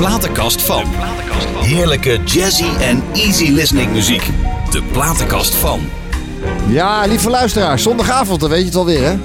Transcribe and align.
platenkast 0.00 0.62
van. 0.62 0.84
Heerlijke 1.62 2.18
jazzy 2.24 2.68
en 2.80 3.02
easy 3.14 3.50
listening 3.50 3.92
muziek. 3.92 4.30
De 4.70 4.82
platenkast 4.92 5.54
van. 5.54 5.80
Ja, 6.68 7.06
lieve 7.06 7.30
luisteraars, 7.30 7.82
zondagavond, 7.82 8.40
dan 8.40 8.50
weet 8.50 8.60
je 8.60 8.66
het 8.66 8.74
alweer, 8.74 9.04
hè? 9.04 9.16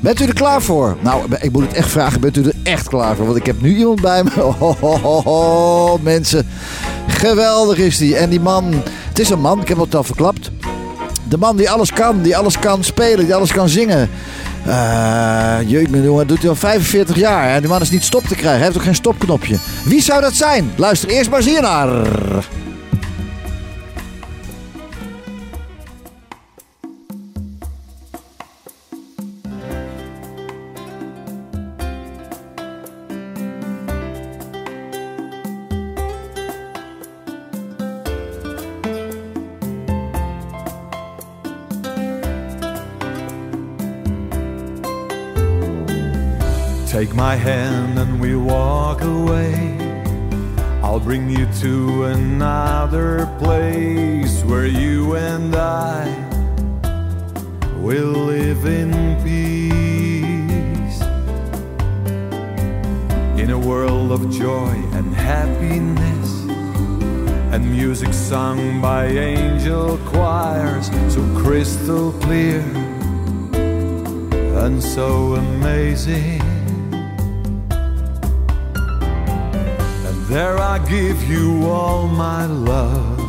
Bent 0.00 0.20
u 0.20 0.24
er 0.24 0.34
klaar 0.34 0.62
voor? 0.62 0.96
Nou, 1.00 1.24
ik 1.40 1.52
moet 1.52 1.62
het 1.62 1.72
echt 1.72 1.90
vragen, 1.90 2.20
bent 2.20 2.36
u 2.36 2.42
er 2.42 2.54
echt 2.62 2.88
klaar 2.88 3.16
voor? 3.16 3.24
Want 3.24 3.36
ik 3.36 3.46
heb 3.46 3.60
nu 3.60 3.76
iemand 3.76 4.00
bij 4.00 4.24
me. 4.24 4.30
Oh, 5.24 6.02
mensen, 6.02 6.46
geweldig 7.06 7.78
is 7.78 7.98
die. 7.98 8.16
En 8.16 8.30
die 8.30 8.40
man, 8.40 8.82
het 9.08 9.18
is 9.18 9.30
een 9.30 9.40
man, 9.40 9.60
ik 9.60 9.68
heb 9.68 9.78
het 9.78 9.94
al 9.94 10.04
verklapt. 10.04 10.50
De 11.28 11.38
man 11.38 11.56
die 11.56 11.70
alles 11.70 11.92
kan, 11.92 12.22
die 12.22 12.36
alles 12.36 12.58
kan 12.58 12.84
spelen, 12.84 13.24
die 13.24 13.34
alles 13.34 13.52
kan 13.52 13.68
zingen. 13.68 14.10
Uh, 14.66 15.56
jeugd, 15.66 15.90
jongen, 15.92 16.26
doet 16.26 16.40
hij 16.40 16.48
al 16.48 16.54
45 16.54 17.16
jaar. 17.16 17.52
Hè? 17.52 17.60
Die 17.60 17.68
man 17.68 17.80
is 17.80 17.90
niet 17.90 18.02
stop 18.02 18.22
te 18.22 18.34
krijgen, 18.34 18.50
hij 18.50 18.64
heeft 18.64 18.76
ook 18.76 18.82
geen 18.82 18.94
stopknopje. 18.94 19.56
Wie 19.84 20.02
zou 20.02 20.20
dat 20.20 20.34
zijn? 20.34 20.72
Luister 20.76 21.08
eerst 21.08 21.30
maar 21.30 21.38
eens 21.38 21.48
hier 21.48 21.62
naar. 21.62 21.88
My 47.34 47.40
hand 47.40 47.98
and 47.98 48.20
we 48.20 48.36
walk 48.36 49.02
away. 49.02 49.54
I'll 50.84 51.00
bring 51.00 51.28
you 51.28 51.46
to 51.62 52.04
another 52.04 53.26
place 53.40 54.44
where 54.44 54.66
you 54.66 55.16
and 55.16 55.52
I 55.56 56.04
will 57.80 58.14
live 58.34 58.64
in 58.66 58.92
peace. 59.24 61.00
In 63.42 63.50
a 63.50 63.58
world 63.58 64.12
of 64.12 64.30
joy 64.30 64.74
and 64.98 65.12
happiness, 65.12 66.30
and 67.52 67.68
music 67.68 68.12
sung 68.12 68.80
by 68.80 69.06
angel 69.06 69.98
choirs, 70.06 70.86
so 71.12 71.20
crystal 71.42 72.12
clear 72.20 72.60
and 74.62 74.80
so 74.80 75.34
amazing. 75.34 76.43
There 80.34 80.58
I 80.58 80.80
give 80.88 81.32
you 81.32 81.70
all 81.70 82.08
my 82.08 82.46
love, 82.46 83.22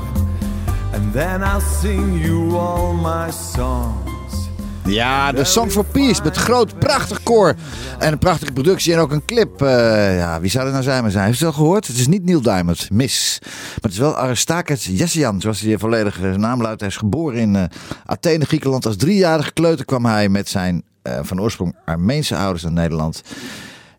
and 0.93 1.13
then 1.13 1.43
I'll 1.43 1.61
sing 1.81 2.25
you 2.25 2.57
all 2.57 2.93
my 2.93 3.31
songs. 3.53 4.49
Ja, 4.85 5.31
de 5.31 5.43
Song 5.43 5.69
for 5.69 5.85
Peace 5.85 6.21
met 6.23 6.37
groot, 6.37 6.79
prachtig 6.79 7.23
koor 7.23 7.55
en 7.99 8.11
een 8.11 8.17
prachtige 8.17 8.51
productie 8.51 8.93
en 8.93 8.99
ook 8.99 9.11
een 9.11 9.25
clip. 9.25 9.61
Uh, 9.61 9.69
ja, 10.17 10.41
wie 10.41 10.49
zou 10.49 10.63
het 10.63 10.73
nou 10.73 10.83
zijn 10.83 11.01
maar 11.01 11.11
zijn? 11.11 11.25
Heeft 11.25 11.41
u 11.41 11.45
het 11.45 11.55
al 11.55 11.61
gehoord? 11.61 11.87
Het 11.87 11.97
is 11.97 12.07
niet 12.07 12.25
Neil 12.25 12.41
Diamond, 12.41 12.91
mis. 12.91 13.39
Maar 13.41 13.79
het 13.81 13.91
is 13.91 13.97
wel 13.97 14.17
Aristakis 14.17 14.85
Jessian, 14.85 15.41
zoals 15.41 15.61
hij 15.61 15.77
volledige 15.77 16.27
naam 16.27 16.61
luidt. 16.61 16.79
Hij 16.79 16.89
is 16.89 16.97
geboren 16.97 17.39
in 17.39 17.55
uh, 17.55 17.63
Athene, 18.05 18.45
Griekenland. 18.45 18.85
Als 18.85 18.97
driejarige 18.97 19.53
kleuter 19.53 19.85
kwam 19.85 20.05
hij 20.05 20.29
met 20.29 20.49
zijn 20.49 20.83
uh, 21.03 21.19
van 21.21 21.41
oorsprong 21.41 21.75
Armeense 21.85 22.35
ouders 22.35 22.63
naar 22.63 22.71
Nederland. 22.71 23.21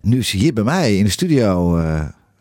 Nu 0.00 0.18
is 0.18 0.30
hij 0.30 0.40
hier 0.40 0.52
bij 0.52 0.64
mij 0.64 0.96
in 0.96 1.04
de 1.04 1.10
studio. 1.10 1.80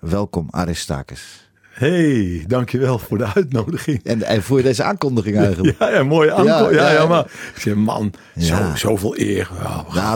Welkom 0.05 0.47
Aristakis. 0.51 1.44
Hey, 1.75 2.43
dankjewel 2.47 2.99
voor 2.99 3.17
de 3.17 3.27
uitnodiging. 3.33 4.03
En, 4.03 4.23
en 4.23 4.43
voor 4.43 4.61
deze 4.61 4.83
aankondiging 4.83 5.37
eigenlijk. 5.37 5.75
Ja, 5.79 5.89
ja 5.89 6.03
mooie 6.03 6.31
aankondiging. 6.31 6.75
Ja, 6.75 6.89
ja, 6.89 6.93
ja, 6.93 7.07
maar 7.07 7.25
ik 7.55 7.61
zeg, 7.61 7.75
man, 7.75 8.13
zo, 8.39 8.55
zoveel 8.75 9.17
eer. 9.17 9.49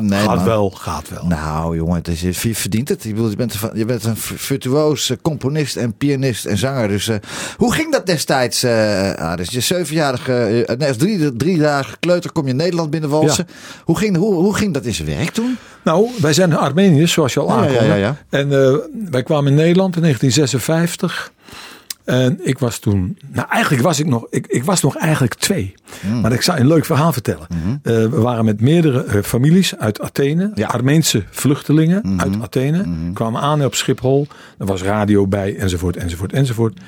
Nee, 0.01 0.19
gaat 0.19 0.35
man. 0.35 0.43
wel, 0.43 0.69
gaat 0.69 1.09
wel. 1.09 1.25
Nou 1.25 1.75
jongen, 1.75 1.95
het 1.95 2.07
is, 2.07 2.21
je 2.21 2.55
verdient 2.55 2.89
het. 2.89 3.03
Je, 3.03 3.15
je, 3.29 3.35
bent, 3.35 3.59
je 3.73 3.85
bent 3.85 4.03
een 4.03 4.17
virtuoos 4.17 5.13
componist 5.21 5.75
en 5.75 5.93
pianist 5.93 6.45
en 6.45 6.57
zanger. 6.57 6.87
Dus 6.87 7.07
uh, 7.07 7.15
hoe 7.57 7.73
ging 7.73 7.91
dat 7.91 8.05
destijds, 8.05 8.63
uh, 8.63 9.13
Aris? 9.13 9.49
Je 9.49 9.59
zevenjarige, 9.59 10.65
uh, 10.69 10.77
nee, 10.77 10.87
als 10.87 10.97
drie, 10.97 11.35
driejarige 11.35 11.97
kleuter 11.99 12.31
kom 12.31 12.47
je 12.47 12.53
Nederland 12.53 12.89
binnenwalsen. 12.89 13.47
Hoe, 13.83 13.97
ging, 13.97 14.17
hoe, 14.17 14.33
hoe 14.33 14.55
ging 14.55 14.73
dat 14.73 14.85
in 14.85 14.93
zijn 14.93 15.07
werk 15.07 15.29
toen? 15.29 15.57
Nou, 15.83 16.09
wij 16.21 16.33
zijn 16.33 16.55
Armeniërs, 16.55 17.11
zoals 17.11 17.33
je 17.33 17.39
al 17.39 17.51
aankondigde. 17.51 17.85
Ja, 17.85 17.95
ja, 17.95 18.15
ja, 18.29 18.39
En 18.39 18.49
wij 19.11 19.23
kwamen 19.23 19.51
in 19.51 19.57
Nederland 19.57 19.95
in 19.95 20.01
1956. 20.01 21.31
En 22.09 22.39
ik 22.41 22.59
was 22.59 22.79
toen, 22.79 23.17
nou 23.27 23.47
eigenlijk 23.49 23.83
was 23.83 23.99
ik 23.99 24.05
nog, 24.05 24.27
ik, 24.29 24.47
ik 24.47 24.63
was 24.63 24.81
nog 24.81 24.97
eigenlijk 24.97 25.33
twee. 25.33 25.73
Mm. 26.01 26.21
Maar 26.21 26.31
ik 26.31 26.41
zou 26.41 26.59
een 26.59 26.67
leuk 26.67 26.85
verhaal 26.85 27.13
vertellen. 27.13 27.47
Mm 27.49 27.61
-hmm. 27.61 27.79
uh, 27.83 28.09
we 28.09 28.21
waren 28.21 28.45
met 28.45 28.61
meerdere 28.61 29.05
uh, 29.05 29.21
families 29.23 29.75
uit 29.77 30.01
Athene, 30.01 30.51
ja. 30.55 30.67
Armeense 30.67 31.23
vluchtelingen 31.29 31.99
mm 32.03 32.09
-hmm. 32.09 32.19
uit 32.19 32.41
Athene, 32.41 32.83
-hmm. 32.83 33.13
kwamen 33.13 33.41
aan 33.41 33.65
op 33.65 33.75
Schiphol. 33.75 34.27
Er 34.57 34.65
was 34.65 34.81
radio 34.81 35.27
bij, 35.27 35.55
enzovoort, 35.57 35.97
enzovoort, 35.97 36.33
enzovoort. 36.33 36.79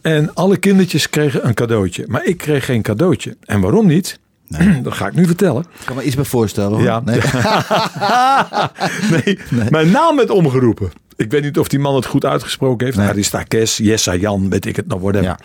En 0.00 0.34
alle 0.34 0.56
kindertjes 0.56 1.10
kregen 1.10 1.46
een 1.46 1.54
cadeautje. 1.54 2.04
Maar 2.08 2.24
ik 2.24 2.36
kreeg 2.36 2.64
geen 2.64 2.82
cadeautje. 2.82 3.36
En 3.44 3.60
waarom 3.60 3.86
niet? 3.86 4.18
Nee. 4.48 4.80
Dat 4.82 4.92
ga 4.92 5.06
ik 5.06 5.14
nu 5.14 5.26
vertellen. 5.26 5.62
Ik 5.62 5.86
kan 5.86 5.96
me 5.96 6.02
iets 6.02 6.14
bij 6.14 6.24
voorstellen 6.24 6.72
hoor. 6.72 6.82
Ja. 6.82 7.00
Nee. 7.00 7.20
nee. 9.24 9.38
nee. 9.50 9.70
Mijn 9.70 9.90
naam 9.90 10.16
werd 10.16 10.30
omgeroepen. 10.30 10.90
Ik 11.16 11.30
weet 11.30 11.42
niet 11.42 11.58
of 11.58 11.68
die 11.68 11.78
man 11.78 11.94
het 11.94 12.06
goed 12.06 12.24
uitgesproken 12.24 12.86
heeft. 12.86 12.98
Nee. 12.98 13.08
Aristakes, 13.08 13.76
Jessa 13.76 14.14
Jan, 14.14 14.50
weet 14.50 14.66
ik 14.66 14.76
het 14.76 14.86
nog 14.86 15.00
worden. 15.00 15.22
Ja. 15.22 15.38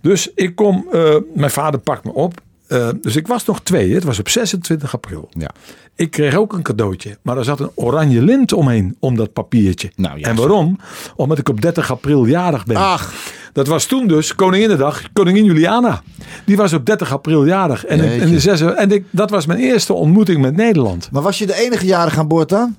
Dus 0.00 0.30
ik 0.34 0.54
kom, 0.54 0.88
uh, 0.92 1.16
mijn 1.34 1.50
vader 1.50 1.80
pakt 1.80 2.04
me 2.04 2.12
op. 2.12 2.40
Uh, 2.68 2.88
dus 3.00 3.16
ik 3.16 3.26
was 3.26 3.44
nog 3.44 3.60
twee, 3.60 3.94
het 3.94 4.04
was 4.04 4.18
op 4.18 4.28
26 4.28 4.94
april. 4.94 5.28
Ja. 5.30 5.50
Ik 5.96 6.10
kreeg 6.10 6.34
ook 6.34 6.52
een 6.52 6.62
cadeautje, 6.62 7.18
maar 7.22 7.38
er 7.38 7.44
zat 7.44 7.60
een 7.60 7.70
oranje 7.74 8.22
lint 8.22 8.52
omheen 8.52 8.96
om 8.98 9.16
dat 9.16 9.32
papiertje. 9.32 9.90
Nou, 9.96 10.20
en 10.20 10.36
waarom? 10.36 10.78
Omdat 11.16 11.38
ik 11.38 11.48
op 11.48 11.60
30 11.60 11.90
april 11.90 12.24
jarig 12.24 12.64
ben. 12.64 12.76
Ach. 12.76 13.12
Dat 13.54 13.66
was 13.66 13.84
toen 13.84 14.06
dus 14.06 14.34
Koninginnedag, 14.34 15.02
Koningin 15.12 15.44
Juliana. 15.44 16.02
Die 16.44 16.56
was 16.56 16.72
op 16.72 16.86
30 16.86 17.12
april 17.12 17.46
jarig. 17.46 17.84
En, 17.84 18.00
ik, 18.00 18.20
en, 18.20 18.30
de 18.30 18.40
zes, 18.40 18.60
en 18.60 18.90
ik, 18.90 19.04
dat 19.10 19.30
was 19.30 19.46
mijn 19.46 19.58
eerste 19.58 19.92
ontmoeting 19.92 20.40
met 20.40 20.56
Nederland. 20.56 21.08
Maar 21.12 21.22
was 21.22 21.38
je 21.38 21.46
de 21.46 21.54
enige 21.54 21.86
jarig 21.86 22.18
aan 22.18 22.28
boord 22.28 22.48
dan? 22.48 22.76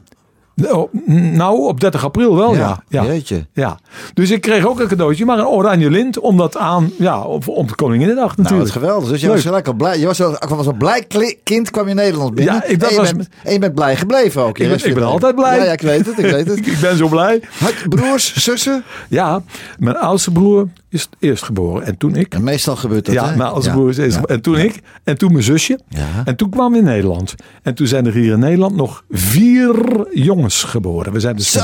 Nou, 0.56 1.68
op 1.68 1.80
30 1.80 2.04
april 2.04 2.36
wel, 2.36 2.54
ja. 2.54 2.60
Ja, 2.60 3.04
ja. 3.04 3.06
Jeetje. 3.06 3.46
ja. 3.54 3.80
Dus 4.14 4.32
ik 4.32 4.42
kreeg 4.42 4.66
ook 4.66 4.80
een 4.80 4.88
cadeautje, 4.88 5.26
maar 5.26 5.40
een 5.40 5.48
oranje 5.48 5.90
lint. 5.90 6.20
Omdat 6.20 6.58
aan, 6.58 6.92
ja, 6.98 7.22
op, 7.22 7.48
op 7.48 7.68
de 7.68 7.76
Koninginnedag 7.76 8.38
natuurlijk. 8.38 8.50
Nou, 8.50 8.60
dat 8.60 8.68
is 8.68 8.74
geweldig. 8.74 9.10
Dus 9.10 9.22
je 9.22 9.28
was 9.28 9.42
gelijk 9.42 9.68
al 9.68 9.74
blij. 9.74 10.00
Je 10.00 10.06
was, 10.06 10.22
al, 10.22 10.38
was 10.48 10.68
een 10.68 10.78
blij 10.78 11.06
kind, 11.44 11.70
kwam 11.70 11.88
je 11.88 11.94
Nederland 11.94 12.36
binnen. 12.36 12.54
Ja, 12.54 12.64
ik, 12.64 12.80
dat 12.80 12.90
en, 12.90 12.96
je 12.96 13.02
was, 13.02 13.16
bent, 13.16 13.30
en 13.44 13.54
je 13.54 13.60
bent 13.60 13.76
blij 13.76 13.96
gebleven 13.96 14.42
ook. 14.42 14.58
Ik 14.58 14.70
ben, 14.70 14.88
ik 14.88 14.94
ben 14.94 15.04
altijd 15.04 15.36
blij. 15.36 15.58
Ja, 15.58 15.64
ja, 15.64 15.72
ik 15.72 15.82
weet 15.82 16.06
het, 16.06 16.18
ik 16.18 16.32
weet 16.32 16.48
het. 16.48 16.58
ik 16.68 16.78
ben 16.82 16.98
zo 16.98 17.08
blij. 17.08 17.42
Had 17.60 17.74
broers, 17.90 18.36
zussen? 18.36 18.84
Ja, 19.10 19.42
mijn 19.80 19.98
oudste 19.98 20.32
broer 20.32 20.68
is 20.96 21.10
eerst 21.20 21.44
geboren 21.44 21.86
en 21.86 21.98
toen 21.98 22.16
ik. 22.16 22.34
En 22.34 22.44
meestal 22.44 22.76
gebeurt 22.76 23.06
dat, 23.06 23.16
Ja, 23.16 23.34
hè? 23.34 23.44
oudste 23.44 23.70
ja. 23.70 23.76
broer 23.76 23.90
is 23.90 23.98
eerst 23.98 24.18
En 24.18 24.42
toen 24.42 24.58
ik. 24.58 24.80
En 25.04 25.18
toen 25.18 25.32
mijn 25.32 25.44
zusje. 25.44 25.80
En 26.26 26.36
toen 26.36 26.50
kwam 26.50 26.72
we 26.72 26.78
in 26.78 26.84
Nederland. 26.84 27.36
En 27.64 27.74
toen 27.76 27.88
zijn 27.88 28.06
er 28.06 28.14
hier 28.14 28.32
in 28.34 28.40
Nederland 28.40 28.76
nog 28.76 29.04
vier 29.10 29.76
jongens 30.14 30.64
geboren. 30.64 31.14
We 31.14 31.20
zijn 31.20 31.36
dus 31.36 31.52
Zo! 31.52 31.62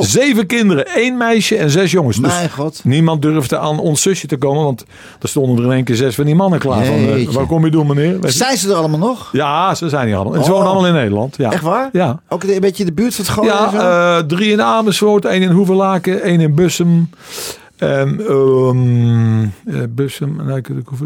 zeven 0.00 0.46
kinderen. 0.46 0.86
één 0.86 1.16
meisje 1.16 1.56
en 1.56 1.70
zes 1.70 1.90
jongens. 1.90 2.16
Dus 2.16 2.26
Mijn 2.32 2.50
god. 2.50 2.80
niemand 2.84 3.22
durfde 3.22 3.58
aan 3.58 3.78
ons 3.78 4.02
zusje 4.02 4.26
te 4.26 4.36
komen. 4.36 4.64
Want 4.64 4.84
er 5.20 5.28
stonden 5.28 5.58
er 5.58 5.64
in 5.64 5.76
één 5.76 5.84
keer 5.84 5.96
zes 5.96 6.14
van 6.14 6.24
die 6.24 6.34
mannen 6.34 6.58
klaar. 6.58 6.84
Van, 6.84 6.94
uh, 6.98 7.28
waar 7.28 7.46
kom 7.46 7.64
je 7.64 7.70
doen 7.70 7.86
meneer? 7.86 8.20
Weet? 8.20 8.32
Zijn 8.34 8.56
ze 8.56 8.68
er 8.68 8.74
allemaal 8.74 8.98
nog? 8.98 9.28
Ja, 9.32 9.74
ze 9.74 9.88
zijn 9.88 10.06
hier 10.06 10.16
allemaal. 10.16 10.34
En 10.34 10.44
ze 10.44 10.50
Oh. 10.50 10.56
wonen 10.56 10.70
allemaal 10.72 10.88
in 10.88 10.94
Nederland. 10.94 11.36
Ja. 11.36 11.52
Echt 11.52 11.62
waar? 11.62 11.88
Ja. 11.92 12.20
Ook 12.28 12.42
een 12.42 12.60
beetje 12.60 12.84
de 12.84 12.92
buurt 12.92 13.14
van 13.14 13.24
het 13.24 13.34
Gooi? 13.34 13.48
Ja, 13.48 13.70
uh, 14.18 14.24
drie 14.26 14.50
in 14.50 14.62
Amersfoort, 14.62 15.24
één 15.24 15.42
in 15.42 15.50
Hoevelaken, 15.50 16.22
één 16.22 16.40
in 16.40 16.54
Bussum. 16.54 17.10
En 17.80 18.32
um, 18.32 19.52
Bussum, 19.90 20.40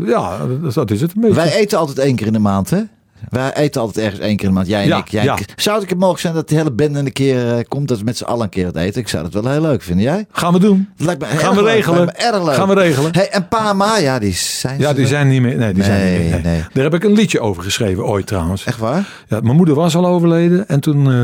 ja, 0.07 0.47
dat, 0.47 0.75
dat 0.75 0.91
is 0.91 1.01
het 1.01 1.15
een 1.15 1.21
beetje. 1.21 1.37
Wij 1.37 1.55
eten 1.55 1.79
altijd 1.79 1.99
één 1.99 2.17
keer 2.17 2.27
in 2.27 2.33
de 2.33 2.39
maand, 2.39 2.71
hè? 2.71 2.83
Wij 3.29 3.55
eten 3.55 3.81
altijd 3.81 4.05
ergens 4.05 4.23
één 4.23 4.37
keer 4.37 4.45
in 4.45 4.51
de 4.51 4.57
maand. 4.57 4.69
Jij 4.69 4.83
en 4.83 4.89
Ja, 4.89 4.97
ik. 4.99 5.09
Jij 5.09 5.21
en 5.21 5.27
ja. 5.27 5.37
ik. 5.39 5.53
Zou 5.57 5.81
het 5.81 5.91
een 5.91 5.97
mogelijk 5.97 6.21
zijn 6.23 6.35
dat 6.35 6.49
die 6.49 6.57
hele 6.59 6.73
bende 6.73 6.99
een 6.99 7.13
keer 7.13 7.53
eh, 7.57 7.65
komt, 7.69 7.89
dat 7.89 7.99
we 7.99 8.05
met 8.05 8.17
z'n 8.17 8.25
allen 8.25 8.43
een 8.45 8.49
keer 8.49 8.67
het 8.67 8.77
eten? 8.77 9.01
Ik 9.01 9.09
zou 9.09 9.23
dat 9.31 9.43
wel 9.43 9.53
heel 9.53 9.61
leuk 9.61 9.83
vinden. 9.83 10.05
Jij? 10.05 10.27
Gaan 10.33 10.53
we 10.53 10.59
doen. 10.59 10.89
Dat 10.97 11.07
lijkt 11.07 11.21
me 11.21 11.27
Gaan 11.39 11.55
we 11.55 11.63
leuk. 11.63 11.73
regelen. 11.75 12.05
Lijkt 12.05 12.19
me 12.19 12.25
erg 12.27 12.45
leuk. 12.45 12.55
Gaan 12.55 12.69
we 12.69 12.75
regelen. 12.75 13.13
Hey, 13.15 13.31
en 13.31 13.49
pa 13.49 13.71
en 13.71 13.77
ma, 13.77 13.97
ja, 13.99 14.19
die 14.19 14.33
zijn 14.33 14.81
Ja, 14.81 14.93
die 14.93 15.03
er- 15.03 15.09
zijn 15.09 15.29
niet 15.29 15.41
meer. 15.43 15.57
Nee, 15.57 15.73
die 15.73 15.85
zijn 15.85 16.01
Nee, 16.01 16.19
niet 16.19 16.31
meer. 16.31 16.41
Nee. 16.43 16.53
nee. 16.53 16.65
Daar 16.73 16.85
heb 16.85 16.95
ik 16.95 17.05
een 17.05 17.13
liedje 17.13 17.41
over 17.41 17.63
geschreven 17.63 18.05
ooit 18.07 18.27
trouwens. 18.27 18.65
Echt 18.65 18.79
waar? 18.79 19.09
Ja, 19.29 19.41
mijn 19.41 19.57
moeder 19.57 19.75
was 19.75 19.97
al 19.97 20.07
overleden 20.07 20.69
en 20.69 20.81
toen, 20.81 21.13
eh, 21.13 21.21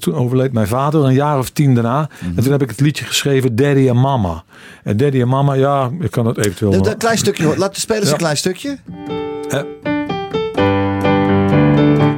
toen 0.00 0.14
overleed 0.14 0.52
mijn 0.52 0.66
vader 0.66 1.04
een 1.04 1.14
jaar 1.14 1.38
of 1.38 1.50
tien 1.50 1.74
daarna. 1.74 2.08
Mhm. 2.18 2.36
En 2.36 2.42
toen 2.42 2.52
heb 2.52 2.62
ik 2.62 2.68
het 2.70 2.80
liedje 2.80 3.04
geschreven 3.04 3.56
Daddy 3.56 3.88
en 3.88 4.00
Mama. 4.00 4.42
En 4.84 4.96
Daddy 4.96 5.20
en 5.20 5.28
Mama, 5.28 5.54
ja, 5.54 5.90
ik 6.00 6.10
kan 6.10 6.26
het 6.26 6.38
eventueel. 6.38 6.72
Een 6.86 6.96
klein 6.96 7.18
stukje, 7.18 7.44
hoor. 7.44 7.56
laat 7.56 7.74
de 7.74 7.80
spelers 7.80 8.06
Ja. 8.06 8.12
een 8.12 8.18
klein 8.18 8.36
stukje. 8.36 8.78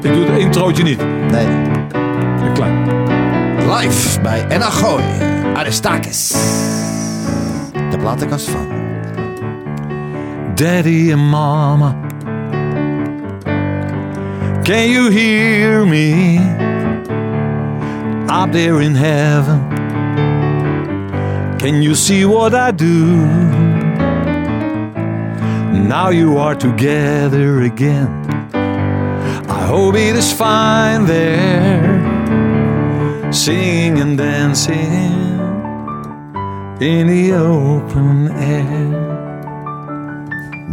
Ik 0.02 0.12
doe 0.14 0.24
het 0.26 0.38
introotje 0.38 0.82
niet. 0.82 0.98
Nee, 1.30 1.46
Een 2.42 2.52
klein. 2.54 2.84
Live 3.70 4.20
bij 4.20 4.44
Enagoy, 4.48 5.02
Aristakis. 5.54 6.34
De 7.90 7.98
platenkast 7.98 8.48
van 8.48 8.66
Daddy 10.54 11.12
and 11.12 11.30
Mama. 11.30 11.94
Can 14.62 14.90
you 14.90 15.12
hear 15.12 15.86
me? 15.86 16.38
Up 18.44 18.52
there 18.52 18.82
in 18.82 18.94
heaven. 18.94 19.60
Can 21.56 21.82
you 21.82 21.94
see 21.94 22.26
what 22.26 22.52
I 22.52 22.72
do? 22.74 23.26
Now 25.72 26.12
you 26.12 26.38
are 26.38 26.56
together 26.56 27.62
again. 27.72 28.08
It 29.72 30.16
is 30.16 30.32
fine 30.32 31.06
there. 31.06 32.00
Singing 33.32 34.00
and 34.00 34.18
dancing 34.18 35.38
in 36.80 37.06
the 37.06 37.34
open 37.34 38.30
air. 38.30 39.18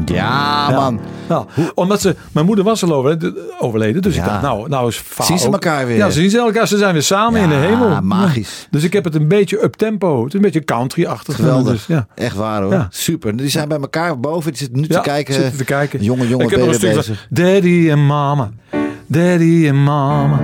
Ja, 0.05 0.69
man. 0.69 0.99
Nou, 1.27 1.45
omdat 1.73 2.01
ze, 2.01 2.15
mijn 2.31 2.45
moeder 2.45 2.65
was 2.65 2.83
al 2.83 3.17
overleden, 3.59 4.01
dus 4.01 4.15
ik 4.15 4.25
dacht, 4.25 4.41
nou, 4.41 4.69
nou 4.69 4.88
is 4.88 4.97
fout. 4.97 5.27
Zien 5.27 5.39
ze 5.39 5.51
elkaar 5.51 5.88
weer? 5.88 5.97
Ja, 5.97 6.09
ze 6.09 6.19
zien 6.19 6.29
ze 6.29 6.38
elkaar. 6.38 6.67
Ze 6.67 6.77
zijn 6.77 6.93
weer 6.93 7.03
samen 7.03 7.41
in 7.41 7.50
de 7.50 7.55
hemel. 7.55 8.01
magisch. 8.01 8.67
Dus 8.71 8.83
ik 8.83 8.93
heb 8.93 9.03
het 9.03 9.15
een 9.15 9.27
beetje 9.27 9.63
up 9.63 9.73
tempo. 9.73 10.17
Het 10.19 10.27
is 10.27 10.33
een 10.33 10.41
beetje 10.41 10.63
country-achtig. 10.63 11.35
Geweldig. 11.35 11.73
Dus, 11.73 11.85
ja. 11.85 12.07
Echt 12.15 12.35
waar 12.35 12.61
hoor. 12.61 12.88
Super. 12.89 13.38
Die 13.38 13.50
zijn 13.50 13.67
bij 13.67 13.79
elkaar 13.79 14.19
boven. 14.19 14.51
Die 14.51 14.59
zitten 14.59 14.79
nu 14.79 14.88
te 14.88 15.00
kijken. 15.01 15.33
zitten 15.33 15.57
te 15.57 15.63
kijken. 15.63 16.03
Jonge, 16.03 16.27
jonge 16.27 16.43
ik 16.43 16.50
heb 16.50 16.59
nog 16.59 16.67
een 16.67 16.73
stuk 16.73 16.95
bezig. 16.95 17.27
Daddy 17.29 17.89
en 17.89 18.05
mama. 18.05 18.51
Daddy 19.09 19.68
en 19.68 19.83
mama. 19.83 20.39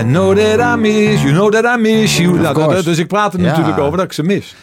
I 0.00 0.02
know 0.02 0.34
that 0.34 0.60
I 0.60 0.76
miss 0.80 1.22
you, 1.22 1.32
know 1.32 1.50
that 1.50 1.64
I 1.64 1.80
miss 1.80 2.18
you. 2.18 2.38
Nou, 2.38 2.82
dus 2.82 2.98
ik 2.98 3.06
praat 3.06 3.34
er 3.34 3.40
natuurlijk 3.40 3.78
over 3.78 3.96
dat 3.96 4.06
ik 4.06 4.12
ze 4.12 4.22
mis. 4.22 4.54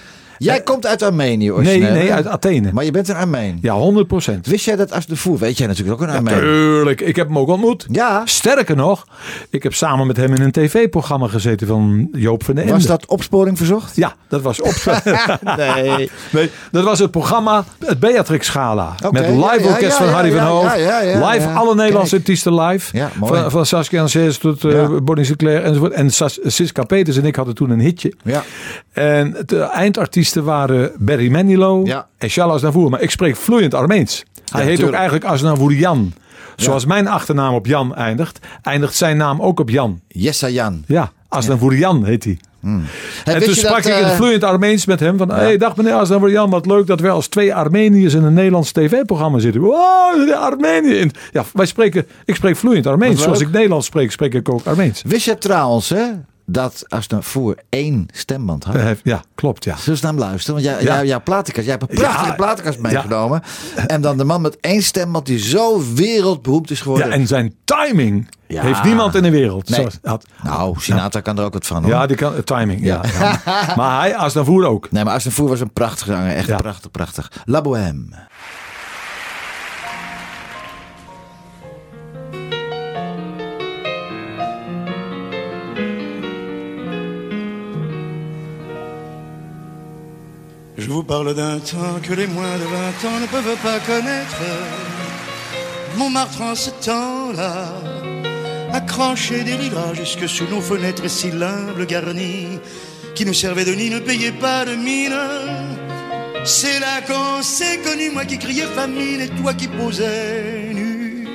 Jij 0.46 0.62
komt 0.62 0.86
uit 0.86 1.02
Armenië 1.02 1.52
Nee, 1.52 1.80
nee, 1.80 2.14
uit 2.14 2.28
Athene. 2.28 2.70
Maar 2.74 2.84
je 2.84 2.92
bent 2.92 3.10
een 3.10 3.16
Armeen. 3.16 3.58
Ja, 3.62 3.74
100 3.74 4.08
procent. 4.08 4.48
Wist 4.48 4.66
jij 4.66 4.76
dat 4.76 4.92
als 4.92 5.06
de 5.06 5.16
voer? 5.16 5.38
Weet 5.38 5.58
jij 5.58 5.68
natuurlijk 5.68 6.02
ook 6.02 6.08
een 6.08 6.14
Armeen? 6.16 6.40
Tuurlijk, 6.40 7.02
ik 7.02 7.16
heb 7.16 7.28
hem 7.28 7.38
ook 7.38 7.48
ontmoet. 7.48 7.86
Ja. 7.92 8.22
Sterker 8.26 8.76
nog, 8.76 9.08
ik 9.50 9.64
heb 9.64 9.74
samen 9.74 10.08
met 10.08 10.18
hem 10.18 10.34
in 10.34 10.42
een 10.42 10.52
tv-programma 10.52 11.28
gezeten 11.28 11.68
van 11.68 12.08
Joop 12.12 12.44
van 12.44 12.56
den 12.56 12.64
Ende. 12.64 12.76
Was 12.76 12.86
dat 12.86 13.06
Opsporing 13.06 13.58
Verzocht? 13.58 13.96
Ja, 13.96 14.16
dat 14.28 14.42
was 14.42 14.62
Opsporing. 14.62 15.04
nee. 15.58 16.10
nee. 16.32 16.52
Dat 16.72 16.84
was 16.84 17.00
het 17.00 17.12
programma, 17.12 17.64
het 17.86 18.00
Beatrix 18.00 18.50
Gala. 18.50 18.96
met 19.12 19.30
live 19.30 19.68
orkest 19.68 19.98
van 19.98 20.08
Harry 20.08 20.32
van 20.32 20.40
Hoofd. 20.40 20.76
live, 20.76 21.48
alle 21.48 21.76
Nederlandse 21.76 22.16
artiesten 22.16 22.62
live. 22.62 22.98
Ja. 22.98 23.12
Van, 23.20 23.52
van 23.52 23.66
Saskia 23.66 24.02
Anses 24.02 24.38
tot 24.38 24.64
uh, 24.64 24.98
Bonnie 25.04 25.26
Sinclair 25.26 25.64
enzovoort. 25.64 25.94
En 25.94 26.12
Siska 26.44 26.84
Peters 26.84 27.18
en 27.18 27.26
ik 27.26 27.36
hadden 27.36 27.56
toen 27.56 27.70
een 27.70 27.80
hitje. 27.80 28.14
Ja. 28.24 28.44
En 28.92 29.36
de 29.46 29.72
waren 30.44 30.92
Barry 30.98 31.32
Manilow 31.32 31.88
ja. 31.88 32.08
en 32.18 32.30
Charles 32.30 32.62
Navour. 32.62 32.90
Maar 32.90 33.02
ik 33.02 33.12
spreek 33.12 33.36
vloeiend 33.36 33.74
Armeens. 33.74 34.24
Hij 34.52 34.66
heet 34.66 34.84
ook 34.84 34.92
eigenlijk 34.92 35.26
Asnavourian. 35.26 36.14
Zoals 36.56 36.86
mijn 36.86 37.08
achternaam 37.08 37.54
op 37.54 37.66
Jan 37.66 37.96
eindigt, 37.96 38.40
eindigt 38.62 38.96
zijn 38.96 39.18
naam 39.18 39.42
ook 39.42 39.60
op 39.60 39.70
Jan. 39.70 40.00
Jessa 40.08 40.50
Jan. 40.50 40.84
Ja, 40.88 41.12
Asnavourian 41.28 42.06
heet 42.06 42.24
hij. 42.24 42.40
Hmm. 42.60 42.84
En 43.24 43.44
toen 43.44 43.56
sprak 43.56 43.78
ik 43.78 43.86
in 43.86 44.04
eh, 44.04 44.16
vloeiend 44.16 44.44
Armeens 44.44 44.86
met 44.86 45.00
hem. 45.00 45.18
Van, 45.18 45.28
ja. 45.28 45.36
hey, 45.36 45.58
dag 45.58 45.76
meneer 45.76 45.94
Asnavourian, 45.94 46.50
wat 46.50 46.66
leuk 46.66 46.88
dat 46.88 47.00
wij 47.00 47.12
als 47.12 47.28
twee 47.28 47.56
Armeniërs 47.56 48.14
in 48.14 48.24
een 48.24 48.34
Nederlands 48.34 48.72
tv-programma 48.72 49.40
zitten. 49.40 49.62
Wow, 49.62 50.28
de 50.28 50.36
Armenië. 50.36 51.10
Ja, 51.32 51.44
wij 51.54 51.66
spreken, 51.66 52.06
ik 52.26 52.36
spreek 52.36 52.56
vloeiend 52.56 52.88
Armeens. 52.88 53.22
Zoals 53.22 53.40
ik 53.40 53.52
Nederlands 53.52 53.86
spreek, 53.86 54.12
spreek 54.12 54.34
ik 54.34 54.50
ook 54.50 54.66
Armeens. 54.66 55.02
Wist 55.08 55.26
je 55.26 55.38
trouwens, 55.38 55.90
hè, 55.90 56.06
dat 56.46 56.86
voor 57.20 57.56
één 57.70 58.06
stemband 58.14 58.64
had. 58.64 59.00
Ja, 59.04 59.24
klopt, 59.36 59.64
ja. 59.64 59.76
Zullen 59.78 60.00
we 60.00 60.06
naar 60.06 60.16
luisteren? 60.16 60.64
Want 60.64 60.76
jij, 60.76 60.84
ja. 60.84 61.04
jouw 61.04 61.22
platenkast, 61.24 61.68
jij 61.68 61.76
hebt 61.80 61.92
een 61.92 61.98
prachtige 61.98 62.26
ja. 62.26 62.34
platenkast 62.34 62.80
meegenomen. 62.80 63.42
En 63.88 64.02
dan 64.02 64.18
de 64.18 64.24
man 64.24 64.42
met 64.42 64.58
één 64.60 64.84
stemband 64.84 65.26
die 65.26 65.40
zo 65.40 65.94
wereldberoemd 65.94 66.72
is 66.72 66.82
geworden. 66.82 67.08
Ja, 67.08 67.14
en 67.14 67.28
zijn 67.28 67.54
timing 67.64 68.30
heeft 68.48 68.84
niemand 68.84 69.16
in 69.16 69.24
de 69.24 69.30
wereld. 69.30 69.70
Nee. 69.70 69.88
had, 70.04 70.26
nou, 70.44 70.76
Sinatra 70.80 71.22
kan 71.22 71.38
er 71.38 71.44
ook 71.44 71.54
wat 71.54 71.66
van 71.66 71.84
hoor. 71.84 71.92
Ja, 71.92 72.08
die 72.08 72.18
kan, 72.18 72.44
timing, 72.44 72.84
ja. 72.84 73.02
maar 73.78 74.00
hij, 74.00 74.16
Asnavoer 74.16 74.66
ook. 74.66 74.92
Nee, 74.92 75.04
maar 75.04 75.14
Asnavoer 75.14 75.50
was 75.50 75.60
een 75.60 75.74
prachtige 75.74 76.12
zanger. 76.12 76.36
Echt 76.36 76.58
prachtig, 76.58 76.92
prachtig. 76.92 77.32
La 77.46 77.62
Bohème. 77.62 78.06
Parle 91.16 91.34
d'un 91.34 91.60
temps 91.60 91.98
que 92.04 92.14
les 92.14 92.28
moins 92.28 92.58
de 92.58 92.66
20 92.66 93.10
ans 93.10 93.20
ne 93.22 93.28
peuvent 93.28 93.62
pas 93.64 93.80
connaître. 93.92 94.42
Montmartre 95.98 96.42
en 96.42 96.56
ce 96.56 96.72
temps-là, 96.88 97.72
accroché 98.74 99.46
des 99.46 99.56
lilas 99.56 99.94
jusque 99.94 100.28
sous 100.28 100.48
nos 100.54 100.60
fenêtres 100.60 101.10
si 101.10 101.32
l'humble 101.32 101.86
garnies, 101.86 102.60
qui 103.16 103.24
nous 103.26 103.34
servaient 103.34 103.64
de 103.64 103.76
nid, 103.76 103.90
ne 103.92 104.00
payaient 104.00 104.40
pas 104.48 104.66
de 104.66 104.76
mine. 104.76 105.16
C'est 106.44 106.80
là 106.82 106.96
qu'on 107.08 107.42
s'est 107.42 107.80
connu, 107.88 108.10
moi 108.10 108.26
qui 108.26 108.38
criais 108.38 108.70
famine 108.80 109.22
et 109.22 109.30
toi 109.40 109.54
qui 109.54 109.70
posais 109.70 110.72
nu. 110.74 111.30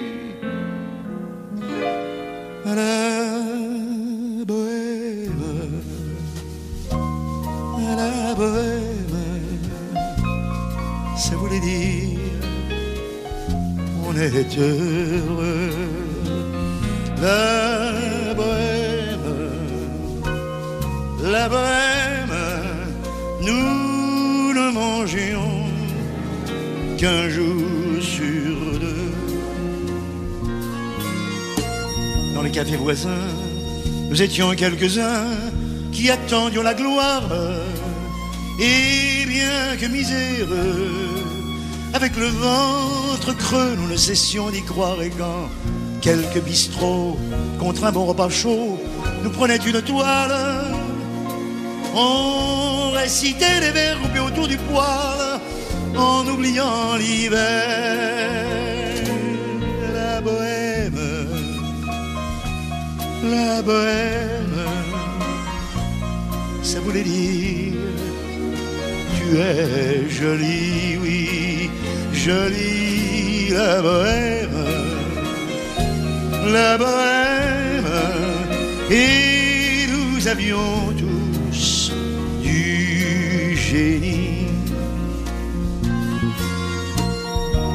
la 2.67 3.40
La 17.23 18.35
bohème, 18.37 19.31
la 21.23 21.49
bohème, 21.49 22.37
nous 23.41 24.53
ne 24.53 24.73
mangions 24.73 25.65
qu'un 26.99 27.31
jour 27.31 28.03
sur 28.03 28.79
deux. 28.79 29.13
Dans 32.35 32.43
les 32.43 32.51
cafés 32.51 32.77
voisins, 32.77 33.09
nous 34.11 34.21
étions 34.21 34.55
quelques-uns 34.55 35.29
qui 35.93 36.11
attendions 36.11 36.63
la 36.63 36.75
gloire. 36.75 37.23
Et 38.59 39.25
bien 39.25 39.79
que 39.81 39.87
miséreux, 39.87 41.10
avec 41.93 42.17
le 42.17 42.27
ventre 42.27 43.37
creux, 43.37 43.75
nous 43.77 43.89
ne 43.89 43.97
cessions 43.97 44.51
d'y 44.51 44.63
croire 44.63 45.03
et 45.03 45.11
quand 45.11 45.49
quelques 46.01 46.41
bistrots, 46.41 47.19
contre 47.59 47.85
un 47.85 47.93
bon 47.93 48.07
repas 48.07 48.31
chaud, 48.31 48.79
nous 49.23 49.31
prenaient 49.31 49.57
une 49.57 49.83
toile, 49.83 50.65
on 51.95 52.91
récitait 52.93 53.61
des 53.61 53.71
vers 53.73 53.99
groupés 53.99 54.21
autour 54.21 54.49
du 54.49 54.57
poêle, 54.57 55.41
en 55.97 56.27
oubliant 56.27 56.97
l'hiver. 56.97 58.47
La 59.95 60.21
bohème, 60.21 61.29
la 63.25 63.63
bohème, 63.63 64.65
ça 66.63 66.81
voulait 66.81 67.03
dire 67.03 67.61
tu 69.31 69.39
es 69.39 70.09
jolie, 70.09 70.99
oui, 71.01 71.40
jolie 72.25 73.49
la 73.51 73.81
bohème, 73.81 74.61
la 76.53 76.77
bohème, 76.77 77.93
et 78.91 79.87
nous 79.95 80.29
avions 80.29 80.93
tous 80.99 81.93
du 82.43 83.57
génie. 83.57 84.47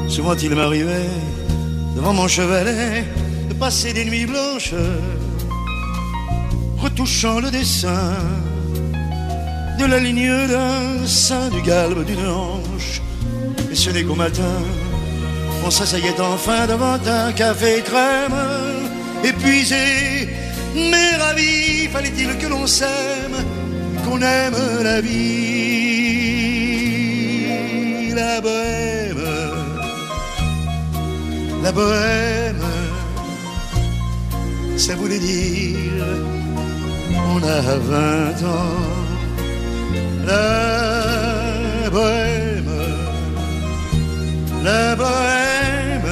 Souvent 0.07 0.35
il 0.35 0.53
m'arrivait, 0.55 1.09
devant 1.95 2.13
mon 2.13 2.27
chevalet, 2.27 3.03
de 3.49 3.53
passer 3.55 3.93
des 3.93 4.05
nuits 4.05 4.27
blanches, 4.27 4.75
retouchant 6.77 7.39
le 7.39 7.49
dessin 7.49 8.13
de 9.79 9.85
la 9.85 9.99
ligne 9.99 10.47
d'un 10.47 11.05
sein, 11.07 11.49
du 11.49 11.61
galbe 11.61 12.05
d'une 12.05 12.27
hanche. 12.27 12.64
Qu'au 13.85 14.15
matin, 14.15 14.63
on 15.63 15.69
s'asseyait 15.69 16.19
enfin 16.19 16.65
devant 16.65 16.97
un 17.05 17.31
café 17.33 17.83
crème, 17.85 18.35
épuisé, 19.23 20.27
mais 20.73 21.15
ravi, 21.17 21.87
fallait-il 21.93 22.35
que 22.39 22.47
l'on 22.47 22.65
s'aime, 22.65 23.45
qu'on 24.03 24.19
aime 24.21 24.55
la 24.83 25.01
vie, 25.01 25.35
la 28.15 28.41
bohème, 28.41 29.23
la 31.63 31.71
bohème, 31.71 32.65
ça 34.77 34.95
voulait 34.95 35.19
dire 35.19 36.05
on 37.33 37.37
a 37.43 37.61
vingt 37.77 38.43
ans. 38.47 38.95
La 40.25 40.64
la 44.65 44.95
bohème, 44.95 46.11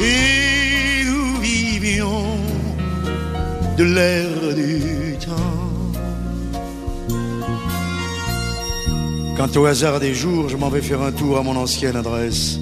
et 0.00 1.04
nous 1.04 1.40
vivions 1.40 2.24
de 3.76 3.84
l'air 3.84 4.30
du 4.54 5.16
temps. 5.18 5.60
Quant 9.36 9.60
au 9.60 9.66
hasard 9.66 10.00
des 10.00 10.14
jours, 10.14 10.48
je 10.48 10.56
m'en 10.56 10.70
vais 10.70 10.80
faire 10.80 11.02
un 11.02 11.12
tour 11.12 11.36
à 11.36 11.42
mon 11.42 11.56
ancienne 11.56 11.96
adresse. 11.96 12.58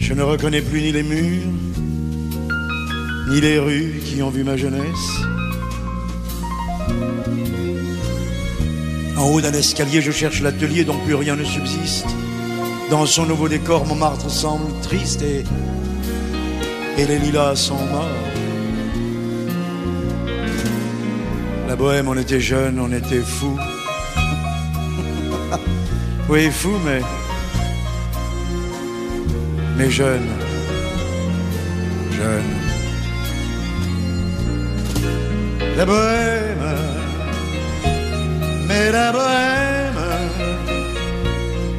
Je 0.00 0.12
ne 0.14 0.22
reconnais 0.22 0.62
plus 0.62 0.80
ni 0.80 0.90
les 0.90 1.04
murs, 1.04 1.52
ni 3.28 3.40
les 3.40 3.58
rues 3.60 4.00
qui 4.04 4.20
ont 4.22 4.30
vu 4.30 4.42
ma 4.42 4.56
jeunesse. 4.56 5.27
En 9.18 9.30
haut 9.30 9.40
d'un 9.40 9.52
escalier, 9.52 10.00
je 10.00 10.12
cherche 10.12 10.40
l'atelier 10.42 10.84
dont 10.84 10.96
plus 11.04 11.16
rien 11.16 11.34
ne 11.34 11.42
subsiste. 11.44 12.06
Dans 12.88 13.04
son 13.04 13.26
nouveau 13.26 13.48
décor, 13.48 13.84
Montmartre 13.84 14.30
semble 14.30 14.72
triste 14.80 15.22
et, 15.22 15.44
et 16.96 17.04
les 17.04 17.18
lilas 17.18 17.56
sont 17.56 17.74
morts. 17.74 18.06
La 21.66 21.74
bohème, 21.76 22.08
on 22.08 22.16
était 22.16 22.40
jeunes, 22.40 22.78
on 22.80 22.92
était 22.92 23.20
fous. 23.20 23.58
oui, 26.28 26.50
fous, 26.50 26.78
mais. 26.84 27.00
Mais 29.76 29.90
jeunes. 29.90 30.28
Jeunes. 32.12 32.54
La 35.76 35.84
bohème, 35.84 36.47
mais 38.78 38.92
la 38.92 39.12
bohème, 39.12 40.02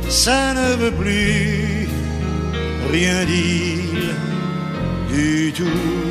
ça 0.10 0.54
ne 0.54 0.76
veut 0.76 0.92
plus 0.92 1.88
rien 2.92 3.26
dire 3.26 4.16
du 5.10 5.54
tout. 5.54 6.09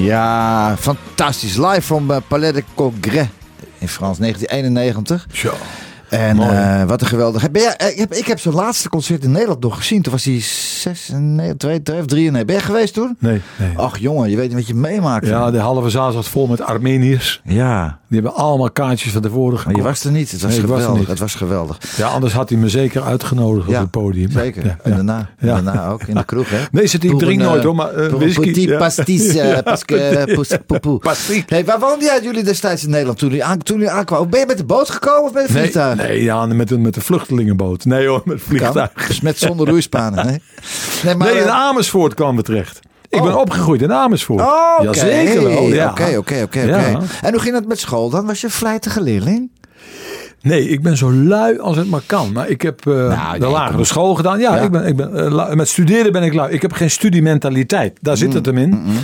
Ja, 0.00 0.76
fantastisch. 0.78 1.56
Live 1.56 1.82
van 1.82 2.06
uh, 2.10 2.16
Palais 2.28 2.52
de 2.52 2.64
Congrès 2.74 3.26
in 3.78 3.88
Frans, 3.88 4.18
1991. 4.18 5.26
Zo. 5.32 5.52
En 6.08 6.36
uh, 6.36 6.84
wat 6.84 7.00
een 7.00 7.06
geweldig. 7.06 7.50
Ben 7.50 7.62
jij, 7.62 7.90
ik 7.92 7.98
heb, 7.98 8.14
ik 8.14 8.26
heb 8.26 8.40
zijn 8.40 8.54
laatste 8.54 8.88
concert 8.88 9.24
in 9.24 9.30
Nederland 9.30 9.60
nog 9.60 9.76
gezien. 9.76 10.02
Toen 10.02 10.12
was 10.12 10.24
hij 10.24 10.40
6, 10.80 11.10
nee, 11.14 11.56
2, 11.56 11.82
2 11.82 12.00
of 12.00 12.06
3. 12.06 12.30
Nee. 12.30 12.44
Ben 12.44 12.54
je 12.54 12.60
geweest 12.60 12.94
toen? 12.94 13.16
Nee, 13.18 13.40
nee. 13.58 13.78
Ach 13.78 13.98
jongen, 13.98 14.30
je 14.30 14.36
weet 14.36 14.48
niet 14.48 14.56
wat 14.56 14.66
je 14.66 14.74
meemaakt. 14.74 15.26
Ja, 15.26 15.50
de 15.50 15.58
halve 15.58 15.90
zaal 15.90 16.12
zat 16.12 16.28
vol 16.28 16.46
met 16.46 16.60
Armeniërs. 16.60 17.40
Ja. 17.44 17.98
Die 18.08 18.20
hebben 18.20 18.40
allemaal 18.40 18.70
kaartjes 18.70 19.12
van 19.12 19.22
tevoren 19.22 19.58
gekocht. 19.58 19.76
Maar 19.76 19.76
je 19.76 19.82
was 19.82 20.04
er 20.04 20.10
niet. 20.10 20.30
Het 20.30 20.40
was 20.40 20.50
nee, 20.50 20.60
geweldig. 20.60 20.86
Was 20.86 20.98
niet. 20.98 21.08
Het 21.08 21.18
was 21.18 21.34
geweldig. 21.34 21.78
Ja, 21.96 22.08
anders 22.08 22.32
had 22.32 22.48
hij 22.48 22.58
me 22.58 22.68
zeker 22.68 23.02
uitgenodigd 23.02 23.68
ja, 23.68 23.74
op 23.74 23.80
het 23.80 23.90
podium. 23.90 24.30
Zeker. 24.30 24.64
Ja, 24.64 24.76
en 24.82 24.90
daarna, 24.90 25.28
en 25.38 25.46
daarna 25.46 25.88
ook 25.88 26.02
in 26.02 26.14
de 26.14 26.24
kroeg, 26.24 26.50
hè? 26.50 26.58
Nee, 26.72 26.86
zit 26.86 27.04
ik 27.04 27.18
drink 27.18 27.40
nooit 27.40 27.62
hoor, 27.62 27.74
maar 27.74 27.98
uh, 27.98 28.12
whisky. 28.12 28.40
Petit 28.40 28.68
ja. 28.68 28.78
pastis, 28.78 29.36
uh, 29.36 29.58
que 29.84 30.60
poupou. 30.66 31.00
Hey, 31.46 31.64
waar 31.64 31.78
woonden 31.80 32.04
jij 32.04 32.20
jullie 32.22 32.44
destijds 32.44 32.84
in 32.84 32.90
Nederland 32.90 33.18
toen 33.18 33.28
jullie, 33.28 33.44
aan, 33.44 33.58
toen 33.58 33.76
jullie 33.76 33.92
aankwamen? 33.92 34.30
Ben 34.30 34.40
je 34.40 34.46
met 34.46 34.58
de 34.58 34.64
boot 34.64 34.90
gekomen 34.90 35.22
of 35.22 35.32
met 35.32 35.42
een 35.42 35.54
vliegtuig? 35.54 35.96
Nee, 35.96 36.08
nee 36.08 36.22
ja, 36.22 36.46
met, 36.46 36.70
een, 36.70 36.80
met 36.80 36.94
de 36.94 37.00
vluchtelingenboot. 37.00 37.84
Nee 37.84 38.06
hoor, 38.06 38.22
met 38.24 38.40
vliegtuig. 38.40 39.22
Met 39.22 39.38
zonder 39.38 39.68
roeispanen, 39.68 40.26
nee? 40.26 40.42
Nee, 41.04 41.14
maar, 41.14 41.32
nee 41.32 41.42
in 41.42 41.50
Amersfoort 41.50 42.14
kwamen 42.14 42.36
we 42.36 42.42
terecht. 42.42 42.80
Ik 43.08 43.22
ben 43.22 43.40
opgegroeid 43.40 43.82
in 43.82 43.92
Amersfoort. 43.92 44.40
Oh, 44.40 44.74
okay. 44.78 44.84
Jazeker 44.84 45.42
wel. 45.42 45.62
Ja. 45.62 45.90
Oké, 45.90 46.16
oké, 46.16 46.42
oké. 46.42 46.60
En 47.22 47.32
hoe 47.32 47.40
ging 47.40 47.54
het 47.54 47.68
met 47.68 47.80
school 47.80 48.10
dan? 48.10 48.26
Was 48.26 48.40
je 48.40 48.46
een 48.46 48.52
vlijtige 48.52 49.00
leerling? 49.00 49.50
Nee, 50.42 50.68
ik 50.68 50.82
ben 50.82 50.96
zo 50.96 51.12
lui 51.12 51.58
als 51.58 51.76
het 51.76 51.90
maar 51.90 52.02
kan. 52.06 52.32
Maar 52.32 52.48
ik 52.48 52.62
heb 52.62 52.86
uh, 52.86 52.94
nou, 52.94 53.38
de 53.38 53.46
lagere 53.46 53.84
school 53.84 54.14
gedaan. 54.14 54.38
Ja, 54.38 54.56
ja. 54.56 54.62
Ik 54.62 54.70
ben, 54.70 54.86
ik 54.86 54.96
ben, 54.96 55.32
uh, 55.32 55.52
met 55.52 55.68
studeren 55.68 56.12
ben 56.12 56.22
ik 56.22 56.34
lui. 56.34 56.52
Ik 56.52 56.62
heb 56.62 56.72
geen 56.72 56.90
studiementaliteit. 56.90 57.98
Daar 58.00 58.16
zit 58.16 58.32
het 58.32 58.46
hem 58.46 58.58
in. 58.58 58.68
Mm, 58.68 58.82
mm. 58.84 58.98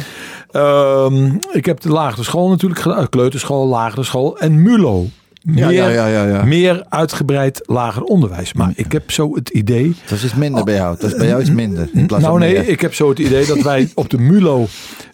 Uh, 0.52 1.32
ik 1.52 1.64
heb 1.64 1.80
de 1.80 1.88
lagere 1.88 2.22
school 2.22 2.48
natuurlijk 2.48 2.80
gedaan. 2.80 3.08
Kleuterschool, 3.08 3.66
lagere 3.66 4.02
school 4.02 4.38
en 4.38 4.62
MULO. 4.62 5.06
Meer, 5.46 5.72
ja, 5.72 5.88
ja, 5.88 6.06
ja, 6.06 6.24
ja, 6.24 6.44
meer 6.44 6.84
uitgebreid 6.88 7.62
lager 7.64 8.02
onderwijs. 8.02 8.52
Maar 8.52 8.72
ik 8.74 8.92
heb 8.92 9.10
zo 9.10 9.34
het 9.34 9.48
idee. 9.48 9.96
Dat 10.08 10.22
is 10.22 10.34
minder 10.34 10.64
bij 10.64 10.74
jou. 10.74 10.96
Dat 10.98 11.10
is 11.10 11.16
bij 11.16 11.26
jou 11.26 11.40
iets 11.40 11.50
minder. 11.50 11.88
Nou 11.92 12.38
nee, 12.38 12.66
ik 12.66 12.80
heb 12.80 12.94
zo 12.94 13.08
het 13.08 13.18
idee 13.18 13.46
dat 13.46 13.62
wij 13.62 13.90
op 13.94 14.10
de 14.10 14.18
MULO 14.18 14.66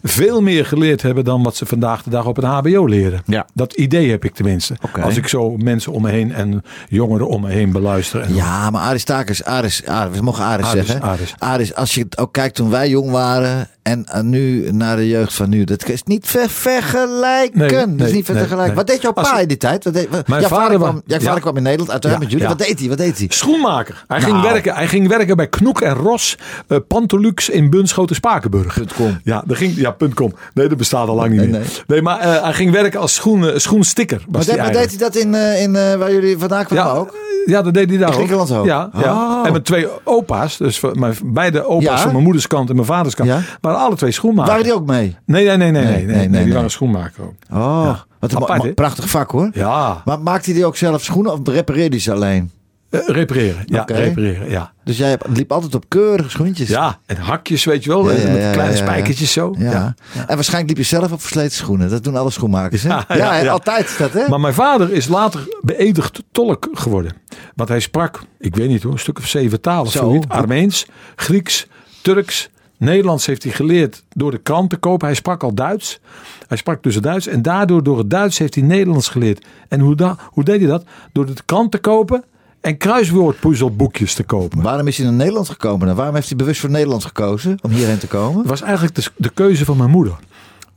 veel 0.03 0.41
meer 0.41 0.65
geleerd 0.65 1.01
hebben 1.01 1.23
dan 1.23 1.43
wat 1.43 1.55
ze 1.55 1.65
vandaag 1.65 2.03
de 2.03 2.09
dag 2.09 2.25
op 2.25 2.35
het 2.35 2.45
HBO 2.45 2.85
leren. 2.85 3.21
Ja. 3.25 3.45
Dat 3.53 3.73
idee 3.73 4.09
heb 4.09 4.25
ik 4.25 4.33
tenminste. 4.33 4.75
Okay. 4.81 5.03
Als 5.03 5.17
ik 5.17 5.27
zo 5.27 5.57
mensen 5.57 5.91
om 5.91 6.01
me 6.01 6.09
heen 6.09 6.33
en 6.33 6.63
jongeren 6.89 7.27
om 7.27 7.41
me 7.41 7.51
heen 7.51 7.71
beluister. 7.71 8.21
En 8.21 8.35
ja, 8.35 8.69
maar 8.69 8.81
Aristakis, 8.81 9.43
Aris, 9.43 9.85
Aris, 9.85 10.17
we 10.17 10.23
mogen 10.23 10.43
Aris, 10.43 10.65
Aris 10.65 10.85
zeggen. 10.85 11.01
Aris. 11.01 11.35
Aris, 11.37 11.75
als 11.75 11.95
je 11.95 12.05
ook 12.15 12.33
kijkt 12.33 12.55
toen 12.55 12.69
wij 12.69 12.89
jong 12.89 13.11
waren 13.11 13.67
en 13.83 14.29
nu 14.29 14.71
naar 14.71 14.95
de 14.95 15.07
jeugd 15.07 15.33
van 15.33 15.49
nu. 15.49 15.63
Dat 15.63 15.89
is 15.89 16.03
niet 16.03 16.27
ver 16.27 16.49
vergelijken. 16.49 17.59
Nee, 17.59 17.69
dat 17.69 17.87
nee, 17.89 18.07
is 18.07 18.13
niet 18.13 18.25
ver 18.25 18.35
vergelijken. 18.35 18.67
nee. 18.67 18.75
Wat 18.75 18.87
deed 18.87 19.01
jouw 19.01 19.11
pa 19.11 19.39
in 19.39 19.47
die 19.47 19.57
tijd? 19.57 19.83
Wat 19.83 19.93
deed, 19.93 20.09
wat, 20.09 20.27
Mijn 20.27 20.41
jouw 20.41 20.49
vader 20.49 20.63
vader, 20.65 20.79
wa- 20.79 20.87
kwam, 20.89 21.01
jouw 21.05 21.19
vader 21.19 21.33
ja. 21.35 21.39
kwam 21.41 21.57
in 21.57 21.63
Nederland 21.63 21.91
uiteraard 21.91 22.19
Ja, 22.21 22.23
met 22.27 22.33
jullie. 22.33 22.49
ja. 22.49 22.55
Wat 22.57 22.67
deed 22.67 22.79
hij? 22.79 22.89
Wat 22.89 22.97
deed 22.97 23.17
hij? 23.17 23.27
Schoenmaker. 23.29 24.03
Hij, 24.07 24.19
Nou. 24.19 24.31
ging 24.31 24.43
werken, 24.51 24.73
hij 24.75 24.87
ging 24.87 25.07
werken 25.07 25.35
bij 25.35 25.47
Knoek 25.47 25.81
en 25.81 25.93
Ros, 25.93 26.37
eh 26.67 26.77
Pantolux 26.87 27.49
in 27.49 27.69
Bunschoten 27.69 28.15
Spakenburg. 28.15 28.79
.com. 28.95 29.19
Ja, 29.23 29.43
daar 29.45 29.57
ging, 29.57 29.75
ja, 29.75 29.95
.com. 30.13 30.33
Nee, 30.53 30.67
dat 30.67 30.77
bestaat 30.77 31.07
al 31.07 31.15
lang 31.15 31.29
niet 31.29 31.39
Nee, 31.39 31.49
meer. 31.49 31.83
nee. 31.87 32.01
Maar 32.01 32.19
eh, 32.19 32.43
hij 32.43 32.53
ging 32.53 32.71
werken 32.71 32.99
als 32.99 33.13
schoen, 33.15 33.47
eh, 33.49 33.57
schoensticker. 33.57 34.17
Was 34.27 34.45
Maar, 34.47 34.55
deed, 34.55 34.63
maar 34.63 34.65
deed 34.73 34.75
eigenlijk. 34.75 35.13
hij 35.15 35.23
dat 35.23 35.33
in, 35.33 35.35
eh, 35.35 35.61
in 35.61 35.75
eh, 35.75 35.95
waar 35.99 36.11
jullie 36.11 36.37
vandaan 36.37 36.65
kwamen 36.65 36.93
ja, 36.93 36.99
ook? 36.99 37.15
ja, 37.45 37.61
dat 37.61 37.73
deed 37.73 37.89
hij 37.89 37.97
daar 37.97 38.07
In 38.07 38.13
ook. 38.13 38.19
Griekenland 38.19 38.51
ook? 38.51 38.65
Ja, 38.65 38.89
ja. 38.93 39.13
Oh. 39.13 39.45
En 39.45 39.51
mijn 39.51 39.63
twee 39.63 39.87
opa's, 40.03 40.57
dus 40.57 40.79
mijn, 40.93 41.15
beide 41.23 41.65
opa's 41.65 41.83
Ja? 41.83 41.97
van 41.99 42.11
mijn 42.11 42.23
moeders 42.23 42.47
kant 42.47 42.69
en 42.69 42.75
mijn 42.75 42.87
vaders 42.87 43.15
kant, 43.15 43.29
Ja? 43.29 43.41
Waren 43.73 43.87
alle 43.87 43.95
twee 43.95 44.11
schoenmakers. 44.11 44.49
Waren 44.49 44.63
die 44.63 44.73
ook 44.73 44.85
mee? 44.87 45.17
Nee, 45.25 45.45
nee, 45.45 45.57
nee, 45.57 45.71
nee, 45.71 45.83
nee, 45.83 45.91
nee, 45.93 46.05
nee, 46.05 46.15
nee, 46.15 46.27
nee, 46.29 46.43
die 46.43 46.53
waren 46.53 46.71
schoenmaker 46.71 47.23
ook. 47.23 47.33
Oh, 47.51 47.95
wat 48.19 48.31
een 48.31 48.37
Apart, 48.41 48.75
prachtig 48.75 49.09
vak 49.09 49.31
hoor. 49.31 49.49
Ja, 49.53 50.01
Maar 50.05 50.19
maakte 50.19 50.45
hij 50.45 50.53
die 50.53 50.65
ook 50.65 50.77
zelf 50.77 51.03
schoenen 51.03 51.31
of 51.31 51.39
repareerde 51.43 51.89
hij 51.95 51.99
ze 51.99 52.11
alleen? 52.13 52.51
eh, 52.89 52.99
repareren. 53.07 53.63
Ja, 53.65 53.83
repareren, 53.87 54.49
ja. 54.49 54.71
Dus 54.83 54.97
jij 54.97 55.09
hebt- 55.09 55.27
liep 55.37 55.51
altijd 55.51 55.75
op 55.75 55.85
keurige 55.87 56.29
schoentjes. 56.29 56.69
Ja, 56.69 56.99
en 57.05 57.17
hakjes, 57.17 57.63
weet 57.63 57.83
je 57.83 57.89
wel, 57.89 58.11
Ja, 58.11 58.17
ja, 58.17 58.31
met 58.31 58.51
kleine 58.51 58.75
spijkertjes 58.75 59.31
zo. 59.31 59.55
Ja. 59.57 59.95
En 60.27 60.35
waarschijnlijk 60.35 60.67
liep 60.67 60.77
je 60.77 60.95
zelf 60.95 61.11
op 61.11 61.21
versleten 61.21 61.51
schoenen. 61.51 61.89
Dat 61.89 62.03
doen 62.03 62.15
alle 62.15 62.29
schoenmakers. 62.31 62.83
Hè? 62.83 62.89
Ja, 63.15 63.47
altijd 63.47 63.85
is 63.85 63.97
dat 63.97 64.11
hè? 64.13 64.27
Maar 64.27 64.39
mijn 64.39 64.53
vader 64.53 64.91
is 64.91 65.07
later 65.07 65.47
beëdigd 65.61 66.23
tolk 66.31 66.67
geworden. 66.73 67.13
Want 67.55 67.69
hij 67.69 67.79
sprak, 67.79 68.21
ik 68.39 68.55
weet 68.55 68.69
niet 68.69 68.83
hoor, 68.83 68.91
een 68.91 68.99
stuk 68.99 69.17
of 69.17 69.27
zeven 69.27 69.61
talen. 69.61 69.91
Zo. 69.91 70.19
Armeens, 70.27 70.85
Grieks, 71.15 71.67
Turks, 72.01 72.49
Nederlands 72.83 73.25
heeft 73.25 73.43
hij 73.43 73.51
geleerd 73.51 74.03
door 74.09 74.31
de 74.31 74.37
krant 74.37 74.69
te 74.69 74.77
kopen. 74.77 75.07
Hij 75.07 75.15
sprak 75.15 75.43
al 75.43 75.53
Duits. 75.53 75.99
Hij 76.47 76.57
sprak 76.57 76.83
dus 76.83 76.95
het 76.95 77.03
Duits. 77.03 77.27
En 77.27 77.41
daardoor 77.41 77.83
door 77.83 77.97
het 77.97 78.09
Duits 78.09 78.37
heeft 78.37 78.55
hij 78.55 78.63
Nederlands 78.63 79.07
geleerd. 79.07 79.45
En 79.67 79.79
hoe, 79.79 79.95
da, 79.95 80.17
hoe 80.23 80.43
deed 80.43 80.59
hij 80.59 80.69
dat? 80.69 80.83
Door 81.11 81.25
de 81.25 81.33
krant 81.45 81.71
te 81.71 81.77
kopen 81.77 82.23
en 82.61 82.77
kruiswoordpuzzelboekjes 82.77 84.13
te 84.13 84.23
kopen. 84.23 84.61
Waarom 84.61 84.87
is 84.87 84.97
hij 84.97 85.05
naar 85.05 85.15
Nederland 85.15 85.49
gekomen? 85.49 85.87
En 85.87 85.95
waarom 85.95 86.15
heeft 86.15 86.27
hij 86.27 86.37
bewust 86.37 86.59
voor 86.59 86.69
Nederland 86.69 87.05
gekozen 87.05 87.57
om 87.61 87.71
hierheen 87.71 87.97
te 87.97 88.07
komen? 88.07 88.39
Het 88.39 88.49
was 88.49 88.61
eigenlijk 88.61 88.95
de, 88.95 89.03
de 89.17 89.29
keuze 89.29 89.65
van 89.65 89.77
mijn 89.77 89.89
moeder. 89.89 90.13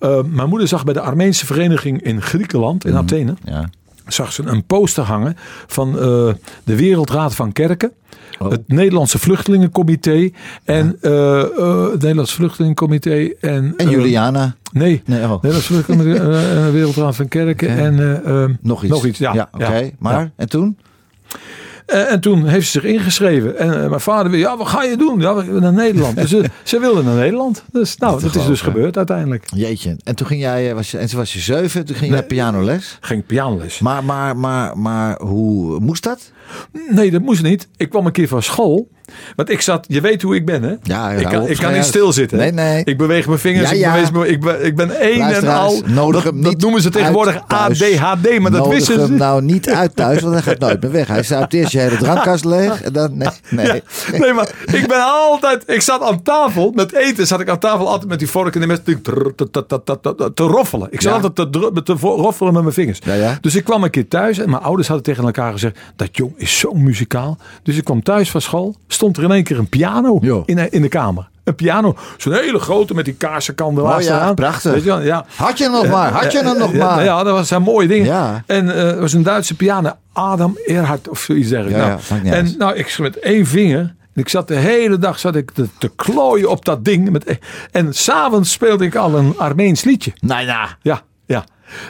Uh, 0.01 0.23
mijn 0.23 0.49
moeder 0.49 0.69
zag 0.69 0.85
bij 0.85 0.95
de 0.95 1.01
Armeense 1.01 1.47
vereniging 1.47 2.03
in 2.03 2.23
Griekenland, 2.23 2.85
in 2.85 2.97
Athene, 2.97 3.35
Ja. 3.45 3.71
Zag 4.07 4.33
ze 4.33 4.43
een 4.43 4.65
poster 4.65 5.05
hangen 5.05 5.37
van 5.67 5.89
uh, 5.89 6.03
de 6.65 6.77
Wereldraad 6.77 7.35
van 7.35 7.53
Kerken. 7.53 7.93
Oh. 8.39 8.51
Het 8.51 8.63
Nederlandse 8.67 9.19
Vluchtelingencomité 9.19 10.31
en 10.65 10.99
uh, 11.03 11.13
uh, 11.13 11.91
het 11.91 12.01
Nederlandse 12.01 12.35
Vluchtelingencomité 12.35 13.31
en, 13.41 13.75
En 13.77 13.91
Juliana. 13.91 14.55
nee, 14.73 15.03
Nee, 15.07 15.23
oh. 15.23 15.31
Nederlandse 15.31 15.73
Vluchtelingencomité, 15.73 16.71
Wereldraad 16.71 17.17
van 17.17 17.29
Kerken 17.29 17.69
en 17.69 18.59
Nog 18.63 18.83
iets. 18.83 18.93
Nog 18.93 19.07
iets, 19.07 19.19
ja. 19.19 19.35
ja 19.35 19.49
Oké, 19.53 19.77
ja, 19.77 19.91
maar 19.99 20.31
en 20.37 20.49
toen? 20.49 20.79
Uh, 21.93 22.13
en 22.13 22.21
toen 22.21 22.47
heeft 22.47 22.67
ze 22.67 22.81
zich 22.81 22.91
ingeschreven. 22.91 23.59
En 23.59 23.69
uh, 23.69 23.89
mijn 23.89 24.01
vader 24.01 24.31
wil, 24.31 24.41
ja, 24.41 24.57
wat 24.57 24.67
ga 24.69 24.83
je 24.83 24.97
doen? 24.97 25.21
Ja, 25.21 25.35
we 25.35 25.61
naar 25.61 25.73
Nederland. 25.73 26.17
dus 26.17 26.33
uh, 26.33 26.45
ze 26.63 26.79
wilde 26.81 27.03
naar 27.03 27.15
Nederland. 27.15 27.65
Dus 27.73 27.97
nou, 27.97 28.13
dat, 28.13 28.23
dat 28.33 28.43
is 28.43 28.47
dus 28.49 28.61
gebeurd 28.61 28.97
uiteindelijk. 28.97 29.45
Jeetje. 29.55 29.97
En 30.05 30.15
toen 30.15 30.27
ging 30.27 30.41
jij, 30.41 30.75
was 30.75 30.91
je, 30.91 30.99
en 30.99 31.07
toen 31.09 31.19
was 31.19 31.33
je 31.33 31.41
zeven, 31.41 31.85
toen 31.85 31.97
ging 31.97 31.99
je 31.99 32.13
Nee. 32.13 32.21
naar 32.21 32.23
pianoles. 32.29 32.99
Ging 33.01 33.27
pianoles. 33.27 33.79
Maar, 33.79 34.05
maar, 34.05 34.37
maar, 34.37 34.79
maar 34.79 35.21
hoe 35.21 35.81
moest 35.81 36.03
dat? 36.03 36.33
Nee, 36.91 37.11
dat 37.11 37.23
moest 37.23 37.43
niet. 37.43 37.69
Ik 37.77 37.91
kwam 37.91 38.07
een 38.07 38.13
keer 38.13 38.29
van 38.29 38.43
school. 38.43 38.89
Want 39.37 39.51
ik 39.51 39.61
zat, 39.61 39.85
je 39.89 40.01
weet 40.01 40.23
hoe 40.23 40.35
ik 40.35 40.47
ben, 40.47 40.63
hè? 40.63 40.75
Ja, 40.83 41.11
ik 41.11 41.27
kan, 41.27 41.49
ik 41.49 41.57
kan 41.57 41.73
niet 41.73 41.85
stilzitten. 41.85 42.39
Nee, 42.39 42.53
nee. 42.53 42.85
Ik 42.85 42.97
beweeg 42.97 43.27
mijn 43.27 43.39
vingers. 43.39 43.71
Ja, 43.71 43.77
ja. 43.77 43.95
Ik, 43.95 44.13
beweeg, 44.13 44.31
ik, 44.31 44.41
ben, 44.41 44.65
ik 44.65 44.77
ben 44.77 44.91
één 45.01 45.21
en 45.21 45.49
al. 45.49 45.83
Nodig 45.87 46.25
dat, 46.25 46.43
dat 46.43 46.61
noemen 46.61 46.83
ze 46.83 46.91
tegenwoordig 46.91 47.43
ADHD, 47.47 48.39
maar 48.39 48.51
dat 48.51 48.61
nodig 48.61 48.69
wisten 48.69 48.95
ze. 48.95 49.01
hem 49.01 49.17
nou 49.17 49.43
niet 49.43 49.71
uit 49.71 49.97
thuis, 49.97 50.21
want 50.21 50.33
hij 50.33 50.43
gaat 50.43 50.59
nooit 50.59 50.83
meer 50.83 50.91
weg. 50.91 51.07
Hij 51.07 51.23
zuipt 51.23 51.55
eerst 51.55 51.73
je 51.73 51.79
hele 51.79 51.97
drankkast 51.97 52.45
leeg 52.45 52.83
en 52.83 52.93
dan... 52.93 53.17
Nee, 53.17 53.29
nee. 53.67 53.83
Ja, 54.13 54.19
nee, 54.19 54.33
maar 54.33 54.51
ik 54.67 54.87
ben 54.89 55.05
altijd... 55.05 55.63
Ik 55.67 55.81
zat 55.81 56.03
aan 56.03 56.23
tafel, 56.23 56.73
met 56.75 56.93
eten 56.93 57.27
zat 57.27 57.41
ik 57.41 57.49
aan 57.49 57.59
tafel 57.59 57.89
altijd 57.89 58.09
met 58.09 58.19
die 58.19 58.29
vork 58.29 58.55
en 58.55 58.61
de 58.61 58.67
mes 58.67 58.79
te, 60.35 60.45
roffelen. 60.47 60.89
Ik 60.91 61.01
zat 61.01 61.23
altijd 61.23 61.53
te, 61.53 61.83
te 61.83 61.93
roffelen 61.93 62.53
met 62.53 62.63
mijn 62.63 62.75
vingers. 62.75 62.99
Ja, 63.05 63.15
ja. 63.15 63.39
Dus 63.41 63.55
ik 63.55 63.65
kwam 63.65 63.85
een 63.85 63.91
keer 63.91 64.09
thuis 64.09 64.39
en 64.39 64.51
mijn 64.51 64.63
ouders 64.63 64.89
hadden 64.89 65.07
tegen 65.07 65.25
elkaar 65.25 65.53
gezegd... 65.53 65.79
dat 65.97 66.09
jong 66.17 66.33
is 66.37 66.59
zo 66.59 66.73
muzikaal. 66.73 67.39
Dus 67.63 67.77
ik 67.77 67.85
kwam 67.85 68.03
thuis 68.03 68.31
van 68.31 68.41
school, 68.41 68.77
stond 68.97 69.17
er 69.17 69.23
in 69.23 69.31
één 69.33 69.45
keer 69.45 69.59
een 69.59 69.69
piano 69.69 70.19
Jo. 70.21 70.43
in, 70.47 70.57
de- 70.57 70.69
in 70.71 70.83
de 70.83 70.89
kamer. 70.89 71.29
Een 71.45 71.55
piano, 71.55 71.97
zo'n 72.17 72.33
hele 72.33 72.59
grote 72.59 72.95
met 72.95 73.05
die 73.05 73.15
kaarsenkandelaars 73.15 74.05
Oh 74.05 74.11
ja, 74.11 74.17
eraan. 74.17 74.35
prachtig. 74.35 74.73
Weet 74.73 74.83
je 74.83 74.89
wel, 74.89 75.01
ja. 75.01 75.25
Had 75.37 75.59
je 75.59 75.65
hem 75.65 75.73
nog 75.73 75.89
maar, 75.89 76.13
had 76.13 76.33
je 76.33 76.43
hem 76.43 76.59
nog 76.59 76.73
maar. 76.73 77.05
Ja, 77.05 77.23
dat 77.23 77.35
was- 77.35 77.49
zijn 77.49 77.63
mooie 77.63 77.89
dingen. 77.89 78.07
Ja. 78.07 78.43
En 78.47 78.75
eh, 78.77 78.83
het 78.85 78.99
was 78.99 79.13
een 79.13 79.23
Duitse 79.23 79.57
piano, 79.57 79.93
Adam 80.13 80.59
Erhard 80.67 81.09
of 81.09 81.19
zoiets 81.21 81.49
dergelijks. 81.49 82.09
Ja, 82.09 82.17
nou, 82.23 82.35
en 82.35 82.55
nou, 82.59 82.75
ik 82.75 82.99
met 82.99 83.19
één 83.19 83.47
vinger. 83.47 83.79
en 83.79 83.97
Ik 84.23 84.29
zat 84.29 84.49
de 84.49 84.55
hele 84.55 84.99
dag 84.99 85.19
zat 85.19 85.37
ik 85.37 85.51
te, 85.51 85.69
te 85.79 85.91
klooien 85.97 86.51
op 86.51 86.65
dat 86.65 86.85
ding. 86.85 87.11
Met, 87.11 87.39
en 87.73 87.95
s'avonds 87.95 88.53
speelde 88.53 88.85
ik 88.85 88.95
al 88.95 89.15
een 89.15 89.35
Armeens 89.39 89.85
liedje. 89.85 90.13
Nou. 90.21 90.45
Ja, 90.47 90.69
ja. 90.83 91.03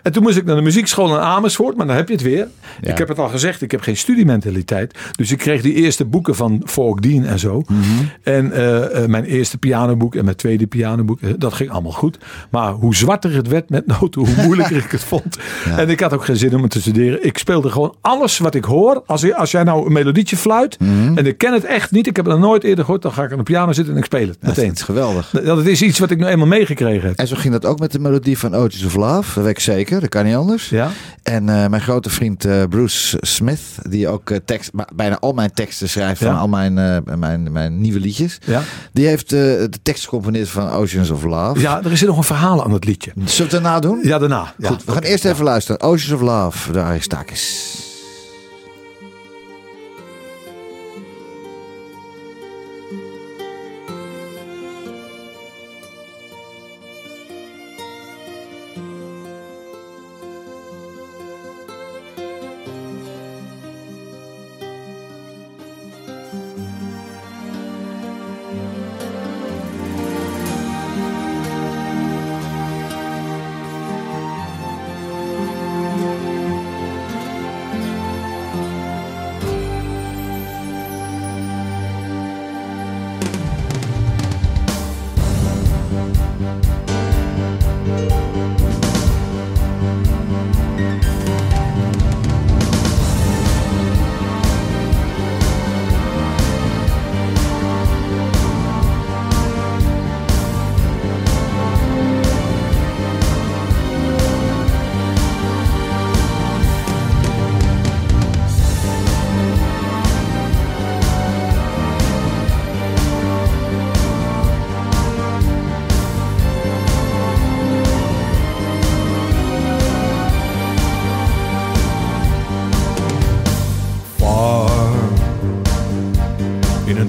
En 0.03 0.13
toen 0.13 0.23
moest 0.23 0.37
ik 0.37 0.45
naar 0.45 0.57
de 0.57 0.63
muziekschool 0.63 1.15
in 1.15 1.21
Amersfoort, 1.21 1.77
maar 1.77 1.87
dan 1.87 1.97
heb 1.97 2.09
je 2.09 2.15
het 2.15 2.23
weer. 2.23 2.49
Ja. 2.81 2.91
Ik 2.91 2.99
heb 2.99 3.09
het 3.09 3.19
al 3.19 3.29
gezegd, 3.29 3.63
ik 3.63 3.71
heb 3.71 3.81
geen 3.81 3.97
studiementaliteit. 3.97 4.99
Dus 5.17 5.31
ik 5.33 5.39
kreeg 5.39 5.63
die 5.63 5.75
eerste 5.75 6.05
boeken 6.05 6.35
van 6.35 6.63
Folk 6.65 7.03
Dean 7.03 7.25
en 7.25 7.39
zo. 7.39 7.63
Mhm. 7.69 7.81
En 8.23 8.53
eh, 8.53 9.03
eh, 9.03 9.09
mijn 9.09 9.25
eerste 9.25 9.59
pianoboek 9.59 10.15
en 10.15 10.25
mijn 10.25 10.37
tweede 10.37 10.67
pianoboek, 10.67 11.21
eh, 11.21 11.31
dat 11.39 11.53
ging 11.55 11.71
allemaal 11.71 11.93
goed. 11.93 12.19
Maar 12.51 12.73
hoe 12.73 12.95
zwarter 12.95 13.35
het 13.35 13.49
werd 13.49 13.71
met 13.71 13.87
noten, 13.87 14.21
hoe 14.27 14.45
moeilijker 14.45 14.77
ik 14.77 14.91
het 14.91 15.05
vond. 15.15 15.39
En 15.77 15.89
ik 15.91 16.01
had 16.01 16.13
ook 16.13 16.25
geen 16.25 16.37
zin 16.37 16.55
om 16.55 16.63
het 16.63 16.71
te 16.71 16.81
studeren. 16.81 17.25
Ik 17.25 17.39
speelde 17.39 17.71
gewoon 17.71 17.95
alles 18.01 18.39
wat 18.39 18.55
ik 18.55 18.65
hoor. 18.65 19.03
Als, 19.07 19.33
als 19.35 19.51
jij 19.51 19.63
nou 19.63 19.87
een 19.87 19.93
melodietje 19.93 20.37
fluit 20.37 20.75
Mhm. 20.81 21.19
en 21.19 21.27
ik 21.27 21.39
ken 21.39 21.53
het 21.53 21.65
echt 21.65 21.91
niet, 21.91 22.07
ik 22.07 22.17
heb 22.17 22.25
het 22.25 22.35
nog 22.39 22.45
nooit 22.45 22.65
eerder 22.65 22.85
gehoord, 22.85 23.03
dan 23.03 23.13
ga 23.13 23.23
ik 23.25 23.31
aan 23.31 23.37
de 23.39 23.43
piano 23.43 23.73
zitten 23.73 23.93
en 23.93 23.99
ik 23.99 24.05
speel 24.05 24.29
het 24.29 24.37
Dat 24.41 24.57
meteen. 24.57 24.73
is 24.73 24.83
geweldig. 24.83 25.31
Dat 25.31 25.67
is 25.67 25.83
iets 25.83 25.99
wat 25.99 26.11
ik 26.11 26.19
nu 26.19 26.27
eenmaal 26.27 26.47
meegekregen 26.47 27.09
heb. 27.09 27.19
En 27.19 27.27
zo 27.27 27.37
ging 27.37 27.53
dat 27.53 27.65
ook 27.65 27.79
met 27.79 27.93
de 27.93 27.99
melodie 27.99 28.39
van 28.39 28.55
Otis 28.55 28.85
of 28.85 28.95
Love. 28.95 29.41
Dat 29.41 29.49
ik 29.49 29.61
zeker, 29.75 30.01
dat 30.01 30.09
kan 30.09 30.25
niet 30.25 30.35
anders. 30.35 30.69
Ja? 30.69 30.91
En 31.23 31.49
eh, 31.49 31.67
mijn 31.67 31.83
grote 31.83 32.11
vriend 32.11 32.45
eh, 32.45 32.63
Bruce 32.69 33.17
Smith, 33.21 33.61
die 33.89 34.09
ook 34.09 34.31
eh, 34.31 34.39
tekst, 34.45 34.71
bijna 34.95 35.19
al 35.19 35.33
mijn 35.33 35.53
teksten 35.53 35.89
schrijft 35.89 36.23
van 36.23 36.39
al 36.39 36.49
mijn, 36.49 36.75
mijn, 37.19 37.53
mijn 37.53 37.81
nieuwe 37.81 38.01
liedjes. 38.01 38.39
Ja. 38.45 38.63
Die 38.93 39.07
heeft 39.07 39.31
de 39.31 39.71
tekst 39.83 40.05
gecomponeerd 40.05 40.49
van 40.49 40.71
Oceans 40.71 41.11
of 41.11 41.23
Love. 41.23 41.61
Ja, 41.61 41.83
er 41.85 41.93
is 41.93 42.03
nog 42.03 42.17
een 42.17 42.25
verhaal 42.25 42.65
aan 42.65 42.73
het 42.73 42.85
liedje. 42.85 43.13
Zullen 43.15 43.37
we 43.37 43.43
het 43.43 43.51
daarna 43.51 43.81
doen? 43.81 43.99
Ja, 44.03 44.19
daarna. 44.19 44.55
Goed, 44.63 44.85
we 44.85 44.93
gaan 44.93 45.03
eerst 45.03 45.25
even 45.25 45.45
luisteren. 45.45 45.81
Oceans 45.81 46.13
of 46.13 46.21
Love, 46.21 46.73
de 46.73 46.81
Aristakis. 46.81 47.86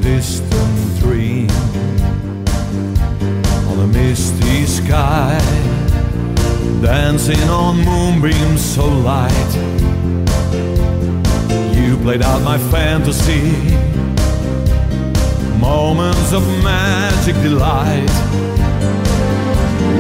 Distant 0.08 1.00
dream 1.02 1.50
on 3.70 3.78
a 3.82 3.88
misty 3.88 4.66
sky 4.66 5.38
dancing 6.82 7.44
on 7.50 7.76
moonbeams 7.84 8.62
so 8.62 8.86
light. 8.88 9.52
You 11.76 11.98
played 11.98 12.22
out 12.22 12.42
my 12.42 12.58
fantasy 12.58 13.44
moments 15.60 16.32
of 16.32 16.44
magic 16.64 17.36
delight 17.44 18.16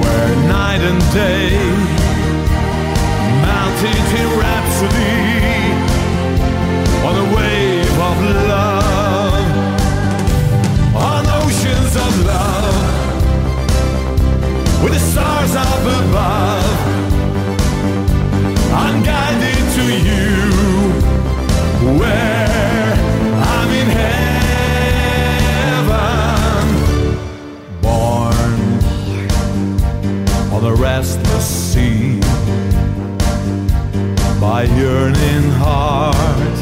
where 0.01 0.35
night 0.57 0.81
and 0.89 1.01
day 1.21 1.51
melted 3.43 4.05
in 4.21 4.27
rhapsody 4.39 5.57
on 7.07 7.15
a 7.23 7.35
wave 7.35 7.97
of 8.09 8.17
love, 8.47 8.76
with 14.89 14.99
the 14.99 15.05
stars 15.11 15.55
up 15.55 15.81
above. 15.81 16.63
I'm 18.71 19.03
guided 19.03 19.63
to 19.75 19.85
you, 20.07 20.29
where 21.99 22.93
I'm 23.55 23.69
in 23.81 23.87
heaven, 24.01 24.67
born 27.81 28.59
on 30.53 30.63
a 30.63 30.73
restless 30.75 31.45
sea 31.45 32.21
by 34.39 34.63
yearning 34.63 35.51
heart, 35.63 36.57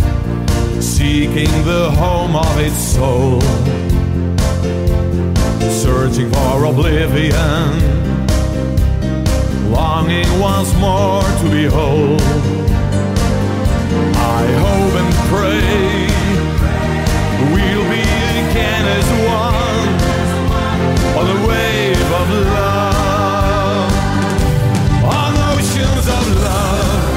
seeking 0.82 1.52
the 1.64 1.92
home 1.92 2.36
of 2.36 2.60
its 2.60 2.78
soul, 2.78 3.42
searching 5.70 6.32
for 6.32 6.66
oblivion, 6.66 7.95
longing 9.76 10.40
once 10.40 10.74
more 10.76 11.22
to 11.40 11.50
behold. 11.50 12.22
I 14.38 14.44
hope 14.64 14.94
and 15.02 15.14
pray 15.32 16.08
we'll 17.54 17.86
be 17.94 18.06
again 18.44 18.86
as 18.98 19.08
one 19.40 19.92
on 21.20 21.26
the 21.32 21.40
wave 21.48 22.10
of 22.22 22.28
love, 22.56 23.92
on 25.18 25.32
oceans 25.52 26.08
of 26.18 26.26
love 26.48 27.14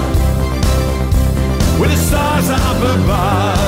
with 1.81 1.91
the 1.91 1.97
stars 1.97 2.49
up 2.51 2.81
above. 2.95 3.68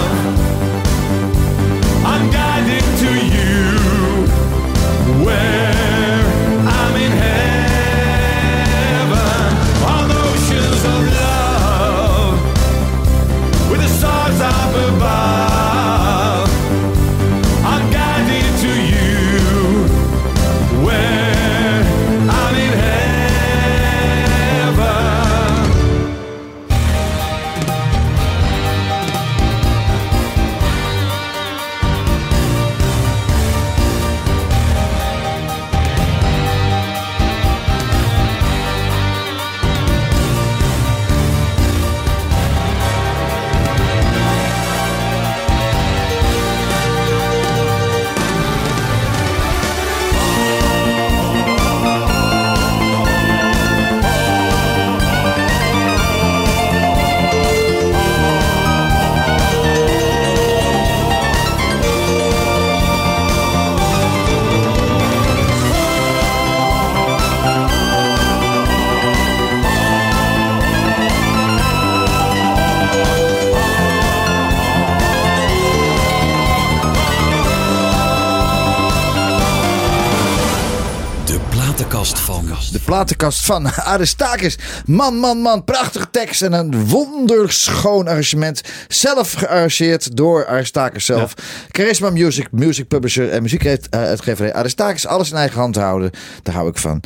Platenkast 83.00 83.44
van 83.44 83.66
Aristakis. 83.72 84.58
Man, 84.86 85.16
man, 85.16 85.38
man, 85.38 85.64
prachtige 85.64 86.10
tekst 86.10 86.42
en 86.42 86.52
een 86.52 86.88
wonderschoon 86.88 88.08
arrangement. 88.08 88.60
Zelf 88.88 89.32
gearrangeerd 89.32 90.16
door 90.16 90.46
Aristakis 90.46 91.04
zelf. 91.04 91.34
Charisma 91.70 92.10
Music, 92.10 92.48
music 92.50 92.88
publisher 92.88 93.30
en 93.30 93.42
muziekuitgeverij 93.42 94.54
Aristakis. 94.54 95.06
Alles 95.06 95.30
in 95.30 95.36
eigen 95.36 95.60
hand 95.60 95.76
houden, 95.76 96.10
daar 96.42 96.54
hou 96.54 96.68
ik 96.68 96.78
van. 96.78 97.02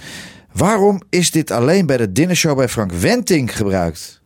Waarom 0.53 1.03
is 1.11 1.31
dit 1.31 1.51
alleen 1.51 1.87
bij 1.87 1.97
de 1.97 2.13
dinnershow 2.13 2.57
bij 2.57 2.69
Frank 2.69 2.93
Wenting 2.93 3.57
gebruikt? 3.57 4.23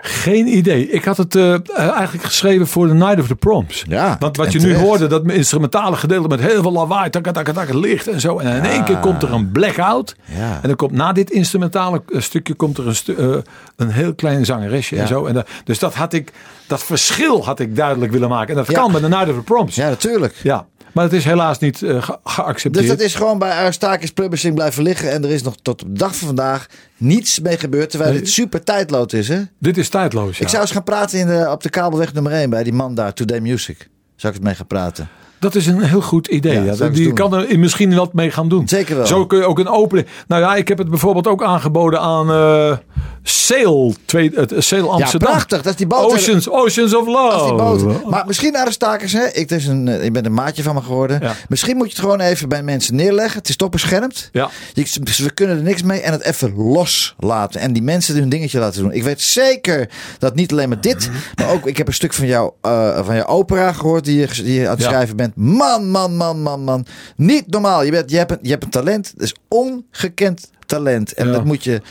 Geen 0.00 0.56
idee. 0.56 0.90
Ik 0.90 1.04
had 1.04 1.16
het 1.16 1.34
uh, 1.34 1.54
eigenlijk 1.78 2.24
geschreven 2.24 2.66
voor 2.66 2.88
The 2.88 2.94
Night 2.94 3.20
of 3.20 3.26
the 3.26 3.34
Proms. 3.34 3.84
Ja, 3.88 4.16
Want 4.18 4.36
wat 4.36 4.52
je 4.52 4.60
nu 4.60 4.74
hoorde, 4.74 5.06
dat 5.06 5.30
instrumentale 5.30 5.96
gedeelte 5.96 6.28
met 6.28 6.40
heel 6.40 6.62
veel 6.62 6.72
lawaai, 6.72 7.10
tak, 7.10 7.32
tak, 7.32 7.48
tak, 7.48 7.72
licht 7.72 8.08
en 8.08 8.20
zo. 8.20 8.38
En 8.38 8.56
in 8.56 8.70
één 8.70 8.84
keer 8.84 8.98
komt 8.98 9.22
er 9.22 9.32
een 9.32 9.52
blackout. 9.52 10.16
Ja. 10.24 10.58
En 10.62 10.68
dan 10.68 10.76
komt 10.76 10.92
na 10.92 11.12
dit 11.12 11.30
instrumentale 11.30 12.02
eh, 12.12 12.20
stukje 12.20 12.54
komt 12.54 12.78
er 12.78 12.86
een, 12.86 12.94
stu 12.94 13.14
uh, 13.14 13.36
een 13.76 13.90
heel 13.90 14.14
klein 14.14 14.44
zangeresje 14.44 14.96
en 14.96 15.06
zo. 15.06 15.26
En 15.26 15.44
dus 15.64 15.78
dat 15.78 15.94
had 15.94 16.12
ik, 16.12 16.32
dat 16.66 16.82
verschil 16.82 17.44
had 17.44 17.60
ik 17.60 17.76
duidelijk 17.76 18.12
willen 18.12 18.28
maken. 18.28 18.56
En 18.56 18.64
dat 18.64 18.74
kan 18.74 18.92
bij 18.92 19.00
The 19.00 19.08
Night 19.08 19.28
of 19.28 19.34
the 19.34 19.42
Proms. 19.42 19.74
Ja, 19.74 19.88
natuurlijk. 19.88 20.34
Ja. 20.42 20.66
Maar 20.92 21.04
het 21.04 21.12
is 21.12 21.24
helaas 21.24 21.58
niet 21.58 21.80
uh, 21.80 22.02
ge 22.02 22.18
geaccepteerd. 22.24 22.86
Dus 22.86 22.96
dat 22.96 23.06
is 23.06 23.14
gewoon 23.14 23.38
bij 23.38 23.50
Aristakis 23.50 24.10
Publishing 24.10 24.54
blijven 24.54 24.82
liggen. 24.82 25.10
En 25.10 25.24
er 25.24 25.30
is 25.30 25.42
nog 25.42 25.56
tot 25.62 25.82
op 25.82 25.88
de 25.88 25.98
dag 25.98 26.16
van 26.16 26.26
vandaag 26.26 26.66
niets 26.96 27.40
mee 27.40 27.58
gebeurd. 27.58 27.90
Terwijl 27.90 28.10
nee. 28.10 28.20
dit 28.20 28.30
super 28.30 28.64
tijdloos 28.64 29.12
is, 29.12 29.28
hè? 29.28 29.42
Dit 29.58 29.76
is 29.76 29.88
tijdloos, 29.88 30.38
ja. 30.38 30.44
Ik 30.44 30.48
zou 30.48 30.62
eens 30.62 30.70
gaan 30.70 30.84
praten 30.84 31.18
in 31.18 31.26
de, 31.26 31.50
op 31.50 31.62
de 31.62 31.70
kabelweg 31.70 32.12
nummer 32.12 32.32
1 32.32 32.50
bij 32.50 32.62
die 32.62 32.72
man 32.72 32.94
daar, 32.94 33.14
Today 33.14 33.40
Music. 33.40 33.88
Zou 34.16 34.32
ik 34.32 34.38
eens 34.38 34.48
mee 34.48 34.54
gaan 34.54 34.66
praten. 34.66 35.08
Dat 35.38 35.54
is 35.54 35.66
een 35.66 35.82
heel 35.82 36.02
goed 36.02 36.26
idee. 36.26 36.62
Ja, 36.64 36.74
ja. 36.78 36.88
Die 36.88 37.12
kan 37.12 37.34
er 37.34 37.58
misschien 37.58 37.94
wat 37.94 38.12
mee 38.12 38.30
gaan 38.30 38.48
doen. 38.48 38.68
Zeker 38.68 38.96
wel. 38.96 39.06
Zo 39.06 39.26
kun 39.26 39.38
je 39.38 39.44
ook 39.44 39.58
een 39.58 39.68
opening. 39.68 40.06
Nou 40.26 40.42
ja, 40.42 40.54
ik 40.54 40.68
heb 40.68 40.78
het 40.78 40.88
bijvoorbeeld 40.88 41.26
ook 41.26 41.42
aangeboden 41.42 42.00
aan 42.00 42.30
uh, 42.30 42.76
Sail, 43.22 43.94
twee, 44.04 44.30
het 44.34 44.54
Sail 44.58 44.92
Amsterdam. 44.92 45.28
Ja, 45.28 45.34
prachtig. 45.34 45.62
Dat 45.62 45.72
is 45.72 45.78
die 45.78 45.86
boot. 45.86 46.12
Oceans, 46.12 46.50
Oceans 46.50 46.94
of 46.94 47.06
Love. 47.06 47.56
Dat 47.56 47.76
is 47.76 47.82
die 47.82 47.92
boot. 47.92 48.10
Maar 48.10 48.26
misschien 48.26 48.52
naar 48.52 48.64
de 48.64 48.72
stakers. 48.72 49.12
Hè? 49.12 49.26
Ik, 49.26 49.50
is 49.50 49.66
een, 49.66 49.88
ik 49.88 50.12
ben 50.12 50.24
een 50.24 50.34
maatje 50.34 50.62
van 50.62 50.74
me 50.74 50.82
geworden. 50.82 51.18
Ja. 51.22 51.34
Misschien 51.48 51.76
moet 51.76 51.86
je 51.86 51.92
het 51.92 52.00
gewoon 52.00 52.20
even 52.20 52.48
bij 52.48 52.62
mensen 52.62 52.94
neerleggen. 52.94 53.38
Het 53.38 53.48
is 53.48 53.56
toch 53.56 53.68
beschermd. 53.68 54.28
Ja. 54.32 54.50
Je, 54.72 55.00
we 55.16 55.30
kunnen 55.30 55.56
er 55.56 55.62
niks 55.62 55.82
mee 55.82 56.00
en 56.00 56.12
het 56.12 56.22
even 56.22 56.56
loslaten. 56.56 57.60
En 57.60 57.72
die 57.72 57.82
mensen 57.82 58.14
hun 58.14 58.28
dingetje 58.28 58.58
laten 58.58 58.82
doen. 58.82 58.92
Ik 58.92 59.02
weet 59.02 59.20
zeker 59.20 59.88
dat 60.18 60.34
niet 60.34 60.52
alleen 60.52 60.68
maar 60.68 60.80
dit. 60.80 61.10
Maar 61.34 61.50
ook, 61.50 61.66
ik 61.66 61.76
heb 61.76 61.86
een 61.86 61.94
stuk 61.94 62.12
van, 62.12 62.26
jou, 62.26 62.52
uh, 62.62 63.04
van 63.04 63.14
jouw 63.14 63.26
opera 63.26 63.72
gehoord 63.72 64.04
die 64.04 64.18
je, 64.20 64.42
die 64.42 64.60
je 64.60 64.68
aan 64.68 64.74
het 64.74 64.82
schrijven 64.84 65.16
bent. 65.16 65.27
Man, 65.34 65.90
man, 65.90 66.16
man, 66.16 66.42
man, 66.42 66.64
man. 66.64 66.86
Niet 67.16 67.46
normaal. 67.50 67.82
Je, 67.82 67.90
bent, 67.90 68.10
je, 68.10 68.16
hebt, 68.16 68.30
een, 68.30 68.38
je 68.42 68.50
hebt 68.50 68.64
een 68.64 68.70
talent. 68.70 69.12
Dat 69.14 69.22
is 69.22 69.34
ongekend 69.48 70.50
talent. 70.66 71.12
En 71.12 71.26
Ja. 71.26 71.32
dat 71.32 71.44
moet 71.44 71.64
je 71.64 71.82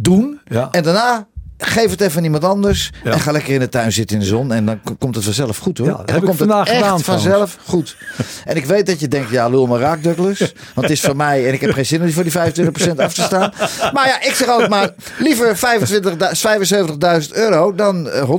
doen. 0.00 0.40
Ja. 0.44 0.70
En 0.70 0.82
daarna 0.82 1.26
geef 1.66 1.90
het 1.90 2.00
even 2.00 2.18
aan 2.18 2.24
iemand 2.24 2.44
anders. 2.44 2.90
Ja. 3.04 3.12
En 3.12 3.20
ga 3.20 3.32
lekker 3.32 3.54
in 3.54 3.60
de 3.60 3.68
tuin 3.68 3.92
zitten 3.92 4.16
in 4.16 4.22
de 4.22 4.28
zon. 4.28 4.52
En 4.52 4.66
dan 4.66 4.80
komt 4.98 5.14
het 5.14 5.24
vanzelf 5.24 5.58
goed 5.58 5.78
hoor. 5.78 5.86
Ja, 5.86 5.92
dat 5.92 6.08
en 6.08 6.14
dan 6.14 6.24
komt 6.24 6.38
het 6.38 6.50
echt 6.50 6.70
gedaan, 6.70 7.00
vanzelf 7.00 7.58
goed. 7.66 7.96
En 8.44 8.56
ik 8.56 8.64
weet 8.66 8.86
dat 8.86 9.00
je 9.00 9.08
denkt, 9.08 9.30
ja 9.30 9.48
lul 9.48 9.66
maar 9.66 9.80
raak 9.80 10.02
Douglas. 10.02 10.38
Want 10.38 10.52
het 10.74 10.90
is 10.90 11.00
van 11.00 11.16
mij 11.16 11.46
en 11.46 11.52
ik 11.52 11.60
heb 11.60 11.72
geen 11.72 11.86
zin 11.86 11.98
om 11.98 12.04
die 12.04 12.14
voor 12.14 12.22
die 12.22 12.32
25% 12.32 12.96
af 12.96 13.14
te 13.14 13.22
staan. 13.22 13.52
Maar 13.92 14.06
ja, 14.06 14.22
ik 14.22 14.34
zeg 14.34 14.48
ook 14.48 14.68
maar 14.68 14.90
liever 15.18 15.56
25 15.56 17.22
75.000 17.26 17.32
euro 17.32 17.74
dan 17.74 18.08
eh, 18.10 18.30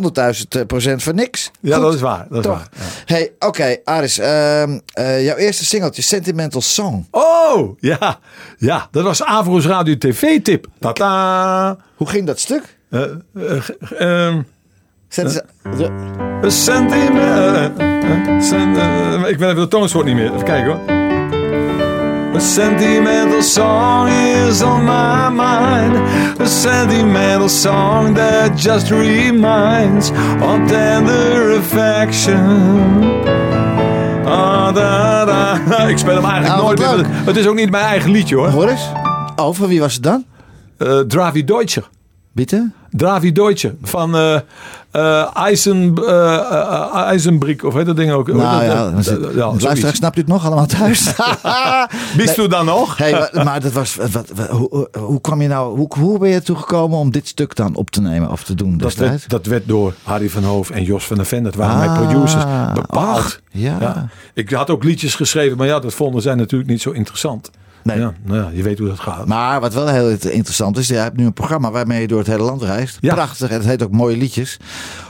100.000 0.60 0.66
procent 0.68 1.04
voor 1.04 1.14
niks. 1.14 1.52
Ja, 1.62 1.76
Goed, 1.76 1.84
dat 1.84 1.94
is 1.94 2.02
waar. 2.02 2.26
Dat 2.30 2.46
is 2.46 2.52
waar. 2.52 2.68
Ja. 2.76 2.84
Hey, 3.06 3.32
oké, 3.40 3.78
Aris. 3.84 4.18
ehm, 4.20 4.80
eh, 4.94 5.26
jouw 5.26 5.36
eerste 5.36 5.66
singeltje, 5.66 6.02
Sentimental 6.02 6.62
Song. 6.62 7.08
Oh, 7.12 7.78
ja. 7.80 8.20
Ja, 8.58 8.88
dat 8.92 9.04
was 9.04 9.24
Avro's 9.24 9.66
Radio 9.66 9.98
TV 9.98 10.42
tip. 10.42 10.68
Tata. 10.80 11.78
Hoe 11.96 12.08
ging 12.10 12.26
dat 12.28 12.40
stuk? 12.40 12.78
Sentiment. 16.48 17.74
sen- 18.44 19.26
ik 19.30 19.38
weet 19.38 19.50
even 19.50 19.56
de 19.56 19.68
toonsoort 19.68 20.06
niet 20.06 20.16
meer. 20.16 20.34
Even 20.34 20.44
kijken 20.44 20.72
hoor. 20.72 20.80
A 22.36 22.40
sentimental 22.40 23.42
song 23.42 24.08
is 24.48 24.62
on 24.62 24.84
my 24.84 25.30
mind. 25.30 25.96
A 26.42 26.46
sentimental 26.46 27.50
song 27.50 28.16
that 28.16 28.62
just 28.64 28.90
reminds 28.90 30.10
of 30.42 30.68
tender 30.68 31.58
affection. 31.58 33.04
Ah, 34.26 34.74
da, 34.76 35.26
da. 35.26 35.54
Ik 35.88 35.98
speel 35.98 36.16
hem 36.16 36.26
eigenlijk 36.26 36.62
Nou, 36.62 36.76
nooit. 36.96 37.08
meer. 37.08 37.16
Het 37.26 37.36
is 37.38 37.48
ook 37.48 37.56
niet 37.56 37.72
mijn 37.72 37.86
eigen 37.86 38.12
liedje 38.12 38.36
hoor. 38.36 38.48
Hoor 38.50 38.68
eens. 38.68 38.90
Oh, 39.36 39.54
van 39.56 39.68
wie 39.68 39.80
was 39.80 39.94
het 39.94 40.04
dan? 40.04 40.26
Uh, 40.78 41.00
Dravi 41.00 41.44
Deutscher. 41.44 41.90
Bitte? 42.36 42.72
Dravi 42.90 43.32
Deutsche 43.32 43.76
van 43.82 44.16
uh, 44.16 44.40
uh, 44.94 45.36
Eisen, 45.36 45.94
uh, 46.00 47.64
of 47.64 47.74
heet 47.74 47.86
dat 47.86 47.96
ding 47.96 48.12
ook? 48.12 48.28
Nou 48.28 48.64
ja, 48.64 48.92
dat, 48.92 49.06
ja, 49.06 49.12
luisteraar, 49.12 49.78
zoiets. 49.78 49.98
snapt 49.98 50.18
u 50.18 50.20
het 50.20 50.30
nog 50.30 50.46
allemaal 50.46 50.66
thuis? 50.66 51.14
Bist 52.18 52.38
u 52.38 52.48
dan 52.48 52.66
nog? 52.66 52.98
Hey, 52.98 53.30
maar, 53.44 53.60
dat 53.62 53.72
was, 53.72 53.96
wat, 53.96 54.12
wat- 54.12 54.50
hoe, 54.98 55.22
kwam 55.22 55.42
je 55.42 55.48
nou, 55.48 55.78
hoe, 55.78 55.88
hoe 56.00 56.20
ben 56.20 56.30
je 56.30 56.42
toegekomen 56.42 56.98
om 56.98 57.12
dit 57.12 57.28
stuk 57.28 57.56
dan 57.56 57.76
op 57.76 57.90
te 57.90 58.02
nemen 58.02 58.32
of 58.32 58.44
te 58.44 58.56
doen 58.56 58.78
Dat 58.78 58.96
werd, 58.96 59.30
dat 59.30 59.46
werd 59.46 59.68
door 59.68 59.94
Harry 60.04 60.30
van 60.30 60.44
Hoof 60.44 60.70
en 60.70 60.84
Jos 60.84 61.06
van 61.06 61.16
der 61.18 61.26
Ven. 61.26 61.44
Dat 61.44 61.56
waren 61.56 61.76
Ah, 61.76 61.80
mijn 61.94 62.08
producers 62.08 62.44
bepaald. 62.74 63.18
ach, 63.18 63.40
ja. 63.52 64.10
Ik 64.34 64.50
had 64.50 64.70
ook 64.70 64.84
liedjes 64.84 65.16
geschreven, 65.16 65.58
maar 65.58 65.68
ja, 65.68 65.80
dat 65.80 65.94
vonden 65.94 66.22
zij 66.22 66.36
natuurlijk 66.36 66.70
niet 66.70 66.82
zo 66.82 66.92
interessant. 66.92 67.50
Nee. 67.86 68.00
Ja, 68.00 68.14
nou 68.24 68.40
ja, 68.44 68.50
je 68.54 68.64
weet 68.64 68.80
hoe 68.80 68.88
dat 68.88 69.00
gaat. 69.00 69.26
Maar 69.26 69.60
wat 69.60 69.74
wel 69.74 69.88
heel 69.88 70.10
interessant 70.10 70.78
is, 70.78 70.88
je 70.88 70.94
hebt 70.96 71.18
nu 71.18 71.26
een 71.26 71.34
programma 71.34 71.72
waarmee 71.72 72.02
je 72.02 72.08
door 72.08 72.18
het 72.18 72.28
hele 72.28 72.44
land 72.44 72.62
reist. 72.62 72.98
Ja. 73.02 73.14
Prachtig, 73.14 73.50
en 73.50 73.56
het 73.56 73.66
heet 73.66 73.84
ook 73.84 73.92
Mooie 73.92 74.18
Liedjes. 74.18 74.58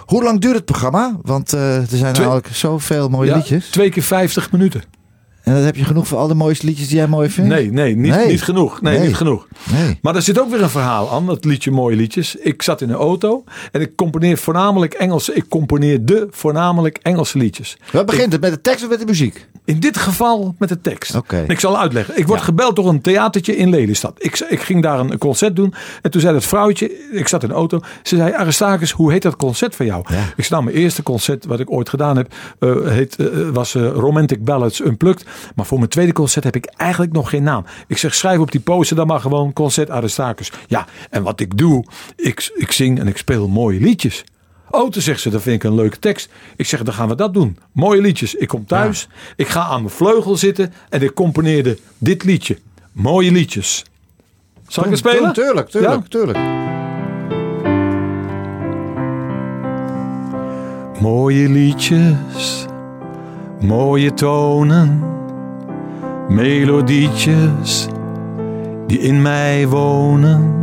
Hoe 0.05 0.23
lang 0.23 0.39
duurt 0.41 0.55
het 0.55 0.65
programma? 0.65 1.17
Want 1.21 1.53
eh, 1.53 1.77
er 1.77 1.85
zijn 1.89 2.13
Twee- 2.13 2.25
namelijk 2.25 2.47
zoveel 2.51 3.09
mooie 3.09 3.29
Ja, 3.29 3.35
liedjes. 3.35 3.69
Twee 3.69 3.89
keer 3.89 4.03
50 4.03 4.51
minuten. 4.51 4.83
En 5.45 5.53
dan 5.53 5.63
heb 5.63 5.75
je 5.75 5.83
genoeg 5.85 6.07
voor 6.07 6.17
al 6.17 6.27
de 6.27 6.33
mooiste 6.33 6.65
liedjes 6.65 6.87
die 6.87 6.97
jij 6.97 7.07
mooi 7.07 7.29
vindt? 7.29 7.49
Nee, 7.49 7.71
nee, 7.71 7.95
niet, 7.95 8.15
Nee. 8.15 8.27
niet 8.27 8.43
genoeg. 8.43 8.81
Nee, 8.81 8.97
Nee. 8.97 9.07
niet 9.07 9.15
genoeg. 9.15 9.47
Nee. 9.71 9.99
Maar 10.01 10.15
er 10.15 10.21
zit 10.21 10.39
ook 10.39 10.49
weer 10.49 10.61
een 10.61 10.69
verhaal 10.69 11.11
aan, 11.11 11.25
dat 11.25 11.45
liedje 11.45 11.71
Mooie 11.71 11.95
Liedjes. 11.95 12.35
Ik 12.35 12.61
zat 12.61 12.81
in 12.81 12.89
een 12.89 12.95
auto 12.95 13.43
en 13.71 13.81
ik 13.81 13.95
componeer 13.95 14.37
voornamelijk 14.37 14.93
Engelse. 14.93 15.33
Ik 15.33 15.45
componeerde 15.49 16.27
voornamelijk 16.31 16.99
Engelse 17.01 17.37
liedjes. 17.37 17.77
Wat 17.91 18.05
begint 18.05 18.31
het 18.31 18.41
met 18.41 18.51
de 18.51 18.61
tekst 18.61 18.83
of 18.83 18.89
met 18.89 18.99
de 18.99 19.05
muziek? 19.05 19.47
In 19.65 19.79
dit 19.79 19.97
geval 19.97 20.55
met 20.57 20.69
de 20.69 20.81
tekst. 20.81 21.15
Oké. 21.15 21.43
Ik 21.47 21.59
zal 21.59 21.79
uitleggen. 21.79 22.17
Ik 22.17 22.27
word 22.27 22.41
gebeld 22.41 22.75
door 22.75 22.89
een 22.89 23.01
theatertje 23.01 23.55
in 23.57 23.69
Lelystad. 23.69 24.13
Ik, 24.17 24.39
ik 24.49 24.59
ging 24.59 24.81
daar 24.81 24.99
een 24.99 25.17
concert 25.17 25.55
doen. 25.55 25.73
En 26.01 26.11
toen 26.11 26.21
zei 26.21 26.33
dat 26.33 26.45
vrouwtje, 26.45 27.09
ik 27.11 27.27
zat 27.27 27.43
in 27.43 27.49
de 27.49 27.55
auto. 27.55 27.79
Ze 28.03 28.15
zei, 28.15 28.33
Aristakis, 28.33 28.91
hoe 28.91 29.11
heet 29.11 29.21
dat 29.21 29.35
concert 29.35 29.75
van 29.75 29.85
jou? 29.85 30.03
Ja. 30.07 30.19
Ik 30.35 30.43
zei, 30.43 30.49
nou, 30.49 30.63
mijn 30.63 30.75
eerste 30.75 31.03
concert 31.03 31.45
wat 31.45 31.59
ik 31.59 31.71
ooit 31.71 31.89
gedaan 31.89 32.17
heb, 32.17 32.33
eh, 32.59 32.75
heet, 32.85 33.15
eh, 33.15 33.27
was 33.53 33.75
eh, 33.75 33.87
Romantic 33.87 34.43
Ballads 34.43 34.81
Unplugged. 34.81 35.25
Maar 35.55 35.65
voor 35.65 35.77
mijn 35.77 35.89
tweede 35.89 36.13
concert 36.13 36.43
heb 36.43 36.55
ik 36.55 36.65
eigenlijk 36.65 37.13
nog 37.13 37.29
geen 37.29 37.43
naam. 37.43 37.65
Ik 37.87 37.97
zeg, 37.97 38.15
schrijf 38.15 38.39
op 38.39 38.51
die 38.51 38.61
poster 38.61 38.95
dan 38.95 39.07
maar 39.07 39.19
gewoon 39.19 39.53
concert 39.53 39.89
Aristakis. 39.89 40.51
Ja, 40.67 40.85
en 41.09 41.23
wat 41.23 41.39
ik 41.39 41.57
doe, 41.57 41.85
ik, 42.15 42.51
ik 42.55 42.71
zing 42.71 42.99
en 42.99 43.07
ik 43.07 43.17
speel 43.17 43.47
mooie 43.47 43.79
liedjes. 43.79 44.23
Oh, 44.69 44.89
toen 44.89 45.01
zegt 45.01 45.21
ze, 45.21 45.29
dat 45.29 45.41
vind 45.41 45.55
ik 45.63 45.69
een 45.69 45.75
leuke 45.75 45.99
tekst. 45.99 46.29
Ik 46.55 46.65
zeg, 46.65 46.83
dan 46.83 46.93
gaan 46.93 47.07
we 47.07 47.15
dat 47.15 47.33
doen. 47.33 47.57
Mooie 47.71 48.01
liedjes. 48.01 48.35
Ik 48.35 48.47
kom 48.47 48.65
thuis, 48.65 49.07
ik 49.35 49.47
ga 49.47 49.61
aan 49.65 49.81
mijn 49.81 49.93
vleugel 49.93 50.35
zitten 50.37 50.73
en 50.89 51.01
ik 51.01 51.13
componeerde 51.13 51.77
dit 51.97 52.23
liedje. 52.23 52.57
Mooie 52.91 53.31
liedjes. 53.31 53.85
Zal 54.67 54.83
ik 54.83 54.89
het 54.89 54.99
spelen? 54.99 55.33
Tuurlijk, 55.33 55.69
tuurlijk, 55.69 55.93
Ja? 55.93 56.01
tuurlijk. 56.09 56.37
Mooie 61.01 61.49
liedjes, 61.49 62.65
mooie 63.59 64.13
tonen, 64.13 65.03
melodietjes 66.29 67.87
die 68.87 68.99
in 68.99 69.21
mij 69.21 69.67
wonen. 69.67 70.53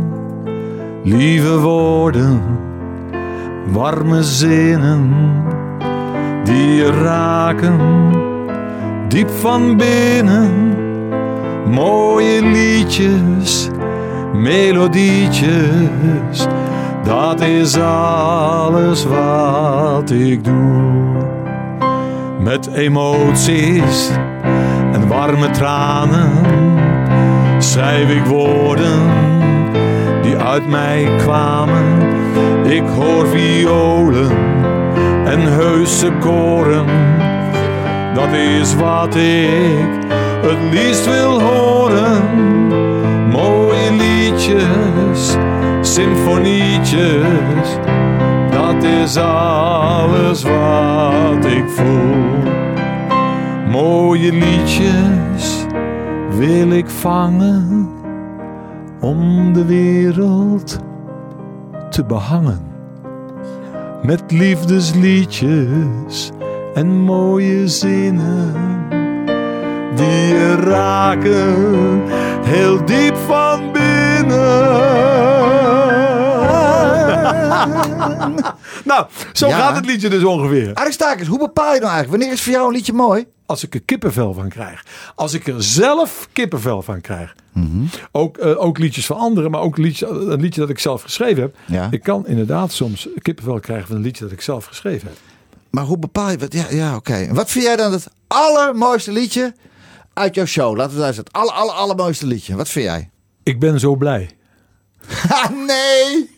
Lieve 1.03 1.59
woorden, 1.59 2.41
warme 3.71 4.23
zinnen 4.23 5.13
die 6.43 6.75
je 6.75 6.91
raken, 6.91 7.79
diep 9.07 9.29
van 9.29 9.77
binnen. 9.77 10.51
Mooie 11.65 12.41
liedjes, 12.41 13.69
melodietjes, 14.33 16.47
dat 17.03 17.41
is 17.41 17.77
alles 17.77 19.05
wat 19.05 20.11
ik 20.11 20.43
doe. 20.43 21.01
Met 22.39 22.69
emoties 22.73 24.11
warme 25.13 25.49
tranen 25.49 26.31
schrijf 27.57 28.09
ik 28.09 28.25
woorden 28.25 28.99
die 30.21 30.37
uit 30.37 30.67
mij 30.67 31.09
kwamen. 31.17 31.83
Ik 32.63 32.83
hoor 32.95 33.27
violen 33.27 34.31
en 35.25 35.39
heuse 35.41 36.11
koren. 36.19 36.85
Dat 38.13 38.33
is 38.33 38.75
wat 38.75 39.15
ik 39.15 39.87
het 40.41 40.57
liefst 40.71 41.05
wil 41.05 41.41
horen. 41.41 42.23
Mooie 43.29 43.91
liedjes, 43.91 45.35
symfonietjes, 45.81 47.77
dat 48.51 48.83
is 48.83 49.17
alles 49.17 50.43
wat 50.43 51.45
ik 51.45 51.63
voel. 51.67 52.52
Mooie 53.73 54.33
liedjes 54.33 55.65
wil 56.29 56.71
ik 56.71 56.89
vangen 56.89 57.89
om 58.99 59.53
de 59.53 59.65
wereld 59.65 60.79
te 61.89 62.05
behangen. 62.05 62.61
Met 64.01 64.31
liefdesliedjes 64.31 66.31
en 66.73 66.87
mooie 66.87 67.67
zinnen 67.67 68.53
die 69.95 70.27
je 70.27 70.55
raken 70.55 72.01
heel 72.43 72.85
diep 72.85 73.15
van 73.15 73.71
binnen. 73.71 74.73
nou, 78.83 79.05
zo 79.33 79.47
Ja. 79.47 79.57
gaat 79.57 79.75
het 79.75 79.85
liedje 79.85 80.09
dus 80.09 80.23
ongeveer. 80.23 80.73
Aristakis, 80.73 81.27
hoe 81.27 81.37
bepaal 81.39 81.73
je 81.73 81.79
nou 81.79 81.91
eigenlijk? 81.91 82.09
Wanneer 82.09 82.31
is 82.31 82.41
voor 82.41 82.53
jou 82.53 82.67
een 82.67 82.73
liedje 82.73 82.93
mooi? 82.93 83.25
Als 83.45 83.63
ik 83.63 83.73
er 83.73 83.81
kippenvel 83.81 84.33
van 84.33 84.49
krijg. 84.49 84.85
Als 85.15 85.33
ik 85.33 85.47
er 85.47 85.63
zelf 85.63 86.27
kippenvel 86.33 86.81
van 86.81 87.01
krijg. 87.01 87.35
ook, 88.11 88.37
eh, 88.37 88.63
ook 88.63 88.77
liedjes 88.77 89.05
van 89.05 89.17
anderen, 89.17 89.51
maar 89.51 89.61
ook 89.61 89.77
liedjes, 89.77 90.09
een 90.09 90.41
liedje 90.41 90.61
dat 90.61 90.69
ik 90.69 90.79
zelf 90.79 91.01
geschreven 91.01 91.41
heb. 91.41 91.55
Ja. 91.65 91.87
Ik 91.91 92.03
kan 92.03 92.27
inderdaad 92.27 92.71
soms 92.71 93.07
kippenvel 93.21 93.59
krijgen 93.59 93.87
van 93.87 93.95
een 93.95 94.01
liedje 94.01 94.23
dat 94.23 94.33
ik 94.33 94.41
zelf 94.41 94.65
geschreven 94.65 95.07
heb. 95.07 95.17
Maar 95.69 95.83
hoe 95.83 95.97
bepaal 95.97 96.29
je 96.31 96.37
wat? 96.37 96.53
Ja, 96.53 96.65
ja 96.69 96.95
oké. 96.95 97.27
Wat 97.33 97.51
vind 97.51 97.65
jij 97.65 97.75
dan 97.75 97.91
het 97.91 98.07
allermooiste 98.27 99.11
liedje 99.11 99.53
uit 100.13 100.35
jouw 100.35 100.45
show? 100.45 100.75
Laten 100.77 100.93
we 100.93 100.99
daar 100.99 101.13
zeggen. 101.13 101.23
Het 101.23 101.33
aller, 101.41 101.53
aller, 101.53 101.73
allermooiste 101.73 102.27
liedje. 102.27 102.55
Wat 102.55 102.69
vind 102.69 102.85
jij? 102.85 103.09
Ik 103.43 103.59
ben 103.59 103.79
zo 103.79 103.95
blij. 103.95 104.29
Ah, 105.29 105.49
nee! 105.67 106.29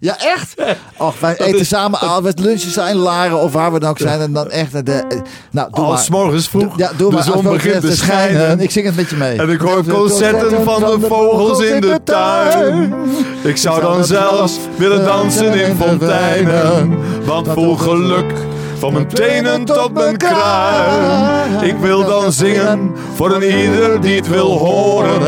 Ja, 0.00 0.16
echt? 0.18 0.54
Och, 0.96 1.20
wij 1.20 1.36
eten 1.38 1.60
is- 1.60 1.68
samen, 1.68 2.00
al 2.00 2.22
we 2.22 2.32
lunchen 2.36 2.70
zijn, 2.70 2.96
Laren 2.96 3.38
of 3.40 3.52
waar 3.52 3.72
we 3.72 3.78
dan 3.78 3.90
ook 3.90 3.98
zijn. 3.98 4.20
En 4.20 4.32
dan 4.32 4.50
echt, 4.50 4.86
de, 4.86 5.22
nou, 5.50 5.68
doe 5.72 5.84
Als 5.84 6.08
maar. 6.08 6.20
morgens 6.20 6.48
vroeg 6.48 6.76
Ja, 6.78 6.90
doe 6.96 7.08
de 7.08 7.14
maar. 7.14 7.24
zon 7.24 7.42
begint 7.42 7.80
te 7.80 7.96
schijnen. 7.96 8.60
Ik 8.60 8.70
zing 8.70 8.86
het 8.86 8.96
met 8.96 9.10
je 9.10 9.16
mee. 9.16 9.38
En 9.38 9.50
ik 9.50 9.60
hoor 9.60 9.84
concerten 9.84 10.64
van 10.64 10.80
de 10.80 11.06
vogels 11.08 11.60
in 11.60 11.80
de 11.80 12.00
tuin. 12.04 12.94
Ik 13.42 13.56
zou 13.56 13.80
dan 13.80 14.04
zelfs 14.04 14.58
willen 14.76 15.04
dansen 15.04 15.54
in 15.66 15.76
fonteinen. 15.76 16.98
Want 17.24 17.48
vol 17.52 17.76
geluk 17.76 18.32
van 18.78 18.92
mijn 18.92 19.06
tenen 19.08 19.64
tot 19.64 19.92
mijn 19.92 20.16
kruin. 20.16 21.62
Ik 21.64 21.76
wil 21.76 22.04
dan 22.04 22.32
zingen 22.32 22.92
voor 23.14 23.34
een 23.34 23.42
ieder 23.60 24.00
die 24.00 24.16
het 24.16 24.28
wil 24.28 24.58
horen. 24.58 25.22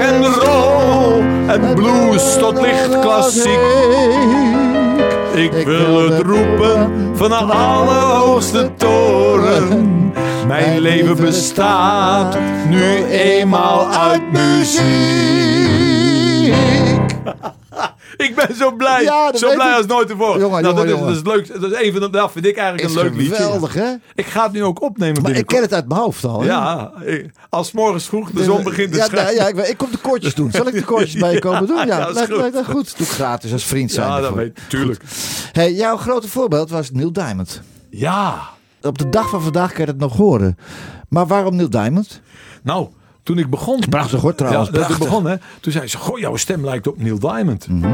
Rock 0.00 0.08
en 0.08 0.24
roll 0.24 1.20
en 1.48 1.74
blues 1.74 2.36
tot 2.38 2.60
licht 2.60 2.98
klassiek. 3.00 3.60
Ik 5.34 5.52
wil 5.66 6.10
het 6.10 6.20
roepen 6.20 6.92
van 7.14 7.28
de 7.28 7.34
allerhoogste 7.36 8.70
toren. 8.76 10.12
Mijn 10.46 10.80
leven 10.80 11.16
bestaat 11.16 12.38
nu 12.68 13.04
eenmaal 13.04 13.88
uit 13.88 14.32
muziek. 14.32 14.80
Ik 18.16 18.34
ben 18.34 18.56
zo 18.56 18.72
blij. 18.72 19.02
Ja, 19.02 19.36
zo 19.36 19.54
blij 19.54 19.70
ik. 19.70 19.76
als 19.76 19.86
nooit 19.86 20.08
tevoren. 20.08 20.40
Jongen, 20.40 20.62
nou, 20.62 20.74
dat, 20.74 20.88
jongen, 20.88 21.12
is, 21.12 21.22
dat 21.22 21.34
is 21.36 21.48
leuk. 21.48 21.60
Dat 21.60 21.72
is 21.72 21.86
een 21.86 21.92
van 21.92 22.00
de, 22.00 22.10
dat 22.10 22.32
vind 22.32 22.46
ik 22.46 22.56
eigenlijk 22.56 22.88
Is 22.88 22.94
een 22.96 23.02
leuk 23.02 23.14
liedje. 23.14 23.34
geweldig, 23.34 23.74
hè? 23.74 23.92
Ik 24.14 24.26
ga 24.26 24.42
het 24.42 24.52
nu 24.52 24.64
ook 24.64 24.82
opnemen 24.82 25.22
Maar 25.22 25.30
ik 25.36 25.46
ken 25.46 25.62
het 25.62 25.72
uit 25.74 25.88
mijn 25.88 26.00
hoofd 26.00 26.24
al. 26.24 26.40
hè? 26.40 26.46
Ja, 26.46 26.92
ik- 27.04 27.30
als 27.48 27.72
morgens 27.72 28.04
vroeg 28.06 28.30
de 28.30 28.44
zon 28.44 28.62
begint 28.62 28.92
te 28.92 28.98
ja, 28.98 29.04
schijnen. 29.04 29.34
ja, 29.34 29.46
ik, 29.48 29.56
ik 29.56 29.76
kom 29.76 29.90
de 29.90 29.96
koortjes 29.98 30.34
doen. 30.34 30.50
Zal 30.50 30.66
ik 30.66 30.74
de 30.74 30.84
koortjes 30.84 31.20
bij 31.20 31.32
je 31.32 31.38
komen 31.38 31.66
doen? 31.66 31.86
Ja, 31.86 31.98
dat 32.12 32.16
is 32.16 32.36
goed. 32.36 32.66
goed. 32.66 32.96
Doe 32.96 33.06
ik 33.06 33.12
gratis 33.12 33.52
als 33.52 33.64
vriend 33.64 33.92
zijn. 33.92 34.08
Ja, 34.08 34.20
dat 34.20 34.34
weet 34.34 34.46
ik. 34.46 34.58
Tuurlijk. 34.68 35.02
Hey, 35.52 35.72
jouw 35.72 35.96
grote 35.96 36.28
voorbeeld 36.28 36.70
was 36.70 36.90
Neil 36.90 37.12
Diamond. 37.12 37.60
Ja. 37.90 38.40
Op 38.82 38.98
de 38.98 39.08
dag 39.08 39.28
van 39.28 39.42
vandaag 39.42 39.72
kan 39.72 39.84
je 39.84 39.90
het 39.90 40.00
nog 40.00 40.16
horen. 40.16 40.58
Maar 41.08 41.26
waarom 41.26 41.56
Neil 41.56 41.70
Diamond? 41.70 42.20
Nou, 42.62 42.88
toen 43.22 43.38
ik 43.38 43.50
begon... 43.50 43.80
Prachtig 43.88 44.20
hoor 44.20 44.34
trouwens. 44.34 44.70
Ja, 44.72 44.78
dat 44.78 44.90
ik 44.90 44.98
begon, 44.98 45.26
hè. 45.26 45.36
Toen 45.60 45.72
zei 45.72 45.86
ze, 45.86 45.96
goh, 45.98 46.18
jouw 46.18 46.36
stem 46.36 46.64
lijkt 46.64 46.86
op 46.86 47.02
Neil 47.02 47.18
Diamond. 47.18 47.68
Mhm. 47.68 47.88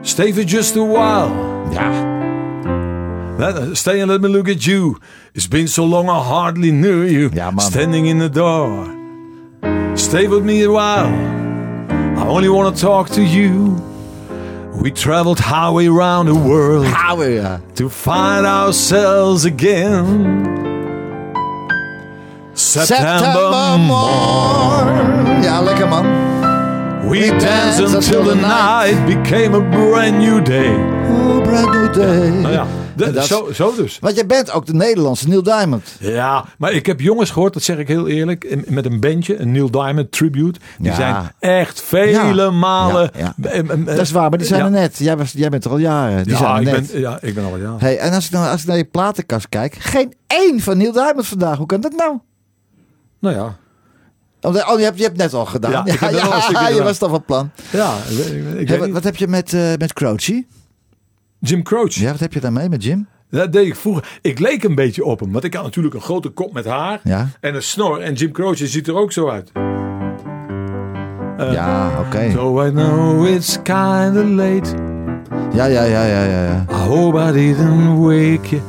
Stay 0.00 0.34
for 0.34 0.42
just 0.42 0.76
a 0.76 0.86
while. 0.86 1.30
Ja. 1.70 2.10
That- 3.38 3.76
Stay 3.76 4.00
and 4.00 4.10
let 4.10 4.20
me 4.20 4.28
look 4.28 4.48
at 4.48 4.64
you. 4.64 4.96
It's 5.32 5.48
been 5.48 5.68
so 5.68 5.86
long 5.86 6.08
I 6.08 6.28
hardly 6.28 6.70
knew 6.70 7.10
you. 7.10 7.30
Ja, 7.32 7.50
man. 7.50 7.64
Standing 7.64 8.06
in 8.06 8.18
the 8.18 8.30
door. 8.30 8.86
Stay 9.94 10.28
with 10.28 10.42
me 10.42 10.64
a 10.64 10.70
while. 10.70 11.10
I 12.16 12.28
only 12.28 12.48
want 12.48 12.76
to 12.76 12.86
talk 12.86 13.08
to 13.08 13.22
you. 13.22 13.74
We 14.80 14.90
traveled 14.92 15.38
highway 15.38 15.88
round 15.88 16.28
the 16.28 16.38
world 16.38 16.86
we, 17.18 17.34
ja. 17.34 17.60
to 17.74 17.88
find 17.88 18.46
ourselves 18.46 19.44
again. 19.44 20.71
September, 22.70 23.78
morn. 23.78 25.42
Ja, 25.42 25.60
lekker 25.62 25.88
man. 25.88 26.06
We 27.08 27.28
danced 27.38 27.94
until 27.94 28.22
the 28.24 28.34
night 28.34 29.04
became 29.06 29.56
a 29.56 29.60
brand 29.68 30.18
new 30.18 30.44
day. 30.44 30.74
Oh, 31.10 31.42
brand 31.42 31.70
new 31.72 31.92
day. 31.92 32.28
Nou 32.28 32.52
ja, 32.52 32.66
de- 32.96 33.04
En 33.04 33.12
dat 33.12 33.24
zo, 33.24 33.48
zo 33.52 33.74
dus. 33.76 33.98
Want 34.00 34.14
jij 34.14 34.26
bent 34.26 34.52
ook 34.52 34.66
de 34.66 34.74
Nederlandse 34.74 35.28
Neil 35.28 35.42
Diamond. 35.42 35.96
Ja, 35.98 36.44
maar 36.58 36.72
ik 36.72 36.86
heb 36.86 37.00
jongens 37.00 37.30
gehoord, 37.30 37.52
dat 37.52 37.62
zeg 37.62 37.78
ik 37.78 37.88
heel 37.88 38.08
eerlijk, 38.08 38.56
met 38.68 38.84
een 38.86 39.00
bandje, 39.00 39.40
een 39.40 39.52
Neil 39.52 39.70
Diamond 39.70 40.12
tribute. 40.12 40.60
Die 40.78 40.90
Ja. 40.90 40.94
zijn 40.96 41.16
echt 41.38 41.82
vele 41.82 42.42
Ja. 42.42 42.50
malen. 42.50 43.10
Ja, 43.16 43.34
ja. 43.36 43.50
eh, 43.50 43.58
eh, 43.58 43.70
eh, 43.70 43.86
Dat 43.86 43.98
is 43.98 44.10
waar, 44.10 44.28
maar 44.28 44.38
die 44.38 44.46
zijn 44.46 44.60
ja. 44.60 44.66
er 44.66 44.72
net. 44.72 44.98
Jij, 44.98 45.16
was, 45.16 45.32
jij 45.32 45.48
bent 45.48 45.64
er 45.64 45.70
al 45.70 45.78
jaren. 45.78 46.22
Die 46.24 46.32
Ja, 46.32 46.38
zijn 46.38 46.52
er 46.54 46.60
ik 46.60 46.80
net. 46.80 46.92
ben, 46.92 47.00
ja, 47.00 47.18
ik 47.20 47.34
ben 47.34 47.44
al 47.44 47.56
ja. 47.56 47.74
Hey, 47.78 47.98
en 47.98 48.12
als 48.12 48.24
ik, 48.26 48.30
nou, 48.30 48.48
als 48.50 48.60
ik 48.60 48.66
naar 48.66 48.76
je 48.76 48.84
platenkast 48.84 49.48
kijk, 49.48 49.76
geen 49.78 50.14
één 50.26 50.60
van 50.60 50.76
Neil 50.76 50.92
Diamond 50.92 51.26
vandaag. 51.26 51.56
Hoe 51.56 51.66
kan 51.66 51.80
dat 51.80 51.92
nou? 51.96 52.18
Nou 53.22 53.34
ja, 53.36 53.56
Oh, 54.40 54.54
oh, 54.72 54.78
je, 54.78 54.84
hebt, 54.84 54.96
je 54.98 55.02
hebt 55.04 55.16
net 55.16 55.34
al 55.34 55.46
gedaan. 55.46 55.70
Ja, 55.72 55.84
een 55.86 56.42
stukje 56.42 56.74
je 56.74 56.82
was 56.82 56.98
toch 56.98 57.10
van 57.10 57.24
plan. 57.24 57.50
ja 57.70 57.96
ik, 58.08 58.16
weet- 58.16 58.26
ik, 58.26 58.34
ik 58.34 58.68
Hey, 58.68 58.78
weet 58.78 58.78
wat, 58.78 58.88
wat 58.90 59.04
heb 59.04 59.16
je 59.16 59.28
met, 59.28 59.52
eh 59.52 59.72
met 59.78 59.92
Croce? 59.92 60.44
Jim 61.38 61.62
Croce. 61.62 62.00
Ja, 62.02 62.10
wat 62.10 62.20
heb 62.20 62.32
je 62.32 62.40
daarmee 62.40 62.68
met 62.68 62.84
Jim? 62.84 63.06
Dat 63.30 63.52
deed 63.52 63.66
ik 63.66 63.76
vroeger. 63.76 64.18
Ik 64.22 64.38
leek 64.38 64.64
een 64.64 64.74
beetje 64.74 65.04
op 65.04 65.20
hem, 65.20 65.32
want 65.32 65.44
ik 65.44 65.54
had 65.54 65.62
natuurlijk 65.64 65.94
een 65.94 66.00
grote 66.00 66.28
kop 66.28 66.52
met 66.52 66.64
haar 66.64 67.00
Ja. 67.04 67.28
en 67.40 67.54
een 67.54 67.62
snor. 67.62 68.00
En 68.00 68.14
Jim 68.14 68.32
Croce 68.32 68.66
ziet 68.66 68.88
er 68.88 68.94
ook 68.96 69.12
zo 69.12 69.28
uit. 69.28 69.50
ja, 71.52 71.90
oké. 72.06 72.30
So 72.30 72.64
I 72.66 72.70
know 72.70 73.26
it's 73.26 73.56
kinda 73.62 74.24
late. 74.24 74.70
Ja, 75.52 75.64
ja, 75.64 75.82
ja, 75.82 76.04
ja, 76.04 76.22
ja. 76.24 76.44
ja. 76.44 76.64
I 76.70 76.74
hope 76.74 77.18
I 77.28 77.32
didn't 77.32 77.98
wake 77.98 78.48
you. 78.48 78.62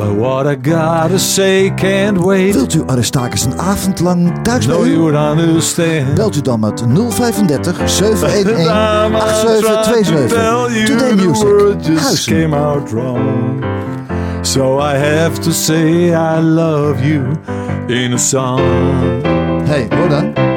But 0.00 0.16
what 0.16 0.46
I 0.46 0.54
gotta 0.54 1.18
say 1.18 1.70
can't 1.76 2.18
wait. 2.18 2.54
Wilt 2.54 2.74
u 2.74 2.82
Aristakis 2.86 3.44
een 3.44 3.58
avond 3.58 4.00
lang 4.00 4.42
thuis 4.42 4.66
No, 4.66 4.84
you 4.84 4.98
would 4.98 5.14
understand. 5.14 6.14
Belt 6.14 6.36
u 6.36 6.40
dan 6.40 6.60
met 6.60 6.80
035 6.80 7.90
711 7.90 8.54
Time 8.54 9.16
I 9.16 9.20
tried 9.20 9.60
to 9.60 9.80
8727. 9.90 10.28
tell 10.28 10.70
you 10.72 10.86
Today 10.86 11.14
Music. 11.14 11.48
Huizen. 11.86 12.34
came 12.34 12.56
out 12.56 12.90
wrong. 12.90 13.64
So 14.42 14.78
I 14.78 14.96
have 14.96 15.38
to 15.40 15.50
say 15.52 16.14
I 16.14 16.40
love 16.40 17.04
you 17.04 17.22
in 17.86 18.12
a 18.12 18.18
song. 18.18 18.60
Hey, 19.66 19.86
hoor 19.90 20.08
dan. 20.08 20.49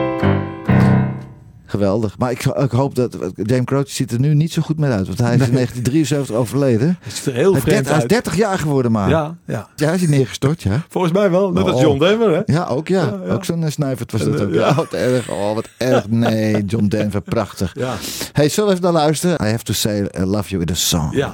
Geweldig. 1.73 2.17
Maar 2.17 2.31
ik, 2.31 2.45
ik 2.45 2.71
hoop 2.71 2.95
dat... 2.95 3.17
James 3.35 3.65
Croce 3.65 3.93
ziet 3.95 4.11
er 4.11 4.19
nu 4.19 4.33
niet 4.33 4.51
zo 4.53 4.61
goed 4.61 4.77
meer 4.79 4.91
uit. 4.91 5.07
Want 5.07 5.19
hij 5.19 5.35
is 5.35 5.47
in 5.47 5.53
1973 5.53 6.35
overleden. 6.35 6.97
Het 7.01 7.13
ziet 7.13 7.25
er 7.25 7.33
heel 7.33 7.51
Hij 7.51 7.57
is, 7.57 7.63
vreemd 7.63 7.83
30, 7.85 7.87
hij 7.87 7.95
is 7.95 8.01
uit. 8.01 8.09
30 8.09 8.35
jaar 8.35 8.59
geworden 8.59 8.91
maar. 8.91 9.09
Ja, 9.09 9.35
ja. 9.45 9.67
Ja, 9.75 9.85
hij 9.85 9.95
is 9.95 10.07
neergestort, 10.07 10.61
ja. 10.61 10.83
Volgens 10.89 11.13
mij 11.13 11.31
wel. 11.31 11.51
Net 11.51 11.63
als 11.63 11.73
Oh. 11.75 11.81
John 11.81 11.99
Denver, 11.99 12.29
hè? 12.35 12.41
Ja, 12.53 12.65
ook 12.65 12.87
ja. 12.87 13.01
Ja, 13.05 13.19
ja. 13.25 13.33
Ook 13.33 13.45
zo'n 13.45 13.63
eh, 13.63 13.71
snuivert 13.71 14.11
was 14.11 14.21
dat 14.23 14.39
En, 14.39 14.45
ook. 14.45 14.49
eh, 14.51 14.55
Ja, 14.55 14.67
ja. 14.67 14.73
wat 14.75 14.93
erg. 14.93 15.29
Oh, 15.29 15.53
wat 15.55 15.67
erg. 15.77 16.07
Nee, 16.07 16.65
John 16.65 16.85
Denver, 16.87 17.21
prachtig. 17.21 17.71
Ja. 17.77 17.93
Hey, 18.31 18.49
zullen 18.49 18.69
we 18.69 18.75
even 18.75 18.91
naar 18.93 19.01
luisteren? 19.03 19.45
I 19.47 19.49
have 19.49 19.63
to 19.63 19.73
say 19.73 19.99
I 20.19 20.23
love 20.23 20.49
you 20.49 20.59
with 20.59 20.71
a 20.71 20.75
song. 20.79 21.15
Ja. 21.15 21.33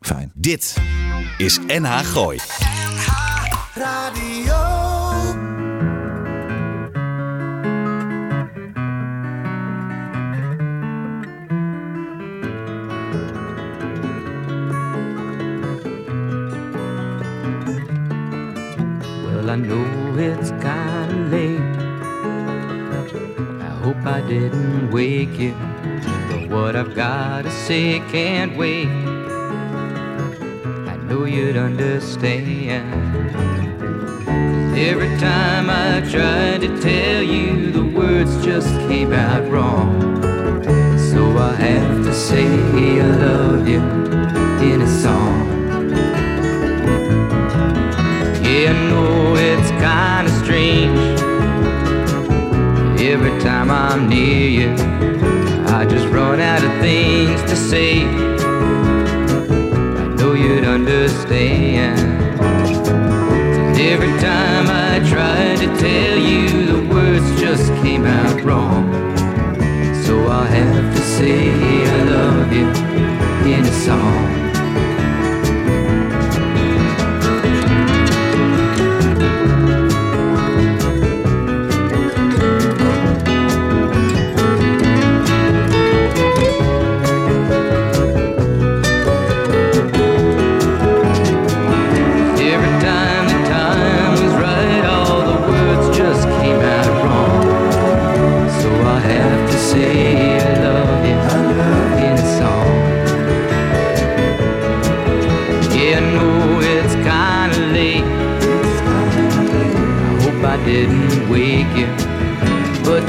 Fijn. 0.00 0.30
Dit 0.34 0.74
is 1.38 1.58
NH 1.66 1.98
Gooi. 1.98 2.38
Well, 19.44 19.52
I 19.52 19.56
know 19.56 19.84
it's 20.16 20.52
kinda 20.52 21.28
late. 21.30 21.60
I 23.60 23.70
hope 23.82 24.06
I 24.06 24.22
didn't 24.22 24.90
wake 24.90 25.38
you. 25.38 25.54
But 26.30 26.48
what 26.48 26.74
I've 26.74 26.94
gotta 26.94 27.50
say 27.50 28.00
can't 28.10 28.56
wait. 28.56 28.88
I 30.92 30.96
know 31.06 31.26
you'd 31.26 31.58
understand. 31.58 32.88
Every 34.74 35.14
time 35.18 35.68
I 35.68 36.00
tried 36.10 36.62
to 36.62 36.80
tell 36.80 37.22
you, 37.22 37.70
the 37.70 37.84
words 37.84 38.42
just 38.42 38.70
came 38.88 39.12
out 39.12 39.46
wrong. 39.52 39.90
So 41.10 41.20
I 41.36 41.52
have 41.56 42.02
to 42.02 42.14
say 42.14 42.48
I 42.98 43.10
love 43.26 43.68
you 43.68 43.82
in 44.70 44.80
a 44.80 44.88
song. 45.02 45.44
Yeah, 48.42 48.70
I 48.70 48.88
know 48.88 49.33
it's 49.94 49.94
kinda 49.94 50.30
strange. 50.44 50.98
Every 53.00 53.40
time 53.40 53.70
I'm 53.70 54.08
near 54.08 54.48
you, 54.48 54.74
I 55.68 55.86
just 55.86 56.08
run 56.08 56.40
out 56.40 56.64
of 56.64 56.72
things 56.80 57.40
to 57.42 57.54
say. 57.56 58.02
I 58.02 58.06
know 60.16 60.34
you'd 60.34 60.64
understand. 60.64 62.00
Every 63.78 64.12
time 64.20 64.66
I 64.68 65.00
tried 65.08 65.58
to 65.58 65.66
tell 65.78 66.18
you, 66.18 66.48
the 66.72 66.82
words 66.94 67.40
just 67.40 67.72
came 67.82 68.06
out 68.06 68.42
wrong. 68.42 68.90
So 70.04 70.26
I'll 70.28 70.44
have 70.44 70.94
to 70.96 71.02
say 71.02 71.50
I 71.50 71.52
love 72.04 72.52
you 72.52 72.68
in 73.52 73.64
a 73.64 73.72
song. 73.86 74.23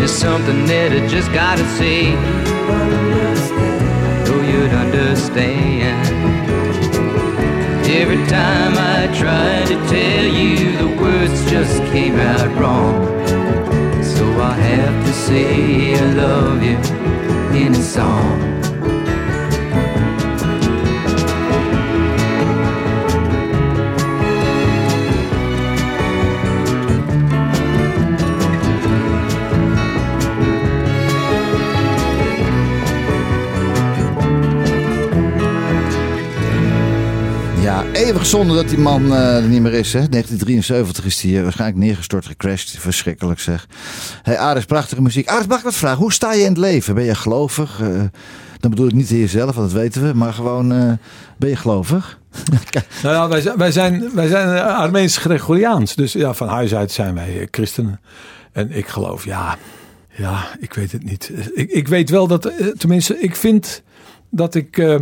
There's 0.06 0.20
something 0.20 0.68
that 0.68 0.92
I 0.92 1.08
just 1.08 1.34
gotta 1.34 1.66
say. 1.80 2.14
Know 4.26 4.40
you'd 4.52 4.72
understand. 4.72 6.06
Every 7.88 8.24
time 8.28 8.74
I 8.78 9.08
tried 9.18 9.66
to 9.66 9.78
tell 9.90 10.26
you, 10.26 10.78
the 10.78 11.02
words 11.02 11.50
just 11.50 11.78
came 11.92 12.20
out 12.20 12.56
wrong. 12.60 12.94
So 14.04 14.26
I 14.42 14.54
have 14.54 15.06
to 15.08 15.14
say 15.14 15.96
I 15.96 16.14
love 16.14 16.62
you 16.62 16.78
in 17.58 17.74
a 17.74 17.82
song. 17.82 18.55
Ja, 38.26 38.32
eeuwig 38.32 38.48
zonde 38.48 38.54
dat 38.54 38.70
die 38.70 38.78
man 38.78 39.14
eh, 39.14 39.36
er 39.36 39.42
niet 39.42 39.62
meer 39.62 39.74
is. 39.74 39.94
Hè? 39.94 40.10
1973 40.10 41.06
is 41.06 41.22
hij 41.22 41.44
waarschijnlijk 41.44 41.80
neergestort, 41.80 42.26
gecrashed. 42.26 42.70
Verschrikkelijk 42.80 43.40
zeg. 43.40 43.68
Hey 44.24 44.38
Aris, 44.38 44.66
prachtige 44.66 45.02
muziek. 45.02 45.28
Aris, 45.28 45.48
mag 45.48 45.58
ik 45.58 45.64
wat 45.64 45.76
vragen? 45.76 45.98
Hoe 45.98 46.14
sta 46.14 46.34
je 46.34 46.42
in 46.42 46.50
het 46.50 46.58
leven? 46.58 46.96
Ben 46.96 47.04
je 47.04 47.16
gelovig? 47.16 47.82
Eh, 47.82 47.88
dan 48.60 48.70
bedoel 48.70 48.88
ik 48.88 48.94
niet 48.94 49.10
in 49.10 49.18
jezelf, 49.18 49.56
want 49.56 49.72
dat 49.72 49.82
weten 49.82 50.08
we. 50.08 50.14
Maar 50.14 50.34
gewoon, 50.34 50.72
eh, 50.72 50.92
ben 51.38 51.50
je 51.50 51.56
gelovig? 51.56 52.20
Nou 53.04 53.16
ja, 53.16 53.28
wij 53.28 53.42
zijn, 53.42 53.58
wij 53.58 53.72
zijn, 53.72 54.10
wij 54.14 54.28
zijn 54.28 54.60
Armeens 54.60 55.18
Gregoriaans. 55.18 55.96
Dus 55.96 56.14
ja, 56.14 56.34
van 56.34 56.48
huis 56.48 56.76
uit 56.76 56.92
zijn 56.92 57.16
wij 57.16 57.40
eh, 57.40 57.48
christenen. 57.52 58.00
En 58.52 58.72
ik 58.72 58.88
geloof, 58.88 59.26
ja, 59.26 59.58
ja, 60.10 60.48
ik 60.60 60.74
weet 60.74 60.92
het 60.92 61.04
niet. 61.04 61.32
Ik, 61.54 61.72
ik 61.72 61.88
weet 61.88 62.10
wel 62.10 62.28
dat, 62.28 62.46
eh, 62.46 62.68
tenminste, 62.68 63.20
ik 63.20 63.36
vind 63.36 63.82
dat 64.30 64.56
ik... 64.56 65.00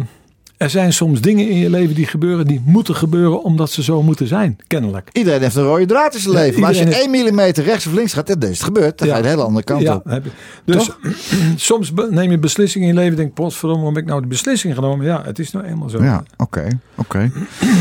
er 0.63 0.69
zijn 0.69 0.93
soms 0.93 1.21
dingen 1.21 1.49
in 1.49 1.58
je 1.58 1.69
leven 1.69 1.95
die 1.95 2.06
gebeuren, 2.06 2.47
die 2.47 2.62
moeten 2.65 2.95
gebeuren 2.95 3.43
omdat 3.43 3.71
ze 3.71 3.84
zo 3.84 4.02
moeten 4.04 4.28
zijn, 4.28 4.58
kennelijk. 4.67 5.10
Iedereen 5.12 5.41
heeft 5.41 5.56
een 5.56 5.63
rode 5.63 5.86
draad 5.86 6.13
in 6.13 6.19
zijn 6.19 6.34
Ja, 6.36 6.39
leven. 6.41 6.60
Maar 6.60 6.69
als 6.69 6.78
je 6.78 6.84
iedereen 6.84 7.04
1 7.04 7.12
millimeter 7.12 7.63
rechts 7.63 7.88
of 7.88 7.93
links 7.93 8.13
gaat, 8.13 8.30
en 8.30 8.39
deze 8.39 8.63
gebeurt, 8.63 8.97
dan 8.97 9.08
Ja. 9.08 9.13
ga 9.13 9.19
je 9.19 9.23
de 9.26 9.30
hele 9.30 9.43
andere 9.43 9.63
kant 9.65 9.82
Ja, 9.82 9.95
op. 9.95 10.06
heb 10.06 10.23
je. 10.23 10.32
Dus 10.65 10.89
soms 11.69 11.91
neem 12.10 12.32
je 12.32 12.38
beslissingen 12.38 12.88
in 12.88 12.93
je 12.93 12.99
leven 12.99 13.17
en 13.17 13.23
denk, 13.23 13.34
potverdomme, 13.34 13.76
waarom 13.78 13.93
heb 13.95 14.04
ik 14.04 14.10
nou 14.10 14.21
de 14.21 14.28
beslissing 14.28 14.73
genomen? 14.73 15.06
Ja, 15.06 15.21
het 15.26 15.39
is 15.39 15.52
nou 15.52 15.65
eenmaal 15.65 15.89
zo. 15.89 16.04
Ja, 16.04 16.23
oké, 16.38 16.67
oké. 16.95 17.32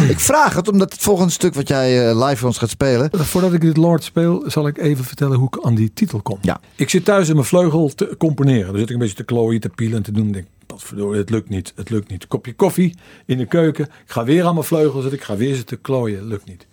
ik 0.09 0.21
vraag 0.21 0.55
het 0.55 0.68
omdat 0.68 0.92
het 0.92 1.03
volgende 1.03 1.33
stuk 1.33 1.55
wat 1.55 1.68
jij 1.68 2.09
eh, 2.09 2.25
live 2.25 2.37
voor 2.37 2.49
ons 2.49 2.59
gaat 2.59 2.71
spelen. 2.71 3.11
Voordat 3.12 3.53
ik 3.53 3.61
dit 3.61 3.77
Lord 3.77 4.05
speel, 4.05 4.45
zal 4.47 4.66
ik 4.66 4.79
even 4.79 5.05
vertellen 5.05 5.38
hoe 5.38 5.49
ik 5.51 5.64
aan 5.66 5.75
die 5.75 5.90
titel 5.95 6.21
kom. 6.23 6.38
Ja. 6.40 6.61
Ik 6.77 6.90
zit 6.90 7.05
thuis 7.05 7.29
in 7.29 7.35
mijn 7.35 7.47
vleugel 7.47 7.88
te 7.95 8.14
componeren. 8.18 8.66
Dan 8.66 8.79
zit 8.79 8.88
ik 8.88 8.95
een 8.95 9.01
beetje 9.01 9.14
te 9.16 9.25
klooien, 9.25 9.61
te 9.61 9.68
pielen 9.68 9.97
en 9.97 10.03
te 10.03 10.12
doen. 10.12 10.27
Ik 10.27 10.33
denk, 10.33 10.47
potverdorie, 10.73 11.21
het 11.21 11.31
lukt 11.31 11.49
niet, 11.49 11.73
het 11.77 11.91
lukt 11.91 12.11
niet. 12.11 12.27
Kopje 12.27 12.55
koffie 12.55 12.95
in 13.27 13.39
de 13.39 13.47
keuken. 13.47 13.85
Ik 13.85 14.11
ga 14.11 14.25
weer 14.25 14.45
aan 14.45 14.55
mijn 14.55 14.67
vleugel 14.67 15.01
zitten. 15.01 15.19
Ik 15.19 15.25
ga 15.25 15.37
weer 15.37 15.55
zitten 15.55 15.81
klooien, 15.81 16.19
het 16.19 16.29
lukt 16.29 16.47
niet. 16.47 16.67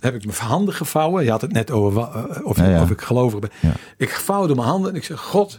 Dan 0.00 0.10
heb 0.12 0.20
ik 0.20 0.26
mijn 0.26 0.38
handen 0.38 0.74
gevouwen. 0.74 1.24
Je 1.24 1.30
had 1.30 1.40
het 1.40 1.52
net 1.52 1.70
over 1.70 2.02
eh, 2.02 2.44
of, 2.44 2.56
Ja, 2.56 2.68
ja. 2.68 2.82
of 2.82 2.90
ik 2.90 3.00
gelovig 3.00 3.40
ben. 3.40 3.50
Ja. 3.60 3.72
Ik 3.96 4.10
vouwde 4.10 4.54
mijn 4.54 4.68
handen 4.68 4.90
en 4.90 4.96
ik 4.96 5.04
zeg, 5.04 5.20
God, 5.20 5.58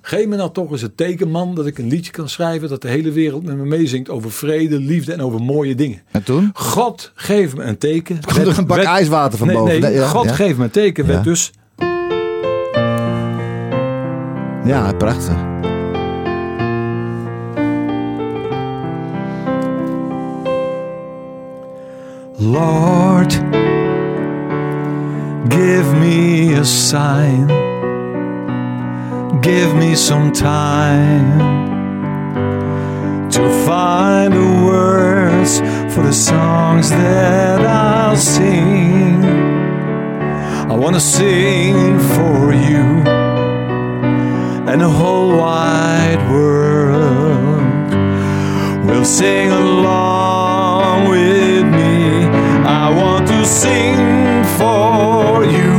geef 0.00 0.26
me 0.26 0.36
nou 0.36 0.52
toch 0.52 0.70
eens 0.70 0.82
het 0.82 0.96
teken, 0.96 1.30
man, 1.30 1.54
dat 1.54 1.66
ik 1.66 1.78
een 1.78 1.88
liedje 1.88 2.12
kan 2.12 2.28
schrijven. 2.28 2.68
Dat 2.68 2.82
de 2.82 2.88
hele 2.88 3.12
wereld 3.12 3.44
met 3.44 3.56
me 3.56 3.64
meezingt 3.64 4.10
over 4.10 4.32
vrede, 4.32 4.78
liefde 4.78 5.12
en 5.12 5.20
over 5.20 5.40
mooie 5.42 5.74
dingen. 5.74 6.02
En 6.10 6.22
toen? 6.22 6.50
God, 6.54 7.12
geef 7.14 7.56
me 7.56 7.62
een 7.62 7.78
teken. 7.78 8.20
Komt 8.24 8.46
er 8.46 8.58
een 8.58 8.66
bak 8.66 8.78
ijswater 8.78 9.38
van 9.38 9.46
nee, 9.46 9.56
boven? 9.56 9.80
Nee, 9.80 10.00
God, 10.00 10.32
geef 10.32 10.56
me 10.56 10.64
een 10.64 10.70
teken. 10.70 11.06
Werd 11.06 11.24
dus 11.24 11.52
Ja, 14.64 14.92
prachtig. 14.92 15.49
Lord, 22.42 23.28
give 25.50 25.92
me 26.00 26.54
a 26.54 26.64
sign. 26.64 27.48
Give 29.42 29.74
me 29.74 29.94
some 29.94 30.32
time 30.32 31.38
to 33.28 33.64
find 33.66 34.32
the 34.32 34.64
words 34.64 35.58
for 35.94 36.02
the 36.02 36.14
songs 36.14 36.88
that 36.88 37.60
I'll 37.60 38.16
sing. 38.16 39.22
I 39.22 40.72
want 40.72 40.94
to 40.94 41.00
sing 41.00 41.98
for 41.98 42.54
you 42.54 43.04
and 44.66 44.80
the 44.80 44.88
whole 44.88 45.36
wide 45.36 46.26
world 46.30 47.92
will 48.86 49.04
sing 49.04 49.50
along 49.50 51.10
with. 51.10 51.39
I 52.90 52.92
want 52.92 53.28
to 53.28 53.46
sing 53.46 53.94
for 54.58 55.44
you. 55.44 55.74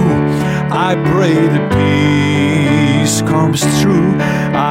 I 0.72 0.96
pray 1.12 1.34
the 1.56 1.64
peace 1.76 3.22
comes 3.22 3.60
true. 3.82 4.16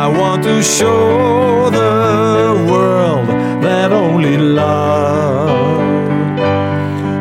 I 0.00 0.06
want 0.08 0.44
to 0.44 0.62
show 0.62 1.68
the 1.68 2.64
world 2.66 3.28
that 3.62 3.92
only 3.92 4.38
love, 4.38 5.80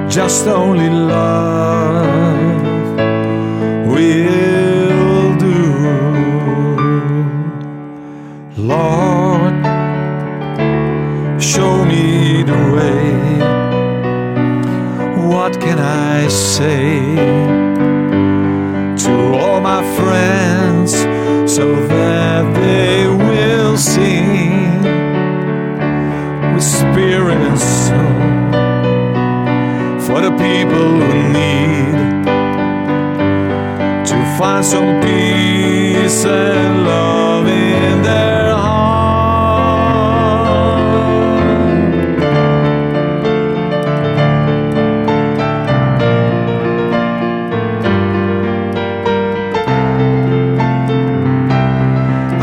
just 0.09 0.47
only 0.47 0.89
love 0.89 2.38
some 34.69 35.01
peace 35.01 36.25
and 36.25 36.83
love 36.85 37.47
in 37.47 38.03
their 38.03 38.53
heart. 38.53 38.83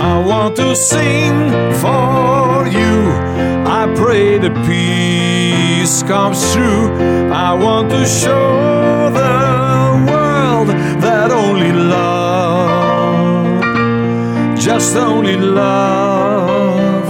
I 0.00 0.18
want 0.18 0.56
to 0.56 0.74
sing 0.74 1.52
for 1.82 2.66
you. 2.66 2.96
I 3.78 3.86
pray 3.94 4.38
the 4.38 4.50
peace 4.66 6.02
comes 6.02 6.52
true. 6.52 6.90
I 7.30 7.52
want 7.54 7.90
to 7.90 8.04
show. 8.04 8.35
Just 14.78 14.96
only 14.96 15.36
love, 15.38 17.08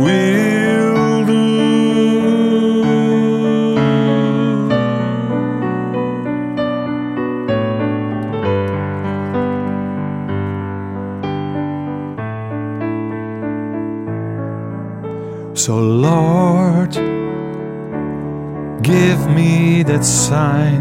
will 0.00 1.26
do. 1.26 1.44
So, 15.54 15.76
Lord, 15.78 16.92
give 18.82 19.20
me 19.28 19.82
that 19.82 20.02
sign. 20.02 20.77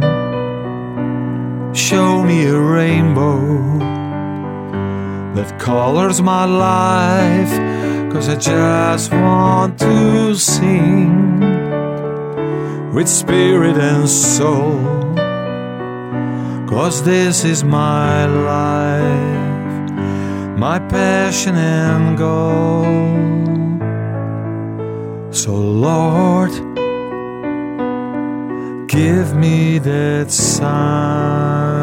Colors 6.08 6.22
my 6.22 6.46
life. 6.46 7.54
Cause 8.14 8.30
I 8.30 8.36
just 8.36 9.12
want 9.12 9.78
to 9.80 10.36
sing 10.36 11.40
with 12.94 13.10
spirit 13.10 13.78
and 13.78 14.08
soul. 14.08 14.80
Cause 16.70 17.04
this 17.04 17.44
is 17.44 17.64
my 17.64 18.26
life, 18.26 19.92
my 20.58 20.80
passion 20.80 21.56
and 21.56 22.18
goal. 22.18 22.86
So, 25.32 25.54
Lord, 25.54 26.52
give 28.88 29.36
me 29.36 29.80
that 29.80 30.32
sign. 30.32 31.77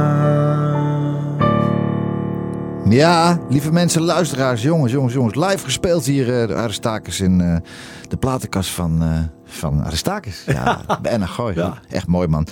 Ja, 2.94 3.40
lieve 3.48 3.72
mensen, 3.72 4.02
luisteraars, 4.02 4.62
jongens, 4.62 4.92
jongens, 4.92 5.14
jongens. 5.14 5.34
Live 5.34 5.58
gespeeld 5.58 6.06
hier 6.06 6.42
uh, 6.42 6.48
de 6.48 6.54
Aristakis 6.54 7.20
in 7.20 7.40
uh, 7.40 7.56
de 8.08 8.16
platenkast 8.16 8.70
van, 8.70 9.02
uh, 9.02 9.18
van 9.44 9.84
Aristakis. 9.84 10.44
Ja, 10.46 10.80
bij 11.02 11.12
Enna 11.12 11.26
Gooi. 11.26 11.54
Ja. 11.54 11.78
Echt 11.88 12.06
mooi, 12.06 12.28
man. 12.28 12.46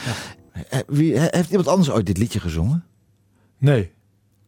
Ja. 0.70 0.82
Wie, 0.86 1.18
heeft 1.18 1.50
iemand 1.50 1.68
anders 1.68 1.90
ooit 1.90 2.06
dit 2.06 2.18
liedje 2.18 2.40
gezongen? 2.40 2.84
Nee. 3.58 3.92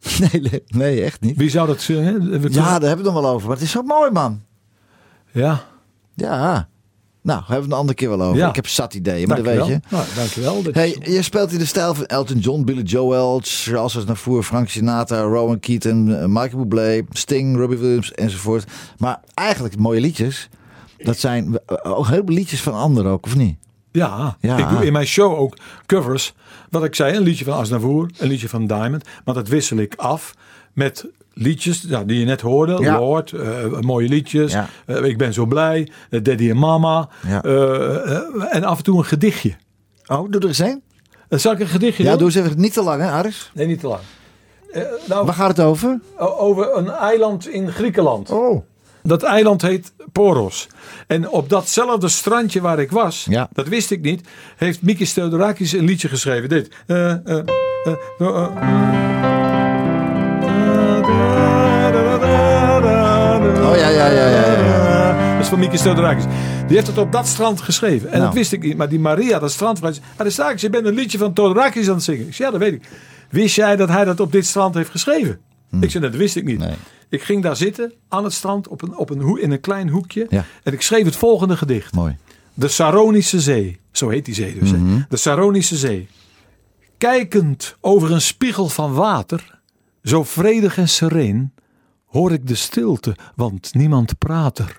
Nee, 0.21 0.63
nee, 0.67 1.03
echt 1.03 1.21
niet. 1.21 1.37
Wie 1.37 1.51
zou 1.51 1.67
dat 1.67 1.81
zingen? 1.81 2.31
Ja, 2.51 2.51
daar 2.51 2.71
hebben 2.71 2.81
we 2.81 2.89
het 2.89 3.03
nog 3.03 3.15
wel 3.15 3.27
over. 3.27 3.49
Maar 3.49 3.57
het 3.57 3.65
is 3.65 3.71
zo 3.71 3.83
mooi, 3.83 4.11
man. 4.11 4.43
Ja. 5.31 5.61
Ja. 6.15 6.69
Nou, 7.25 7.39
hebben 7.39 7.57
we 7.57 7.63
het 7.63 7.73
een 7.73 7.79
andere 7.79 7.97
keer 7.97 8.09
wel 8.09 8.23
over. 8.23 8.37
Ja. 8.37 8.49
Ik 8.49 8.55
heb 8.55 8.67
zat 8.67 8.95
ideeën, 8.95 9.29
maar 9.29 9.43
dat 9.43 9.47
weet 9.47 9.67
je. 9.67 9.81
Nou, 9.91 10.05
dankjewel. 10.15 10.63
Hey, 10.73 10.97
je 11.01 11.23
speelt 11.23 11.53
in 11.53 11.59
de 11.59 11.65
stijl 11.65 11.95
van 11.95 12.07
Elton 12.07 12.39
John, 12.39 12.65
Billy 12.65 12.83
Joel, 12.83 13.41
Charles 13.43 13.97
Aznavour, 13.97 14.43
Frank 14.43 14.69
Sinatra, 14.69 15.21
Rowan 15.21 15.61
Keaton, 15.61 16.33
Michael 16.33 16.59
Bublé, 16.59 17.05
Sting, 17.11 17.57
Robbie 17.57 17.79
Williams 17.79 18.13
enzovoort. 18.13 18.65
Maar 18.99 19.21
eigenlijk 19.35 19.79
mooie 19.79 20.01
liedjes. 20.01 20.49
Dat 20.99 21.19
zijn 21.19 21.59
ook 21.83 22.07
heel 22.07 22.23
veel 22.25 22.35
liedjes 22.35 22.63
van 22.63 22.75
anderen 22.75 23.13
ook, 23.13 23.27
of 23.27 23.37
niet? 23.37 23.57
Ja, 23.93 24.37
ja, 24.41 24.57
ik 24.57 24.69
doe 24.69 24.87
in 24.87 24.93
mijn 24.93 25.07
show 25.07 25.39
ook 25.39 25.57
covers. 25.87 26.35
Wat 26.71 26.85
ik 26.85 26.95
zei, 26.95 27.17
een 27.17 27.23
liedje 27.23 27.45
van 27.45 27.55
Aznavour, 27.55 28.11
een 28.19 28.29
liedje 28.29 28.49
van 28.49 28.67
Diamond. 28.67 29.05
Maar 29.25 29.35
dat 29.35 29.49
wissel 29.49 29.77
ik 29.77 29.95
af 29.95 30.35
met 30.73 31.07
liedjes 31.35 31.85
ja, 31.89 32.05
die 32.05 32.19
je 32.19 32.25
net 32.25 32.41
hoorde. 32.41 32.79
Ja. 32.81 32.99
Lord, 32.99 33.33
uh, 33.33 33.81
mooie 33.81 34.09
liedjes. 34.09 34.53
Ja. 34.53 34.69
Uh, 34.87 35.05
ik 35.05 35.19
ben 35.19 35.33
zo 35.33 35.47
blij. 35.47 35.91
Uh, 36.11 36.23
Daddy 36.23 36.51
en 36.51 36.59
Mama. 36.59 37.09
Ja. 37.27 37.43
en 38.51 38.65
af 38.65 38.79
en 38.79 38.85
toe 38.85 38.99
een 38.99 39.05
gedichtje. 39.05 39.55
Oh, 40.07 40.31
doe 40.31 40.41
er 40.41 40.47
eens 40.47 40.59
een. 40.59 40.83
zal 41.29 41.53
ik 41.53 41.61
een 41.61 41.67
gedichtje 41.67 42.03
ja, 42.03 42.09
doen? 42.11 42.19
doe 42.19 42.27
eens 42.27 42.37
even. 42.37 42.61
Niet 42.61 42.73
te 42.73 42.83
lang, 42.83 43.03
hè, 43.03 43.11
Aris? 43.11 43.51
Nee, 43.55 43.67
niet 43.67 43.81
te 43.81 43.87
lang. 43.87 44.01
nou, 45.09 45.25
Waar 45.25 45.35
gaat 45.35 45.57
het 45.57 45.67
over? 45.67 46.01
Over 46.17 46.77
een 46.77 46.89
eiland 46.89 47.49
in 47.49 47.71
Griekenland. 47.71 48.31
Oh. 48.31 48.65
Dat 49.07 49.23
eiland 49.23 49.63
heet 49.63 49.93
Poros. 50.13 50.67
En 51.07 51.29
op 51.29 51.49
datzelfde 51.49 52.09
strandje 52.09 52.61
waar 52.61 52.79
ik 52.79 52.91
was, 52.91 53.27
ja. 53.31 53.49
dat 53.53 53.69
wist 53.69 53.91
ik 53.91 54.03
niet, 54.03 54.29
heeft 54.57 54.83
Mikis 54.83 55.13
Theodorakis 55.13 55.73
een 55.73 55.85
liedje 55.85 56.09
geschreven. 56.09 56.49
Dit. 56.49 56.69
Oh 63.71 63.77
ja, 63.77 63.89
ja, 63.89 64.07
ja, 64.07 64.29
ja. 64.29 64.53
ja. 64.53 65.33
Dat 65.33 65.43
is 65.43 65.49
van 65.49 65.59
Mikis 65.59 65.83
Theodorakis. 65.83 66.25
Die 66.67 66.77
heeft 66.77 66.87
het 66.87 66.99
op 66.99 67.13
dat 67.13 67.27
strand 67.27 67.61
geschreven. 67.61 68.07
En 68.09 68.13
Nou. 68.13 68.25
dat 68.25 68.35
wist 68.35 68.53
ik 68.53 68.63
niet. 68.63 68.77
Maar 68.77 68.89
die 68.89 68.99
Maria, 68.99 69.39
dat 69.39 69.51
strandvrouw, 69.53 69.93
zei, 70.27 70.53
ah, 70.53 70.59
je 70.59 70.71
bent 70.71 70.87
een 70.87 70.95
liedje 70.95 71.19
van 71.19 71.33
Theodorakis 71.33 71.89
aan 71.89 71.95
het 71.95 72.03
zingen. 72.05 72.27
Ik 72.27 72.35
zei, 72.35 72.49
ja, 72.53 72.59
dat 72.59 72.69
weet 72.69 72.75
ik. 72.83 72.89
Wist 73.31 73.55
jij 73.55 73.77
dat 73.77 73.89
hij 73.89 74.05
dat 74.05 74.21
op 74.21 74.33
dit 74.33 74.47
strand 74.47 74.75
heeft 74.75 74.91
geschreven? 74.91 75.41
Ik 75.81 75.91
zei, 75.91 76.05
dat 76.05 76.15
wist 76.15 76.37
ik 76.37 76.45
niet. 76.45 76.59
Nee. 76.59 76.75
Ik 77.09 77.23
ging 77.23 77.43
daar 77.43 77.57
zitten 77.57 77.93
aan 78.09 78.25
het 78.25 78.33
strand 78.33 78.69
op 78.69 78.83
een, 78.83 78.97
op 78.97 79.11
een 79.11 79.21
hoe, 79.21 79.41
in 79.41 79.51
een 79.51 79.61
klein 79.61 79.89
hoekje. 79.89 80.27
Ja. 80.29 80.45
En 80.63 80.73
ik 80.73 80.83
schreef 80.83 81.05
het 81.05 81.17
volgende 81.17 81.57
gedicht. 81.57 81.95
Mooi. 81.95 82.17
De 82.55 82.69
Saronische 82.69 83.41
Zee. 83.41 83.81
Zo 83.93 84.09
heet 84.09 84.25
die 84.25 84.35
zee 84.35 84.59
dus. 84.59 84.71
hè. 84.71 84.77
De 85.09 85.17
Saronische 85.17 85.77
Zee. 85.77 86.09
Kijkend 86.99 87.77
over 87.81 88.13
een 88.13 88.21
spiegel 88.21 88.69
van 88.69 88.93
water, 88.93 89.61
zo 90.03 90.25
vredig 90.25 90.79
en 90.79 90.89
sereen, 90.89 91.53
hoor 92.15 92.33
ik 92.33 92.47
de 92.47 92.55
stilte, 92.55 93.17
want 93.35 93.75
niemand 93.75 94.19
praat 94.19 94.59
er, 94.59 94.79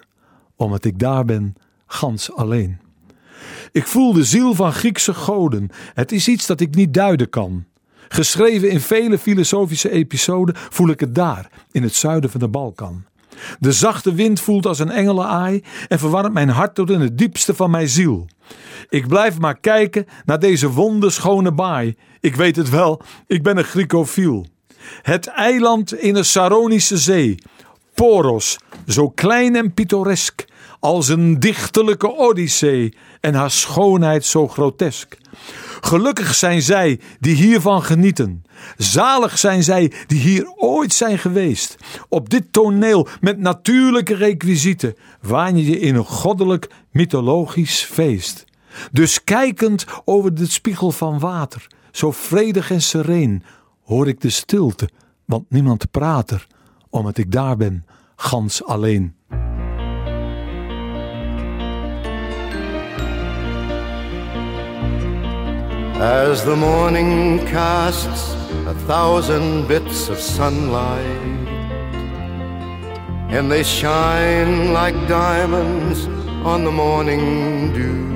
omdat 0.56 0.86
ik 0.86 1.00
daar 1.00 1.26
ben, 1.26 1.56
gans 1.88 2.34
alleen. 2.34 2.80
Ik 3.72 3.88
voel 3.88 4.14
de 4.14 4.24
ziel 4.24 4.54
van 4.54 4.74
Griekse 4.74 5.14
goden. 5.14 5.70
Het 5.94 6.12
is 6.12 6.28
iets 6.28 6.46
dat 6.46 6.60
ik 6.60 6.76
niet 6.76 6.94
duiden 6.94 7.30
kan. 7.30 7.66
Geschreven 8.08 8.70
in 8.70 8.80
vele 8.80 9.18
filosofische 9.18 9.90
episoden 9.90 10.56
voel 10.56 10.90
ik 10.90 11.00
het 11.00 11.16
daar, 11.16 11.50
in 11.72 11.84
het 11.84 11.96
zuiden 11.96 12.30
van 12.30 12.40
de 12.40 12.48
Balkan. 12.48 13.06
De 13.60 13.72
zachte 13.72 14.14
wind 14.14 14.40
voelt 14.40 14.66
als 14.66 14.80
een 14.80 14.92
engelenaai 14.92 15.64
en 15.88 16.00
verwarmt 16.00 16.34
mijn 16.34 16.50
hart 16.50 16.76
tot 16.76 16.90
in 16.90 17.02
het 17.02 17.18
diepste 17.18 17.56
van 17.56 17.72
mijn 17.72 17.90
ziel. 17.90 18.28
Ik 18.90 19.08
blijf 19.08 19.40
maar 19.40 19.60
kijken 19.60 20.06
naar 20.26 20.40
deze 20.40 20.72
wonderschone 20.72 21.52
baai. 21.52 21.96
Ik 22.20 22.36
weet 22.36 22.56
het 22.56 22.70
wel, 22.70 23.02
ik 23.28 23.44
ben 23.44 23.58
een 23.58 23.64
Griekofiel. 23.64 24.46
Het 25.02 25.28
eiland 25.28 25.94
in 25.94 26.14
de 26.14 26.24
Saronische 26.24 26.98
zee, 26.98 27.38
Poros, 27.94 28.58
zo 28.88 29.10
klein 29.10 29.56
en 29.56 29.74
pittoresk, 29.74 30.46
als 30.80 31.08
een 31.08 31.40
dichterlijke 31.40 32.16
odyssee 32.16 32.94
en 33.22 33.34
haar 33.34 33.52
schoonheid 33.52 34.26
zo 34.26 34.48
grotesk. 34.48 35.18
Gelukkig 35.82 36.36
zijn 36.36 36.62
zij 36.62 37.00
die 37.20 37.36
hiervan 37.36 37.84
genieten. 37.84 38.46
Zalig 38.78 39.38
zijn 39.38 39.64
zij 39.64 39.92
die 40.08 40.20
hier 40.20 40.52
ooit 40.56 40.94
zijn 40.94 41.18
geweest. 41.18 41.76
Op 42.10 42.30
dit 42.30 42.44
toneel 42.52 43.08
met 43.22 43.40
natuurlijke 43.40 44.16
requisieten 44.16 44.96
waan 45.22 45.58
je 45.58 45.66
je 45.66 45.80
in 45.80 45.96
een 45.96 46.06
goddelijk 46.06 46.70
mythologisch 46.92 47.84
feest. 47.84 48.46
Dus 48.92 49.24
kijkend 49.24 49.86
over 50.06 50.36
de 50.36 50.46
spiegel 50.46 50.92
van 50.92 51.20
water, 51.20 51.68
zo 51.92 52.12
vredig 52.12 52.72
en 52.72 52.82
sereen, 52.82 53.44
hoor 53.86 54.08
ik 54.08 54.22
de 54.22 54.30
stilte, 54.30 54.90
want 55.26 55.46
niemand 55.50 55.92
praat 55.92 56.32
er, 56.32 56.48
omdat 56.90 57.18
ik 57.18 57.32
daar 57.32 57.58
ben, 57.58 57.86
gans 58.16 58.64
alleen. 58.64 59.16
As 66.00 66.44
the 66.44 66.56
morning 66.56 67.42
casts 67.50 68.36
a 68.68 68.74
thousand 68.86 69.68
bits 69.68 70.10
of 70.10 70.20
sunlight, 70.20 71.48
and 73.30 73.50
they 73.50 73.64
shine 73.64 74.74
like 74.74 75.08
diamonds 75.08 76.08
on 76.44 76.64
the 76.64 76.72
morning 76.72 77.74
dew. 77.74 78.15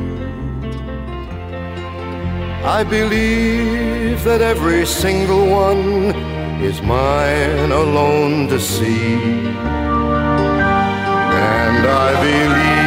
I 2.64 2.84
believe 2.84 4.24
that 4.26 4.42
every 4.42 4.86
single 4.86 5.48
one 5.48 6.14
is 6.62 6.82
mine 6.82 7.72
alone 7.72 8.50
to 8.50 8.60
see. 8.60 9.14
And 11.32 11.88
I 11.88 12.14
believe 12.22 12.80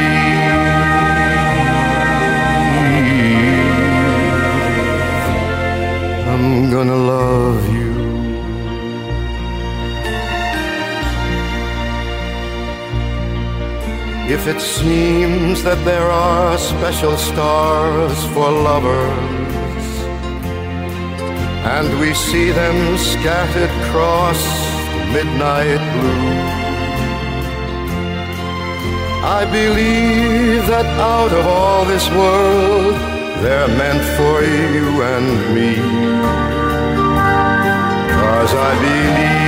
I'm 6.28 6.70
gonna 6.70 6.96
love 6.96 7.72
you. 7.72 7.92
If 14.28 14.46
it 14.46 14.60
seems 14.60 15.62
that 15.62 15.82
there 15.84 16.10
are 16.10 16.58
special 16.58 17.16
stars 17.16 18.24
for 18.34 18.50
lovers, 18.50 19.41
and 21.64 22.00
we 22.00 22.12
see 22.12 22.50
them 22.50 22.98
scattered 22.98 23.70
across 23.82 24.40
midnight 25.12 25.80
blue. 25.92 26.62
I 29.24 29.44
believe 29.44 30.66
that 30.66 30.86
out 30.98 31.32
of 31.32 31.46
all 31.46 31.84
this 31.84 32.10
world, 32.10 32.94
they're 33.42 33.68
meant 33.68 34.02
for 34.16 34.42
you 34.42 35.02
and 35.02 35.54
me. 35.54 35.76
Cause 38.18 38.52
I 38.54 38.72
believe 38.82 39.42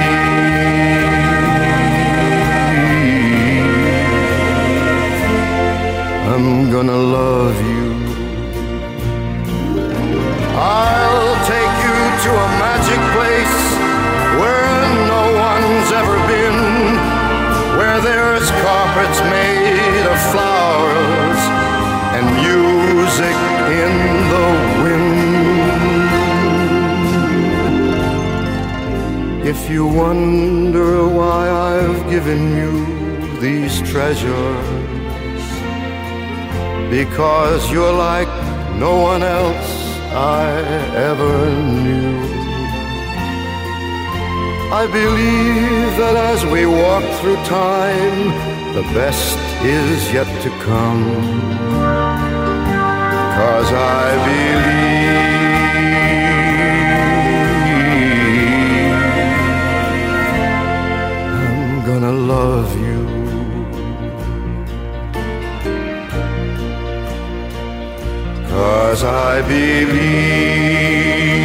I'm 6.33 6.71
gonna 6.71 6.97
love 6.97 7.57
you. 7.71 7.85
I'll 10.57 11.35
take 11.47 11.84
to 12.25 12.31
a 12.31 12.49
magic 12.57 13.01
place 13.13 13.59
where 14.41 14.81
no 15.13 15.23
one's 15.47 15.91
ever 15.93 16.17
been, 16.27 16.59
where 17.77 18.01
there's 18.01 18.49
carpets 18.65 19.21
made 19.29 20.07
of 20.13 20.19
flowers 20.33 21.41
and 22.17 22.25
music 22.41 23.37
in 23.85 23.95
the 24.33 24.49
wind. 24.85 25.75
If 29.47 29.69
you 29.69 29.85
wonder 29.87 31.07
why 31.07 31.51
I've 31.51 32.09
given 32.09 32.57
you 32.57 32.73
these 33.39 33.83
treasures, 33.83 34.67
because 36.89 37.71
you're 37.71 37.93
like 37.93 38.33
no 38.79 38.97
one 39.03 39.23
else 39.23 39.84
I 40.17 40.47
ever 41.11 41.51
knew. 41.83 42.15
I 44.73 44.87
believe 44.87 45.97
that 45.99 46.17
as 46.33 46.47
we 46.47 46.67
walk 46.67 47.05
through 47.19 47.37
time, 47.45 48.19
the 48.75 48.83
best 48.95 49.39
is 49.65 50.13
yet 50.13 50.29
to 50.43 50.51
come. 50.63 51.05
Cause 53.39 53.71
I 53.73 54.07
believe 54.31 55.04
Cause 68.95 69.03
I 69.03 69.43
believe 69.43 71.44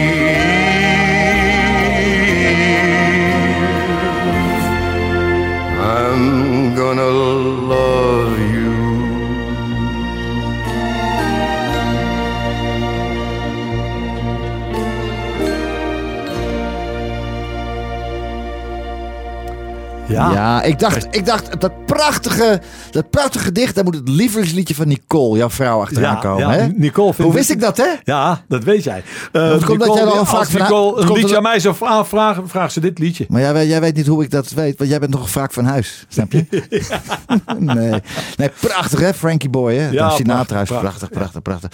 Ja. 20.19 20.31
Ja, 20.33 20.61
ik 20.63 20.79
dacht, 20.79 21.07
ik 21.11 21.25
dacht 21.25 21.61
dat 21.61 21.85
prachtige, 21.85 22.61
dat 22.91 23.09
prachtige 23.09 23.43
gedicht, 23.43 23.75
daar 23.75 23.83
moet 23.83 23.95
het 23.95 24.09
lievelingsliedje 24.09 24.75
van 24.75 24.87
Nicole, 24.87 25.37
jouw 25.37 25.49
vrouw, 25.49 25.81
achteraan 25.81 26.15
Ja, 26.15 26.21
komen. 26.21 26.47
ja, 26.47 26.51
hè? 26.53 26.67
Nicole 26.67 27.13
Hoe 27.17 27.33
wist 27.33 27.49
ik 27.49 27.59
dat, 27.61 27.77
hè? 27.77 27.87
Ja, 28.03 28.41
dat 28.47 28.63
weet 28.63 28.83
jij. 28.83 29.03
Uh, 29.33 29.63
komt 29.65 29.79
dat 29.79 29.93
jij 29.93 30.03
al 30.05 30.25
vaak 30.25 30.45
van- 30.49 30.61
Nicole 30.61 31.01
een 31.01 31.11
liedje 31.11 31.35
aan 31.37 31.43
mij 31.43 31.59
zou 31.59 31.75
aanvragen, 31.79 32.49
vraagt 32.49 32.73
ze 32.73 32.79
dit 32.79 32.99
liedje. 32.99 33.25
Maar 33.29 33.41
jij, 33.41 33.53
weet- 33.53 33.69
jij 33.69 33.81
weet 33.81 33.95
niet 33.95 34.07
hoe 34.07 34.23
ik 34.23 34.31
dat 34.31 34.49
weet, 34.51 34.77
want 34.77 34.89
jij 34.89 34.99
bent 34.99 35.11
nog 35.11 35.29
vaak 35.29 35.53
van 35.53 35.65
huis. 35.65 36.05
Snap 36.07 36.31
je? 36.31 36.45
nee. 37.57 38.01
nee, 38.37 38.49
prachtig 38.59 38.99
hè, 38.99 39.13
Frankie 39.13 39.49
Boy. 39.49 39.75
Hè? 39.75 39.89
Ja, 39.89 40.09
Sinatra 40.09 40.43
prachtig, 40.63 40.75
is 40.75 40.81
prachtig, 40.81 41.09
prachtig, 41.09 41.41
prachtig. 41.41 41.69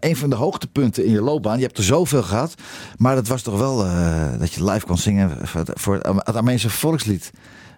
Een 0.00 0.16
van 0.16 0.30
de 0.30 0.36
hoogtepunten 0.36 1.04
in 1.04 1.12
je 1.12 1.20
loopbaan. 1.22 1.56
Je 1.58 1.64
hebt 1.64 1.78
er 1.78 1.84
zoveel 1.84 2.22
gehad. 2.22 2.54
Maar 2.96 3.14
dat 3.14 3.28
was 3.28 3.42
toch 3.42 3.58
wel 3.58 3.84
eh, 3.84 4.22
dat 4.38 4.52
je 4.52 4.64
live 4.64 4.86
kon 4.86 4.98
zingen 4.98 5.30
voor, 5.42 5.60
het- 5.60 5.70
voor 5.80 5.94
het 5.94 6.34
Armeense 6.36 6.70
volkslied. 6.70 7.30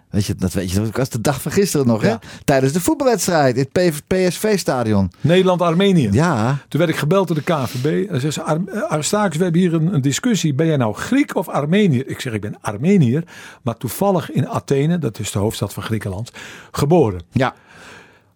Weet 0.09 0.25
je, 0.25 0.35
dat 0.35 0.53
weet 0.53 0.71
je, 0.71 0.79
dat 0.81 0.95
was 0.95 1.09
de 1.09 1.21
dag 1.21 1.41
van 1.41 1.51
gisteren 1.51 1.87
nog, 1.87 2.01
hè? 2.01 2.07
Ja. 2.09 2.19
Tijdens 2.43 2.73
de 2.73 2.81
voetbalwedstrijd 2.81 3.55
in 3.57 3.67
het 3.73 4.03
PSV-stadion. 4.07 5.11
Nederland-Armenië. 5.21 6.09
Ja, 6.11 6.57
Toen 6.67 6.79
werd 6.79 6.91
ik 6.91 6.97
gebeld 6.97 7.27
door 7.27 7.35
de 7.35 7.43
KVB. 7.43 8.09
En 8.09 8.21
ze 8.21 8.31
zei, 8.31 8.45
Ar 8.45 8.99
eh, 8.99 9.29
we 9.31 9.43
hebben 9.43 9.61
hier 9.61 9.73
een, 9.73 9.93
een 9.93 10.01
discussie. 10.01 10.53
Ben 10.53 10.65
jij 10.67 10.77
nou 10.77 10.93
Griek 10.93 11.35
of 11.35 11.47
Armeniër? 11.47 12.07
Ik 12.07 12.19
zeg, 12.19 12.33
ik 12.33 12.41
ben 12.41 12.55
Armeniër. 12.61 13.23
Maar 13.61 13.77
toevallig 13.77 14.31
in 14.31 14.47
Athene, 14.47 14.97
dat 14.97 15.19
is 15.19 15.31
de 15.31 15.39
hoofdstad 15.39 15.73
van 15.73 15.83
Griekenland, 15.83 16.31
geboren. 16.71 17.21
ja. 17.31 17.53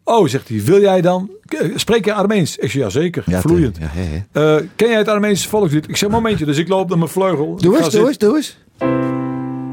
Oh, 0.04 0.28
zegt 0.28 0.48
hij, 0.50 0.64
wil 0.64 0.82
jij 0.82 1.02
dan... 1.02 1.32
eh, 1.46 1.70
Spreek 1.76 2.06
je 2.06 2.14
Armeens? 2.14 2.58
Ik 2.58 2.72
zeg, 2.72 2.82
ja 2.82 2.90
zeker, 2.90 3.24
ja 3.26 3.42
vloeiend. 3.42 3.78
Ja, 3.78 3.88
hè, 3.90 4.02
hè. 4.32 4.56
Eh, 4.58 4.68
ken 4.76 4.88
jij 4.88 4.98
het 4.98 5.08
Armeense 5.08 5.50
volkslied? 5.50 5.90
Ik 5.90 5.98
zeg, 5.98 6.10
momentje, 6.10 6.46
dus 6.46 6.58
ik 6.58 6.68
loop 6.68 6.90
naar 6.90 6.98
mijn 6.98 7.10
vleugel. 7.10 7.56
Doe 7.56 7.78
eens, 7.78 7.90
doe 7.90 8.08
eens, 8.08 8.18
doe 8.18 8.36
eens. 8.36 8.58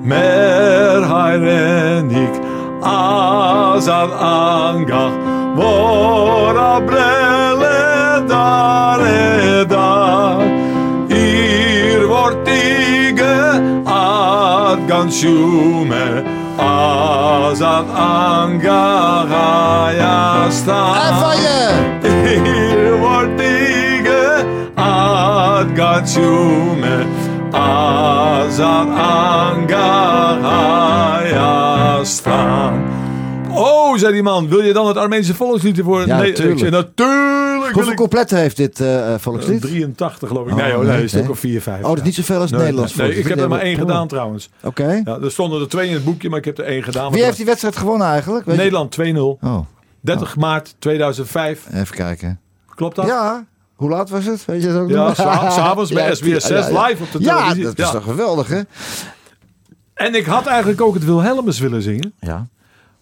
մեր 0.06 1.06
հայրենիք 1.10 2.36
ազատ 2.88 4.12
անգախ 4.28 5.16
որ 5.58 6.60
ապրել 6.64 7.64
է 7.68 7.72
դարեդա 8.30 9.88
իր 11.18 12.06
որտիգը 12.12 13.34
ադգանշում 13.98 15.92
է 15.98 16.06
ազատ 16.68 17.94
անգախ 18.06 19.34
Հայաստան 19.34 20.98
իր 22.44 22.80
որտիգը 23.02 24.22
ադգանշում 24.86 26.82
է 26.92 26.96
angahaya 30.58 32.04
staan. 32.04 32.86
Oh, 33.50 33.96
zei 33.96 34.12
die 34.12 34.22
man, 34.22 34.48
wil 34.48 34.60
je 34.62 34.72
dan 34.72 34.86
het 34.86 34.96
Armeense 34.96 35.34
volkslied 35.34 35.80
voor? 35.82 36.06
Ja, 36.06 36.18
nee, 36.18 36.30
natuurlijk. 36.30 36.58
Zei, 36.58 36.70
natuurlijk 36.70 37.72
Hoeveel 37.72 37.94
coupletten 37.94 38.38
heeft 38.38 38.56
dit 38.56 38.80
eh 38.80 39.14
eh, 39.14 39.20
volkslied? 39.20 39.60
83 39.60 40.28
geloof 40.28 40.46
ik. 40.46 40.52
Oh, 40.52 40.58
nee, 40.58 40.72
hoor, 40.72 40.84
nee, 40.84 40.92
nee, 40.92 41.02
een 41.02 41.08
stuk 41.08 41.20
nee. 41.22 41.30
of 41.30 41.38
4, 41.38 41.60
5. 41.62 41.82
Oh, 41.82 41.88
dat 41.88 41.98
is 41.98 42.02
niet 42.04 42.14
zoveel 42.14 42.40
als 42.40 42.50
het 42.50 42.60
Nederlands 42.60 42.94
Nee, 42.94 43.00
volkslied. 43.06 43.24
ik 43.26 43.30
heb 43.34 43.42
er 43.44 43.48
maar 43.48 43.60
één 43.60 43.74
Oh. 43.74 43.80
gedaan 43.80 44.08
trouwens. 44.08 44.50
Oké. 44.62 45.02
Ja, 45.04 45.18
er 45.22 45.30
stonden 45.30 45.60
er 45.60 45.68
twee 45.68 45.88
in 45.88 45.94
het 45.94 46.04
boekje, 46.04 46.28
maar 46.28 46.38
ik 46.38 46.44
heb 46.44 46.58
er 46.58 46.64
één 46.64 46.82
gedaan. 46.82 47.12
Wie 47.12 47.22
heeft 47.24 47.36
die 47.36 47.46
wedstrijd 47.46 47.76
gewonnen 47.76 48.06
eigenlijk? 48.06 48.46
Weet? 48.46 48.56
Nederland 48.56 48.90
2-0. 48.90 49.38
Oh, 49.40 49.58
30 50.00 50.36
maart 50.36 50.74
2005. 50.78 51.66
even 51.74 51.94
kijken. 51.96 52.40
Klopt 52.74 52.96
dat? 52.96 53.06
Ja, 53.06 53.44
hoe 53.78 53.88
laat 53.90 54.10
was 54.10 54.24
het? 54.24 54.44
Weet 54.44 54.62
je 54.62 54.72
dat 54.72 54.80
ook 54.82 54.88
Ja, 54.90 55.14
s'avonds 55.50 55.92
bij 55.92 56.14
SBS 56.14 56.46
6 56.46 56.66
live 56.66 57.02
op 57.02 57.12
de 57.12 57.18
Ja, 57.20 57.36
televisie. 57.36 57.64
dat 57.64 57.78
is 57.78 57.84
Ja. 57.84 57.90
toch 57.90 58.02
geweldig, 58.04 58.48
hè? 58.48 58.60
En 59.94 60.14
ik 60.14 60.26
had 60.26 60.46
eigenlijk 60.46 60.80
ook 60.80 60.94
het 60.94 61.04
Wilhelmus 61.04 61.58
willen 61.58 61.82
zingen. 61.82 62.12
Ja. 62.20 62.46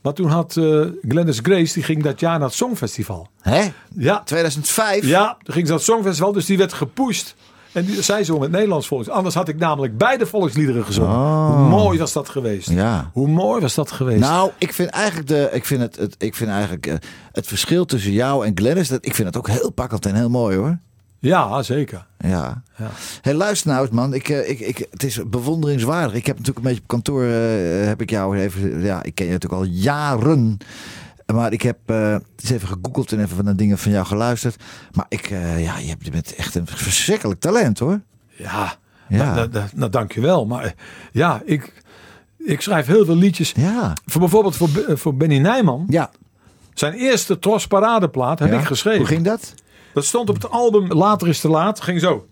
Maar 0.03 0.13
toen 0.13 0.29
had 0.29 0.57
eh 0.57 0.81
Glennis 1.09 1.39
Grace, 1.43 1.75
die 1.75 1.83
ging 1.83 2.03
dat 2.03 2.21
jaar 2.21 2.39
naar 2.39 2.49
het 2.49 2.57
Songfestival. 2.57 3.29
Hè? 3.41 3.73
Ja, 3.95 4.23
2005? 4.25 5.05
ja 5.05 5.37
toen 5.43 5.55
ging 5.55 5.67
ze 5.67 5.73
naar 5.73 5.81
het 5.81 5.91
Songfestival, 5.91 6.33
dus 6.33 6.47
die 6.47 6.59
werd 6.59 6.73
gepusht. 6.73 7.35
En 7.77 7.85
die, 7.85 8.03
zij 8.03 8.25
zong 8.25 8.43
het 8.43 8.51
Nederlands 8.51 8.87
volks. 8.87 9.09
Anders 9.09 9.35
had 9.35 9.49
ik 9.49 9.59
namelijk 9.59 9.99
beide 9.99 10.27
volksliederen 10.27 10.85
gezongen. 10.85 11.17
Hoe 11.17 11.69
mooi 11.69 11.99
was 11.99 12.13
dat 12.13 12.29
geweest? 12.29 12.69
Oh. 12.69 12.75
Ja. 12.75 13.11
Hoe 13.13 13.29
mooi 13.29 13.61
was 13.61 13.75
dat 13.75 13.91
geweest? 13.91 14.21
Nou, 14.21 14.51
ik 14.59 14.73
vind 14.73 14.91
eigenlijk, 14.91 15.29
de, 15.29 15.49
ik 15.53 15.65
vind 15.65 15.81
het, 15.81 15.97
het, 15.97 16.15
ik 16.19 16.35
vind 16.35 16.51
eigenlijk 16.51 16.87
eh, 16.87 16.95
het 17.33 17.47
verschil 17.47 17.85
tussen 17.85 18.13
jou 18.13 18.47
en 18.47 18.53
Glennis, 18.55 18.89
dat, 18.89 19.05
ik 19.05 19.15
vind 19.15 19.29
het 19.29 19.37
ook 19.37 19.49
heel 19.49 19.71
pakkend 19.71 20.07
en 20.07 20.15
heel 20.15 20.31
mooi 20.31 20.57
hoor. 20.57 20.79
ja, 21.19 21.63
zeker. 21.63 22.07
Ja. 22.19 22.63
Ja. 22.77 22.91
Hey, 23.21 23.35
luister 23.35 23.71
nou 23.71 23.83
eens 23.83 23.95
man, 23.95 24.15
ik, 24.15 24.29
eh, 24.29 24.49
ik, 24.49 24.61
ik, 24.61 24.87
het 24.91 25.03
is 25.03 25.21
bewonderingswaardig. 25.27 26.15
Ik 26.15 26.27
heb 26.27 26.39
natuurlijk 26.39 26.67
een 26.67 26.71
beetje 26.73 26.83
op 26.83 26.89
kantoor, 26.89 27.25
eh, 27.25 27.87
heb 27.87 28.01
ik 28.01 28.11
jou 28.11 28.39
even, 28.39 28.83
ja, 28.83 29.03
ik 29.03 29.15
ken 29.15 29.27
je 29.27 29.33
natuurlijk 29.33 29.63
al 29.63 29.69
jaren. 29.69 30.59
Maar 31.35 31.53
ik 31.53 31.63
heb 31.63 31.79
eh, 31.87 32.13
eens 32.13 32.51
even 32.51 32.69
gegoogeld 32.69 33.13
en 33.13 33.21
even 33.21 33.37
van 33.37 33.45
de 33.45 33.55
dingen 33.55 33.79
van 33.79 33.93
jou 33.93 34.07
geluisterd. 34.07 34.57
Maar 34.93 35.07
ik, 35.09 35.31
eh, 35.31 35.63
ja, 35.65 35.79
je 35.79 35.89
hebt- 35.89 36.05
je 36.05 36.11
bent 36.11 36.35
echt 36.35 36.55
een 36.55 36.67
verschrikkelijk 36.67 37.41
talent 37.41 37.79
hoor. 37.79 38.01
Ja, 38.37 38.75
Ja. 39.09 39.17
Nou, 39.25 39.35
nou, 39.37 39.49
nou, 39.51 39.67
nou, 39.75 39.91
dank 39.91 40.13
je 40.13 40.21
wel. 40.21 40.47
Maar 40.47 40.65
eh, 40.65 40.71
ja, 41.13 41.43
ik, 41.45 41.83
ik 42.39 42.61
schrijf 42.61 42.87
heel 42.87 43.05
veel 43.05 43.17
liedjes. 43.17 43.53
Ja. 43.57 43.97
Voor 44.05 44.21
bijvoorbeeld 44.21 44.57
voor, 44.57 44.69
voor 44.99 45.15
Benny 45.17 45.39
Nijman. 45.39 45.85
Ja. 45.89 46.11
Zijn 46.75 46.93
eerste 46.93 47.39
Tros 47.39 47.67
Paradeplaat 47.67 48.39
heb 48.39 48.53
Ja. 48.53 48.59
ik 48.59 48.65
geschreven. 48.65 48.99
Hoe 48.99 49.09
ging 49.09 49.25
dat? 49.25 49.55
Dat 49.95 50.05
stond 50.05 50.29
op 50.29 50.35
het 50.35 50.51
album 50.51 50.93
Later 50.93 51.29
is 51.29 51.41
te 51.41 51.49
laat. 51.49 51.81
Ging 51.81 52.01
zo. 52.01 52.27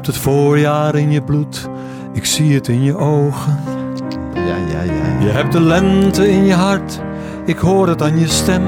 Hebt 0.00 0.12
het 0.12 0.22
voorjaar 0.22 0.94
in 0.94 1.10
je 1.10 1.22
bloed, 1.22 1.68
ik 2.12 2.24
zie 2.24 2.54
het 2.54 2.68
in 2.68 2.82
je 2.82 2.96
ogen. 2.96 3.58
Ja, 4.34 4.56
ja, 4.56 4.82
ja. 4.82 5.20
Je 5.20 5.28
hebt 5.28 5.52
de 5.52 5.60
lente 5.60 6.30
in 6.30 6.44
je 6.44 6.54
hart, 6.54 7.00
ik 7.44 7.58
hoor 7.58 7.88
het 7.88 8.02
aan 8.02 8.18
je 8.18 8.28
stem. 8.28 8.62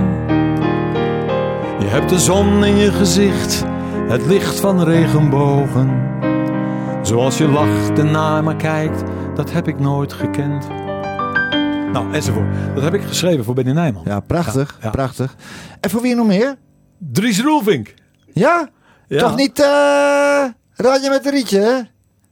Je 1.79 1.87
hebt 1.87 2.09
de 2.09 2.19
zon 2.19 2.65
in 2.65 2.77
je 2.77 2.93
gezicht, 2.93 3.65
het 4.09 4.27
licht 4.27 4.61
van 4.61 4.83
regenbogen. 4.83 5.91
Zoals 7.03 7.39
je 7.39 7.49
lacht 7.49 7.99
en 7.99 8.11
naar 8.11 8.45
me 8.45 8.57
kijkt, 8.57 9.03
dat 9.35 9.53
heb 9.53 9.69
ik 9.69 9.79
nooit 9.79 10.13
gekend. 10.13 10.69
Nou, 11.93 12.13
enzovoort. 12.13 12.47
Dat 12.75 12.83
heb 12.83 12.95
ik 12.95 13.03
geschreven 13.03 13.45
voor 13.45 13.55
Benny 13.55 13.73
Nijman. 13.73 14.03
Ja, 14.05 14.21
prachtig. 14.21 14.79
Prachtig. 14.91 15.35
En 15.81 15.91
voor 15.91 16.03
wie 16.03 16.15
nog 16.15 16.27
meer? 16.27 16.57
Dries 16.99 17.43
Roelvink. 17.43 17.95
Ja? 18.33 18.69
Toch 19.09 19.37
niet 19.37 19.59
uh, 19.59 20.45
Radje 20.77 21.11
met 21.11 21.27
een 21.27 21.33
rietje, 21.33 21.59
hè? 21.59 21.81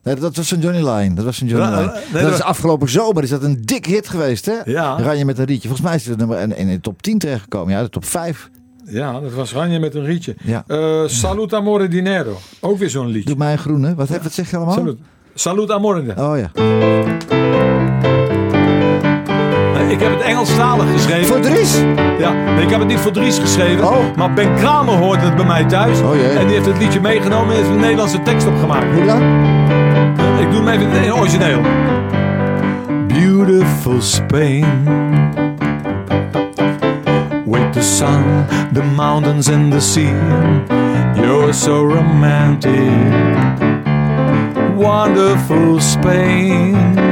Nee, 0.02 0.14
dat 0.14 0.36
was 0.36 0.50
een 0.50 0.60
Johnny 0.60 0.88
Line. 0.88 1.14
Dat 1.14 1.24
was 1.24 1.40
een 1.40 1.46
Johnny 1.46 1.76
Line. 1.76 2.02
dat 2.12 2.32
is 2.32 2.42
afgelopen 2.42 2.88
zomer 2.88 3.22
is 3.22 3.30
dat 3.30 3.42
een 3.42 3.62
dik 3.64 3.86
hit 3.86 4.08
geweest, 4.08 4.46
hè? 4.46 4.54
Ja. 4.64 4.96
Ranje 5.00 5.24
met 5.24 5.38
een 5.38 5.44
rietje. 5.44 5.68
Volgens 5.68 5.88
mij 5.88 5.96
is 5.96 6.06
het 6.06 6.18
nummer 6.18 6.38
in, 6.38 6.56
in 6.56 6.68
de 6.68 6.80
top 6.80 7.02
10 7.02 7.18
terechtgekomen. 7.18 7.74
Ja, 7.74 7.82
de 7.82 7.88
top 7.90 8.04
5. 8.04 8.50
Ja, 8.84 9.20
dat 9.20 9.32
was 9.32 9.52
Ranje 9.52 9.78
met 9.78 9.94
een 9.94 10.04
rietje. 10.04 10.34
Ja. 10.44 10.64
Uh, 10.68 11.02
Salut 11.06 11.52
Amore 11.52 11.88
Dinero. 11.88 12.38
Ook 12.60 12.78
weer 12.78 12.90
zo'n 12.90 13.06
liedje. 13.06 13.28
Doe 13.28 13.38
mij 13.38 13.52
een 13.52 13.58
groene. 13.58 13.94
Wat, 13.94 14.08
ja. 14.08 14.20
wat 14.22 14.32
zeg 14.32 14.50
je 14.50 14.56
allemaal? 14.56 14.74
Salut. 14.74 14.98
Salut 15.34 15.70
Amore. 15.70 16.14
Oh 16.16 16.38
ja. 16.38 16.50
Ik 19.90 20.00
heb 20.00 20.12
het 20.12 20.20
Engelstalig 20.20 20.92
geschreven. 20.92 21.26
Voor 21.26 21.40
Dries? 21.40 21.78
Ja, 22.18 22.32
nee, 22.32 22.64
ik 22.64 22.70
heb 22.70 22.78
het 22.78 22.88
niet 22.88 22.98
voor 22.98 23.12
Dries 23.12 23.38
geschreven. 23.38 23.88
Oh. 23.88 24.16
Maar 24.16 24.32
Ben 24.32 24.54
Kramer 24.54 24.94
hoort 24.94 25.22
het 25.22 25.36
bij 25.36 25.44
mij 25.44 25.64
thuis. 25.64 26.00
Oh, 26.00 26.14
jee. 26.14 26.28
En 26.28 26.46
die 26.46 26.54
heeft 26.54 26.66
het 26.66 26.78
liedje 26.78 27.00
meegenomen 27.00 27.50
en 27.50 27.56
heeft 27.56 27.68
een 27.68 27.80
Nederlandse 27.80 28.22
tekst 28.22 28.46
opgemaakt. 28.46 28.84
Hoe 28.94 29.04
dan? 29.04 29.22
Ik 30.38 30.50
doe 30.50 30.64
hem 30.64 30.68
even 30.68 30.90
in 30.90 31.02
het 31.02 31.12
origineel. 31.12 31.60
Beautiful 33.06 34.00
Spain. 34.00 34.64
With 37.44 37.72
the 37.72 37.82
sun, 37.82 38.24
the 38.72 38.82
mountains 38.82 39.48
and 39.48 39.72
the 39.72 39.80
sea. 39.80 40.14
You're 41.14 41.52
so 41.52 41.86
romantic. 41.86 42.90
Wonderful 44.76 45.80
Spain. 45.80 47.09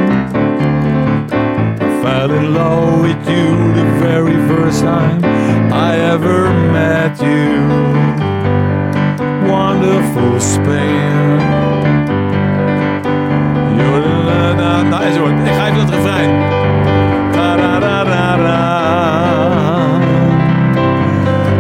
Fell 2.09 2.30
in 2.30 2.54
love 2.54 3.02
with 3.02 3.22
you 3.28 3.48
the 3.80 3.86
very 4.06 4.38
first 4.50 4.80
time 4.80 5.20
I 5.88 5.90
ever 6.14 6.40
met 6.78 7.12
you. 7.30 7.50
Wonderful 9.52 10.40
Spain. 10.40 11.38
Na, 14.90 15.02
enzovoort. 15.02 15.32
Ik 15.46 15.52
ga 15.54 15.66
even 15.66 15.80
het 15.80 15.90
refrein. 15.90 16.30
Da, 17.32 17.56
da, 17.56 17.78
da, 17.78 18.04
da, 18.04 18.36
da. 18.36 18.61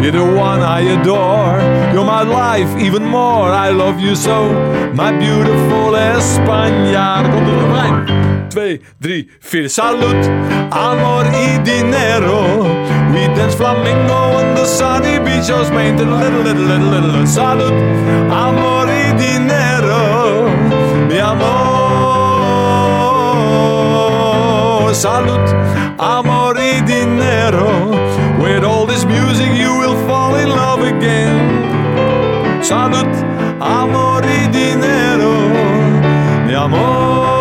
You're 0.00 0.16
the 0.22 0.28
one 0.48 0.60
I 0.78 0.80
adore. 0.96 1.60
You're 1.92 2.10
my 2.16 2.22
life, 2.22 2.70
even 2.86 3.04
more. 3.04 3.50
I 3.66 3.70
love 3.72 4.00
you 4.00 4.14
so, 4.16 4.52
my 4.94 5.10
beautiful 5.18 5.96
España. 5.96 7.22
Komt 7.30 7.48
refrein. 7.48 8.37
2, 8.58 8.80
3, 9.00 9.28
4. 9.40 9.68
Salut, 9.68 10.16
amor 10.72 11.26
y 11.32 11.58
dinero. 11.62 12.64
We 13.12 13.28
dance 13.36 13.54
flamingo 13.54 14.34
on 14.34 14.56
the 14.56 14.64
sunny 14.64 15.20
beach 15.20 15.48
of 15.48 15.66
Spain. 15.68 15.96
Little, 15.96 16.18
little, 16.18 16.54
little, 16.64 16.90
little. 16.90 17.24
Salut, 17.24 17.72
amor 18.28 18.88
y 18.88 19.12
dinero. 19.12 20.48
Mi 21.06 21.18
amor. 21.18 21.68
Salut, 24.92 25.54
amor 26.00 26.56
y 26.58 26.80
dinero. 26.80 27.92
With 28.42 28.64
all 28.64 28.86
this 28.86 29.04
music, 29.04 29.52
you 29.54 29.78
will 29.78 29.96
fall 30.08 30.34
in 30.34 30.48
love 30.48 30.82
again. 30.82 31.62
Salut, 32.64 33.06
amor 33.60 34.24
y 34.24 34.48
dinero. 34.48 35.48
Mi 36.44 36.54
amor. 36.54 37.37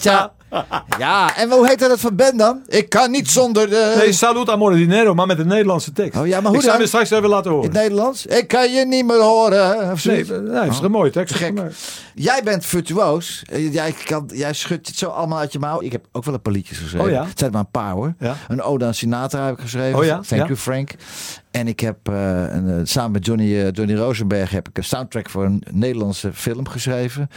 Cha 0.00 0.32
Ja, 0.98 1.36
en 1.36 1.50
hoe 1.50 1.68
heet 1.68 1.78
dat 1.78 2.00
van 2.00 2.16
Ben 2.16 2.36
dan? 2.36 2.62
Ik 2.66 2.88
kan 2.88 3.10
niet 3.10 3.30
zonder 3.30 3.70
de... 3.70 3.94
Nee, 3.98 4.12
Salut 4.12 4.48
Amore 4.48 4.76
Dinero, 4.76 5.14
maar 5.14 5.26
met 5.26 5.38
een 5.38 5.46
Nederlandse 5.46 5.92
tekst. 5.92 6.20
Oh 6.20 6.26
ja, 6.26 6.40
maar 6.40 6.52
hoe 6.52 6.62
Ik 6.62 6.78
je 6.78 6.86
straks 6.86 7.10
even 7.10 7.28
laten 7.28 7.50
horen. 7.50 7.68
In 7.68 7.74
het 7.74 7.82
Nederlands? 7.82 8.26
Ik 8.26 8.48
kan 8.48 8.72
je 8.72 8.86
niet 8.86 9.06
meer 9.06 9.20
horen. 9.20 9.92
Of 9.92 10.04
nee, 10.04 10.24
nee, 10.24 10.60
het 10.60 10.72
is 10.72 10.78
een 10.78 10.90
mooie 10.90 11.10
tekst. 11.10 11.34
Gek. 11.34 11.62
Jij 12.14 12.40
bent 12.44 12.64
virtuoos. 12.64 13.42
Jij, 13.70 13.94
kan, 14.04 14.30
jij 14.32 14.52
schudt 14.52 14.86
het 14.86 14.96
zo 14.96 15.08
allemaal 15.08 15.38
uit 15.38 15.52
je 15.52 15.58
mouw. 15.58 15.82
Ik 15.82 15.92
heb 15.92 16.04
ook 16.12 16.24
wel 16.24 16.34
een 16.34 16.42
paar 16.42 16.52
liedjes 16.52 16.78
geschreven. 16.78 17.06
Oh 17.06 17.12
ja? 17.12 17.24
Het 17.24 17.38
zijn 17.38 17.52
maar 17.52 17.60
een 17.60 17.70
paar 17.70 17.92
hoor. 17.92 18.14
Ja. 18.18 18.36
Een 18.48 18.62
Ode 18.62 18.84
aan 18.84 18.94
Sinatra 18.94 19.44
heb 19.44 19.54
ik 19.54 19.60
geschreven. 19.60 19.98
Oh 19.98 20.04
ja? 20.04 20.14
Thank 20.14 20.40
ja. 20.40 20.46
you 20.46 20.56
Frank. 20.56 20.94
En 21.52 21.68
ik 21.68 21.80
heb 21.80 22.08
uh, 22.08 22.44
een, 22.48 22.68
uh, 22.68 22.80
samen 22.82 23.10
met 23.10 23.26
Johnny, 23.26 23.44
uh, 23.44 23.70
Johnny 23.70 23.94
Rosenberg 23.94 24.50
heb 24.50 24.68
ik 24.68 24.78
een 24.78 24.84
soundtrack 24.84 25.30
voor 25.30 25.44
een 25.44 25.62
Nederlandse 25.70 26.32
film 26.32 26.68
geschreven. 26.68 27.30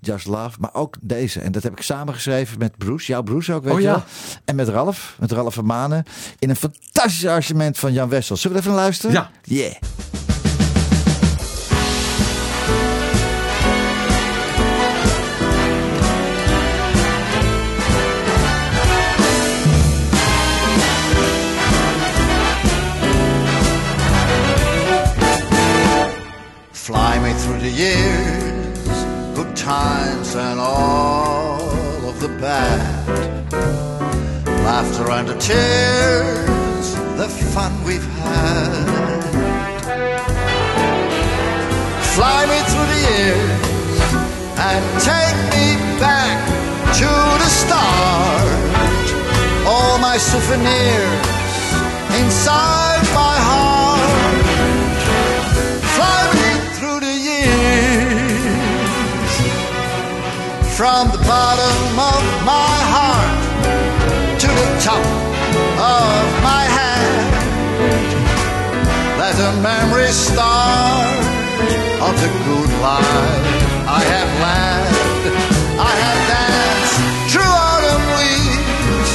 Just 0.00 0.26
Love. 0.26 0.56
Maar 0.60 0.70
ook 0.72 0.96
deze. 1.00 1.40
En 1.40 1.52
dat 1.52 1.62
heb 1.62 1.72
ik 1.72 1.82
samen 1.82 2.14
geschreven 2.14 2.58
met 2.58 2.78
Bruce. 2.78 3.06
Jouw 3.06 3.22
Bruce 3.22 3.52
ook, 3.52 3.62
weet 3.62 3.72
oh, 3.72 3.78
je 3.78 3.86
ja. 3.86 3.92
wel. 3.92 4.02
En 4.44 4.56
met 4.56 4.68
Ralf. 4.68 5.16
Met 5.20 5.32
Ralf 5.32 5.54
van 5.54 5.64
Manen. 5.64 6.04
In 6.38 6.50
een 6.50 6.56
fantastisch 6.56 7.26
arrangement 7.26 7.78
van 7.78 7.92
Jan 7.92 8.08
Wessel. 8.08 8.36
Zullen 8.36 8.56
we 8.56 8.62
even 8.62 8.74
luisteren? 8.74 9.12
Ja. 9.12 9.30
Yeah. 9.42 9.74
Years, 27.80 29.04
good 29.34 29.56
times 29.56 30.36
and 30.36 30.60
all 30.60 31.62
of 32.10 32.20
the 32.20 32.28
bad. 32.38 33.52
Laughter 34.68 35.10
and 35.10 35.26
the 35.26 35.38
tears, 35.48 36.86
the 37.16 37.28
fun 37.54 37.72
we've 37.88 38.10
had. 38.20 39.22
Fly 42.14 42.40
me 42.52 42.58
through 42.70 42.88
the 42.94 43.00
years 43.12 44.00
and 44.68 44.82
take 45.10 45.38
me 45.54 45.66
back 46.04 46.36
to 47.00 47.10
the 47.42 47.50
start. 47.62 48.60
All 49.66 49.98
my 49.98 50.18
souvenirs 50.18 51.30
inside 52.20 52.89
from 60.80 61.10
the 61.10 61.18
bottom 61.28 61.98
of 62.00 62.22
my 62.42 62.74
heart 62.94 63.36
to 64.40 64.46
the 64.46 64.68
top 64.80 65.04
of 65.76 66.24
my 66.40 66.64
head. 66.76 67.20
Let 69.20 69.36
a 69.50 69.52
memory 69.60 70.08
start 70.08 71.20
of 72.00 72.14
the 72.24 72.30
good 72.48 72.72
life 72.80 73.44
I 73.98 74.00
have 74.12 74.30
led. 74.46 74.88
I 75.76 75.92
have 76.04 76.20
danced 76.32 76.96
through 77.30 77.52
autumn 77.68 78.06
leaves 78.20 79.12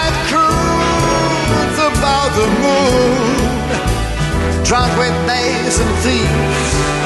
and 0.00 0.12
cruised 0.32 1.80
about 1.92 2.30
the 2.40 2.48
moon 2.64 3.44
drunk 4.64 4.90
with 4.96 5.14
knaves 5.28 5.76
and 5.84 5.92
thieves. 6.00 7.03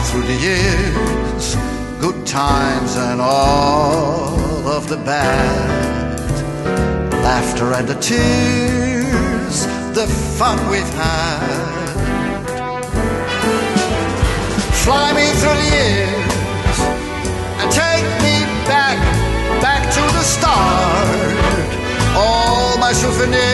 Me 0.00 0.06
through 0.06 0.22
the 0.22 0.40
years, 0.40 1.56
good 2.00 2.26
times 2.26 2.96
and 2.96 3.20
all 3.20 4.66
of 4.66 4.88
the 4.88 4.96
bad. 4.96 6.20
Laughter 7.22 7.74
and 7.74 7.86
the 7.86 8.00
tears, 8.00 9.66
the 9.94 10.06
fun 10.38 10.58
we've 10.70 10.94
had. 10.94 11.96
Fly 14.84 15.12
me 15.12 15.26
through 15.40 15.58
the 15.62 15.70
years 15.78 16.78
and 17.60 17.70
take 17.70 18.06
me 18.24 18.36
back, 18.66 18.98
back 19.60 19.82
to 19.92 20.02
the 20.16 20.22
start 20.22 21.30
all 22.16 22.78
my 22.78 22.92
souvenirs 22.92 23.49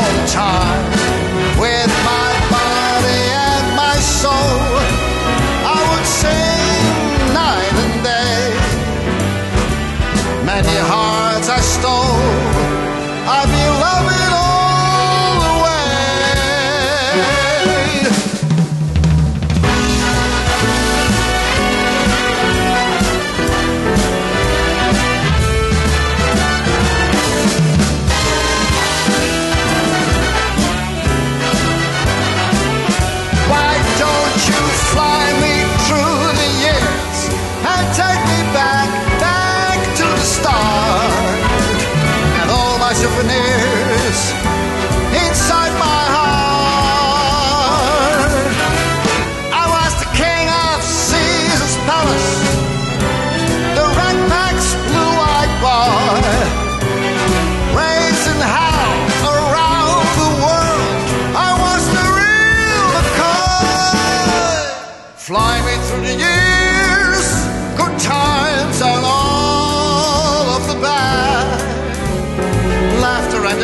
all 0.00 0.26
time. 0.26 0.89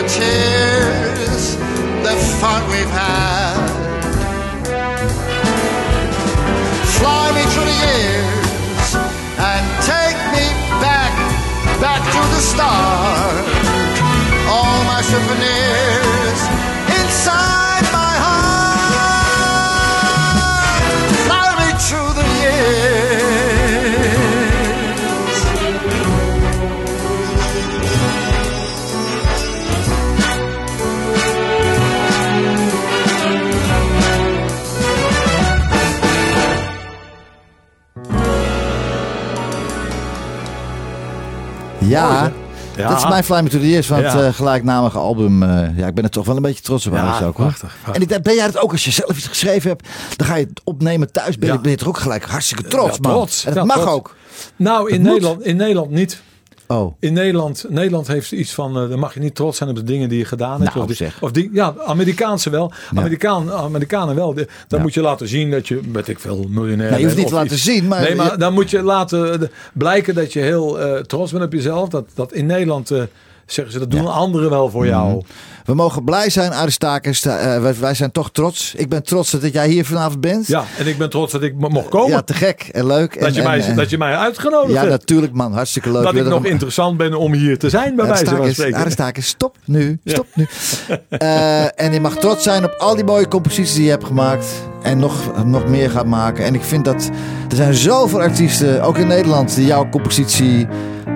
Tears, 0.08 1.56
the 2.06 2.14
fun 2.40 2.62
we've 2.70 2.90
had. 2.90 3.56
Fly 6.98 7.32
me 7.34 7.42
through 7.52 7.64
the 7.64 7.78
years 7.86 8.94
and 9.38 9.64
take 9.82 10.18
me 10.34 10.46
back, 10.80 11.12
back 11.80 12.02
to 12.12 12.20
the 12.34 12.40
start. 12.40 13.05
Ja, 41.88 42.32
Ja. 42.76 42.88
dat 42.88 42.96
is 42.98 43.08
mijn 43.08 43.24
Fly 43.24 43.40
Me 43.40 43.48
To 43.48 43.58
The 43.58 43.68
Years 43.68 43.86
van 43.86 44.04
het 44.04 44.14
eh, 44.22 44.32
gelijknamige 44.34 44.98
album. 44.98 45.42
eh, 45.42 45.78
ja, 45.78 45.86
ik 45.86 45.94
ben 45.94 46.04
er 46.04 46.10
toch 46.10 46.26
wel 46.26 46.36
een 46.36 46.42
beetje 46.42 46.62
trots 46.62 46.86
op. 46.86 46.92
Ja, 46.92 46.98
eigenlijk 47.02 47.28
ook, 47.28 47.34
prachtig, 47.46 47.68
prachtig. 47.68 47.94
En 47.94 48.00
ik 48.02 48.08
denk, 48.08 48.22
ben 48.22 48.34
jij 48.34 48.44
het 48.44 48.58
ook 48.58 48.72
als 48.72 48.84
je 48.84 48.90
zelf 48.90 49.16
iets 49.16 49.26
geschreven 49.26 49.68
hebt? 49.70 49.88
Dan 50.16 50.26
ga 50.26 50.34
je 50.36 50.44
het 50.46 50.60
opnemen 50.64 51.12
thuis. 51.12 51.38
Ben, 51.38 51.48
je, 51.48 51.54
Ja. 51.54 51.60
ben 51.60 51.70
je 51.70 51.76
toch 51.76 51.88
ook 51.88 51.98
gelijk 51.98 52.24
hartstikke 52.24 52.62
trots, 52.62 52.94
Ja, 52.96 52.98
man. 53.02 53.12
trots. 53.12 53.44
En 53.44 53.54
dat 53.54 53.66
Ja, 53.66 53.74
mag 53.74 53.76
trots. 53.84 53.92
ook. 53.96 54.14
Nou, 54.56 54.90
in. 54.90 55.02
Nederland, 55.02 55.42
in 55.44 55.56
Nederland 55.56 55.90
niet. 55.90 56.20
Oh, 56.68 56.94
In 57.00 57.12
Nederland, 57.12 57.64
Nederland 57.68 58.06
heeft 58.06 58.32
iets 58.32 58.54
van, 58.54 58.78
eh, 58.78 58.88
dan 58.88 58.98
mag 58.98 59.14
je 59.14 59.20
niet 59.20 59.34
trots 59.34 59.58
zijn 59.58 59.70
op 59.70 59.76
de 59.76 59.82
dingen 59.82 60.08
die 60.08 60.18
je 60.18 60.24
gedaan 60.24 60.60
hebt. 60.62 60.74
Nou, 60.74 60.90
of, 60.90 60.96
die, 60.96 61.08
of 61.20 61.30
die, 61.30 61.50
ja, 61.52 61.74
Amerikaanse 61.86 62.50
wel. 62.50 62.72
Ja. 62.92 63.00
Amerikaan, 63.00 63.52
Amerikanen 63.52 64.14
wel. 64.14 64.34
De- 64.34 64.46
dan 64.68 64.78
Ja. 64.78 64.84
moet 64.84 64.94
je 64.94 65.00
laten 65.00 65.28
zien 65.28 65.50
dat 65.50 65.68
je, 65.68 65.80
weet 65.92 66.08
ik 66.08 66.18
veel, 66.18 66.46
miljonair 66.48 66.90
Nee, 66.90 66.98
je 66.98 67.04
hoeft 67.04 67.16
niet 67.16 67.26
te 67.28 67.34
laten 67.34 67.52
iets. 67.52 67.62
zien, 67.64 67.88
maar 67.88 68.00
Nee, 68.00 68.14
maar 68.14 68.38
dan 68.38 68.52
moet 68.52 68.70
je 68.70 68.82
laten 68.82 69.40
eh, 69.42 69.48
blijken 69.72 70.14
dat 70.14 70.32
je 70.32 70.40
heel 70.40 70.80
eh, 70.80 71.00
trots 71.00 71.32
bent 71.32 71.44
op 71.44 71.52
jezelf. 71.52 71.88
Dat, 71.88 72.08
dat 72.14 72.32
in 72.32 72.46
Nederland 72.46 72.90
zeggen 73.46 73.72
ze, 73.72 73.78
dat 73.78 73.90
doen 73.90 74.02
Ja. 74.02 74.08
anderen 74.08 74.50
wel 74.50 74.70
voor 74.70 74.86
jou. 74.86 75.22
we 75.64 75.74
mogen 75.74 76.04
blij 76.04 76.30
zijn, 76.30 76.52
Aristakis. 76.52 77.24
Eh, 77.24 77.60
wij, 77.60 77.74
wij 77.80 77.94
zijn 77.94 78.12
toch 78.12 78.30
trots. 78.30 78.74
Ik 78.76 78.88
ben 78.88 79.02
trots 79.02 79.30
dat 79.30 79.52
jij 79.52 79.68
hier 79.68 79.84
vanavond 79.84 80.20
bent. 80.20 80.46
Ja, 80.46 80.64
en 80.78 80.86
ik 80.86 80.98
ben 80.98 81.10
trots 81.10 81.32
dat 81.32 81.42
ik 81.42 81.54
mo- 81.58 81.68
mocht 81.68 81.88
komen. 81.88 82.10
Ja, 82.10 82.22
te 82.22 82.34
gek 82.34 82.68
en 82.72 82.86
leuk. 82.86 83.18
dat, 83.20 83.28
en, 83.28 83.34
je 83.34 83.42
mij, 83.42 83.60
en, 83.60 83.76
dat 83.76 83.90
je 83.90 83.98
mij 83.98 84.16
uitgenodigd 84.16 84.72
Ja, 84.72 84.78
hebt. 84.78 84.90
natuurlijk 84.90 85.32
man. 85.32 85.52
Hartstikke 85.52 85.92
leuk. 85.92 86.02
dat 86.02 86.14
ik 86.14 86.24
nog 86.24 86.44
interessant 86.44 86.96
ben 86.96 87.14
om 87.14 87.32
hier 87.32 87.58
te 87.58 87.70
zijn, 87.70 87.96
bij 87.96 88.06
wijze 88.06 88.24
van 88.24 88.52
spreken. 88.52 89.22
Stop 89.22 89.56
nu. 89.64 89.98
Stop 90.04 90.26
nu. 90.34 90.46
Eh, 91.08 91.80
en 91.80 91.92
je 91.92 92.00
mag 92.00 92.16
trots 92.16 92.42
zijn 92.42 92.64
op 92.64 92.74
al 92.78 92.94
die 92.94 93.04
mooie 93.04 93.28
composities 93.28 93.74
die 93.74 93.84
je 93.84 93.90
hebt 93.90 94.04
gemaakt. 94.04 94.46
En 94.82 94.98
nog, 94.98 95.44
nog 95.44 95.66
meer 95.66 95.90
gaat 95.90 96.06
maken. 96.06 96.44
En 96.44 96.54
ik 96.54 96.62
vind 96.62 96.84
dat 96.84 97.10
er 97.48 97.56
zijn 97.56 97.74
zoveel 97.74 98.20
artiesten, 98.20 98.82
ook 98.82 98.98
in 98.98 99.06
Nederland, 99.06 99.54
die 99.54 99.66
jouw 99.66 99.88
compositie 99.88 100.66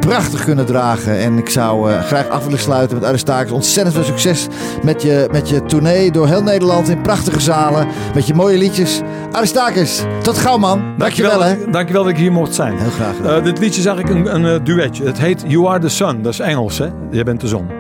prachtig 0.00 0.44
kunnen 0.44 0.66
dragen. 0.66 1.18
En 1.18 1.38
ik 1.38 1.48
zou 1.48 1.92
eh, 1.92 2.02
graag 2.02 2.28
af 2.28 2.44
willen 2.44 2.58
sluiten 2.58 2.96
met 2.98 3.06
Aristakis. 3.06 3.52
Ontzettend 3.52 3.94
veel 3.94 4.04
succes 4.04 4.46
met 4.82 5.02
je, 5.02 5.28
met 5.32 5.48
je 5.48 5.64
tournee 5.64 6.10
door 6.10 6.26
heel 6.26 6.42
Nederland 6.42 6.88
in 6.88 7.00
prachtige 7.00 7.40
zalen. 7.40 7.86
Met 8.14 8.26
je 8.26 8.34
mooie 8.34 8.58
liedjes. 8.58 9.00
Aristakis, 9.32 10.02
tot 10.22 10.38
gauw 10.38 10.58
man. 10.58 10.82
Dankjewel, 10.98 11.38
Dankjewel, 11.38 11.64
hè. 11.66 11.70
dankjewel 11.70 12.02
dat 12.02 12.12
ik 12.12 12.18
hier 12.18 12.32
mocht 12.32 12.54
zijn. 12.54 12.78
Heel 12.78 12.90
graag. 12.90 13.36
Eh, 13.36 13.44
dit 13.44 13.58
liedje 13.58 13.80
is 13.80 13.86
eigenlijk 13.86 14.26
een, 14.28 14.34
een 14.34 14.54
eh, 14.54 14.64
duetje. 14.64 15.04
Het 15.04 15.18
heet 15.18 15.44
You 15.46 15.66
Are 15.68 15.78
the 15.78 15.88
Sun. 15.88 16.22
Dat 16.22 16.32
is 16.32 16.40
Engels, 16.40 16.78
hè? 16.78 16.86
Jij 17.10 17.24
bent 17.24 17.40
de 17.40 17.48
zon. 17.48 17.79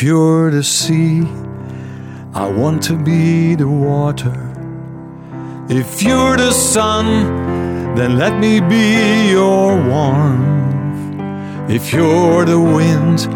If 0.00 0.06
you're 0.06 0.50
the 0.50 0.62
sea, 0.62 1.28
I 2.32 2.48
want 2.50 2.82
to 2.84 2.96
be 2.96 3.54
the 3.54 3.68
water. 3.68 4.40
If 5.68 6.02
you're 6.02 6.38
the 6.38 6.52
sun, 6.52 7.04
then 7.96 8.16
let 8.16 8.38
me 8.38 8.60
be 8.60 9.28
your 9.28 9.76
warmth. 9.76 11.70
If 11.70 11.92
you're 11.92 12.46
the 12.46 12.58
wind, 12.58 13.28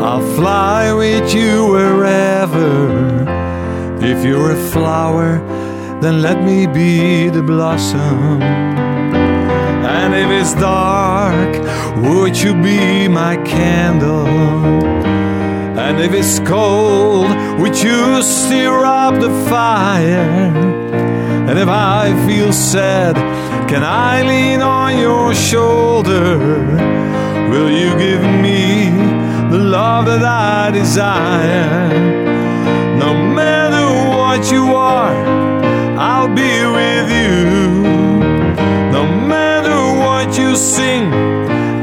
I'll 0.00 0.22
fly 0.36 0.92
with 0.92 1.34
you 1.34 1.66
wherever. 1.72 2.70
If 4.00 4.24
you're 4.24 4.52
a 4.52 4.62
flower, 4.70 5.40
then 6.00 6.22
let 6.22 6.40
me 6.44 6.68
be 6.68 7.30
the 7.30 7.42
blossom. 7.42 8.40
And 8.40 10.14
if 10.14 10.30
it's 10.40 10.54
dark, 10.54 11.52
would 11.96 12.38
you 12.38 12.54
be 12.62 13.08
my 13.08 13.38
candle? 13.38 15.11
And 15.84 16.00
if 16.00 16.12
it's 16.12 16.38
cold, 16.48 17.28
would 17.60 17.76
you 17.76 18.22
stir 18.22 18.84
up 18.84 19.14
the 19.20 19.32
fire? 19.50 20.52
And 21.48 21.58
if 21.58 21.68
I 21.68 22.04
feel 22.26 22.52
sad, 22.52 23.16
can 23.68 23.82
I 23.82 24.22
lean 24.22 24.62
on 24.62 24.96
your 24.98 25.34
shoulder? 25.34 26.38
Will 27.50 27.70
you 27.70 27.90
give 27.98 28.22
me 28.46 28.90
the 29.50 29.58
love 29.58 30.06
that 30.06 30.24
I 30.24 30.70
desire? 30.70 31.88
No 33.04 33.12
matter 33.12 33.86
what 34.16 34.52
you 34.52 34.64
are, 34.74 35.16
I'll 35.98 36.32
be 36.44 36.54
with 36.78 37.08
you. 37.20 37.34
No 38.96 39.04
matter 39.32 39.78
what 40.02 40.38
you 40.38 40.54
sing, 40.54 41.12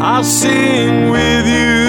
I'll 0.02 0.24
sing 0.24 1.12
with 1.12 1.46
you. 1.46 1.89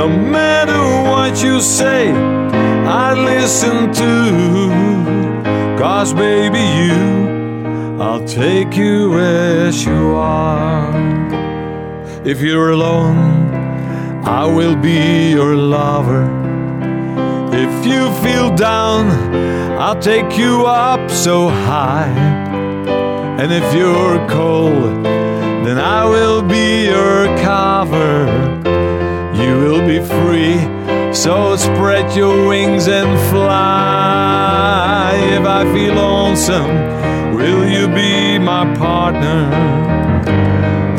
No 0.00 0.08
matter 0.08 0.80
what 1.10 1.42
you 1.44 1.60
say, 1.60 2.10
I 2.10 3.12
listen 3.12 3.92
to. 3.92 5.76
Cause 5.78 6.14
baby, 6.14 6.64
you, 6.80 8.00
I'll 8.00 8.24
take 8.24 8.78
you 8.78 9.18
as 9.18 9.84
you 9.84 10.14
are. 10.14 10.90
If 12.24 12.40
you're 12.40 12.70
alone, 12.70 13.52
I 14.24 14.46
will 14.46 14.74
be 14.74 15.32
your 15.32 15.54
lover. 15.54 16.24
If 17.52 17.84
you 17.84 18.10
feel 18.24 18.56
down, 18.56 19.10
I'll 19.78 20.00
take 20.00 20.38
you 20.38 20.64
up 20.64 21.10
so 21.10 21.50
high. 21.50 22.14
And 23.38 23.52
if 23.52 23.74
you're 23.74 24.26
cold, 24.30 25.04
then 25.66 25.78
I 25.78 26.06
will 26.06 26.40
be 26.40 26.86
your 26.86 27.26
cover. 27.44 28.50
You 29.42 29.58
will 29.58 29.86
be 29.86 29.98
free 29.98 30.58
So 31.12 31.56
spread 31.56 32.14
your 32.14 32.48
wings 32.48 32.86
and 32.86 33.18
fly. 33.30 35.12
If 35.36 35.44
I 35.44 35.64
feel 35.72 35.94
lonesome, 35.94 37.34
will 37.34 37.68
you 37.68 37.88
be 37.88 38.38
my 38.38 38.64
partner? 38.76 39.50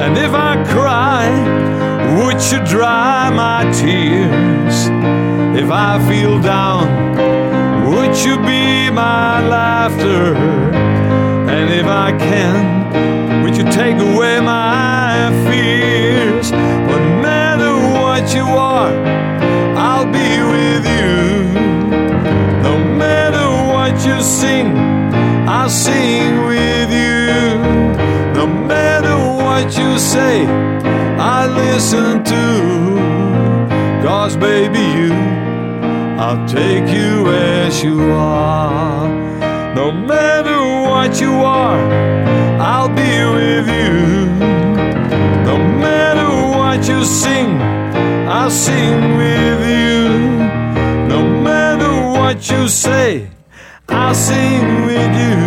And 0.04 0.18
if 0.18 0.34
I 0.34 0.62
cry, 0.66 1.30
would 2.18 2.42
you 2.52 2.60
dry 2.66 3.30
my 3.30 3.64
tears? 3.72 4.88
If 5.58 5.72
I 5.72 5.98
feel 6.10 6.42
down, 6.42 6.88
would 7.90 8.18
you 8.26 8.36
be 8.38 8.90
my 8.90 9.48
laughter? 9.48 10.36
And 11.56 11.72
if 11.72 11.86
I 11.86 12.12
can, 12.18 13.44
would 13.44 13.56
you 13.56 13.64
take 13.64 13.96
away 13.98 14.42
my 14.42 15.32
fears? 15.46 16.11
What 18.32 18.38
you 18.38 18.58
are, 18.58 18.94
I'll 19.76 20.06
be 20.06 20.32
with 20.56 20.86
you. 20.88 21.52
No 22.64 22.78
matter 22.96 23.46
what 23.68 23.92
you 24.06 24.22
sing, 24.22 24.68
I'll 25.50 25.70
sing 25.70 26.46
with 26.46 26.92
you. 26.92 27.60
No 28.34 28.48
matter 28.48 29.18
what 29.44 29.78
you 29.78 30.00
say, 30.00 30.46
I 30.48 31.46
listen 31.46 32.24
to. 32.24 34.02
Cause 34.02 34.38
baby, 34.38 34.80
you 34.80 35.12
I'll 36.18 36.48
take 36.48 36.88
you 36.88 37.28
as 37.34 37.84
you 37.84 38.14
are. 38.14 39.10
No 39.76 39.92
matter 39.92 40.58
what 40.90 41.20
you 41.20 41.34
are, 41.34 41.82
I'll 42.62 42.88
be 42.88 43.14
with 43.36 43.68
you. 43.68 44.26
No 45.44 45.58
matter 45.58 46.30
what 46.58 46.88
you 46.88 47.04
sing, 47.04 47.71
I'll 48.34 48.50
sing 48.50 49.18
with 49.18 49.62
you. 49.68 50.08
No 51.14 51.22
matter 51.48 51.92
what 52.18 52.50
you 52.50 52.70
say, 52.70 53.30
I'll 53.90 54.16
sing 54.16 54.86
with 54.86 55.14
you. 55.26 55.40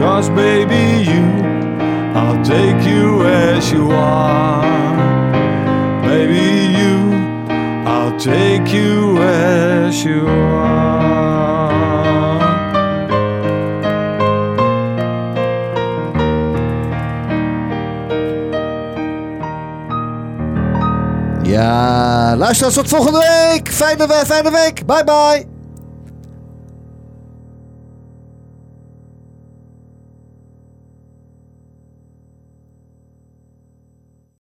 Cause 0.00 0.30
baby, 0.30 1.04
you, 1.10 1.24
I'll 2.18 2.42
take 2.42 2.82
you 2.86 3.26
as 3.26 3.70
you 3.70 3.90
are. 3.90 4.62
Baby, 6.02 6.78
you. 6.80 6.96
I'll 7.86 8.18
take 8.18 8.72
you 8.72 9.18
as 9.18 10.02
you 10.02 10.26
are. 10.28 10.89
Luister 22.36 22.72
tot 22.72 22.88
volgende 22.88 23.18
week. 23.18 23.72
Fijne, 23.72 24.22
fijne 24.26 24.50
week. 24.50 24.86
Bye 24.86 25.04
bye. 25.04 25.59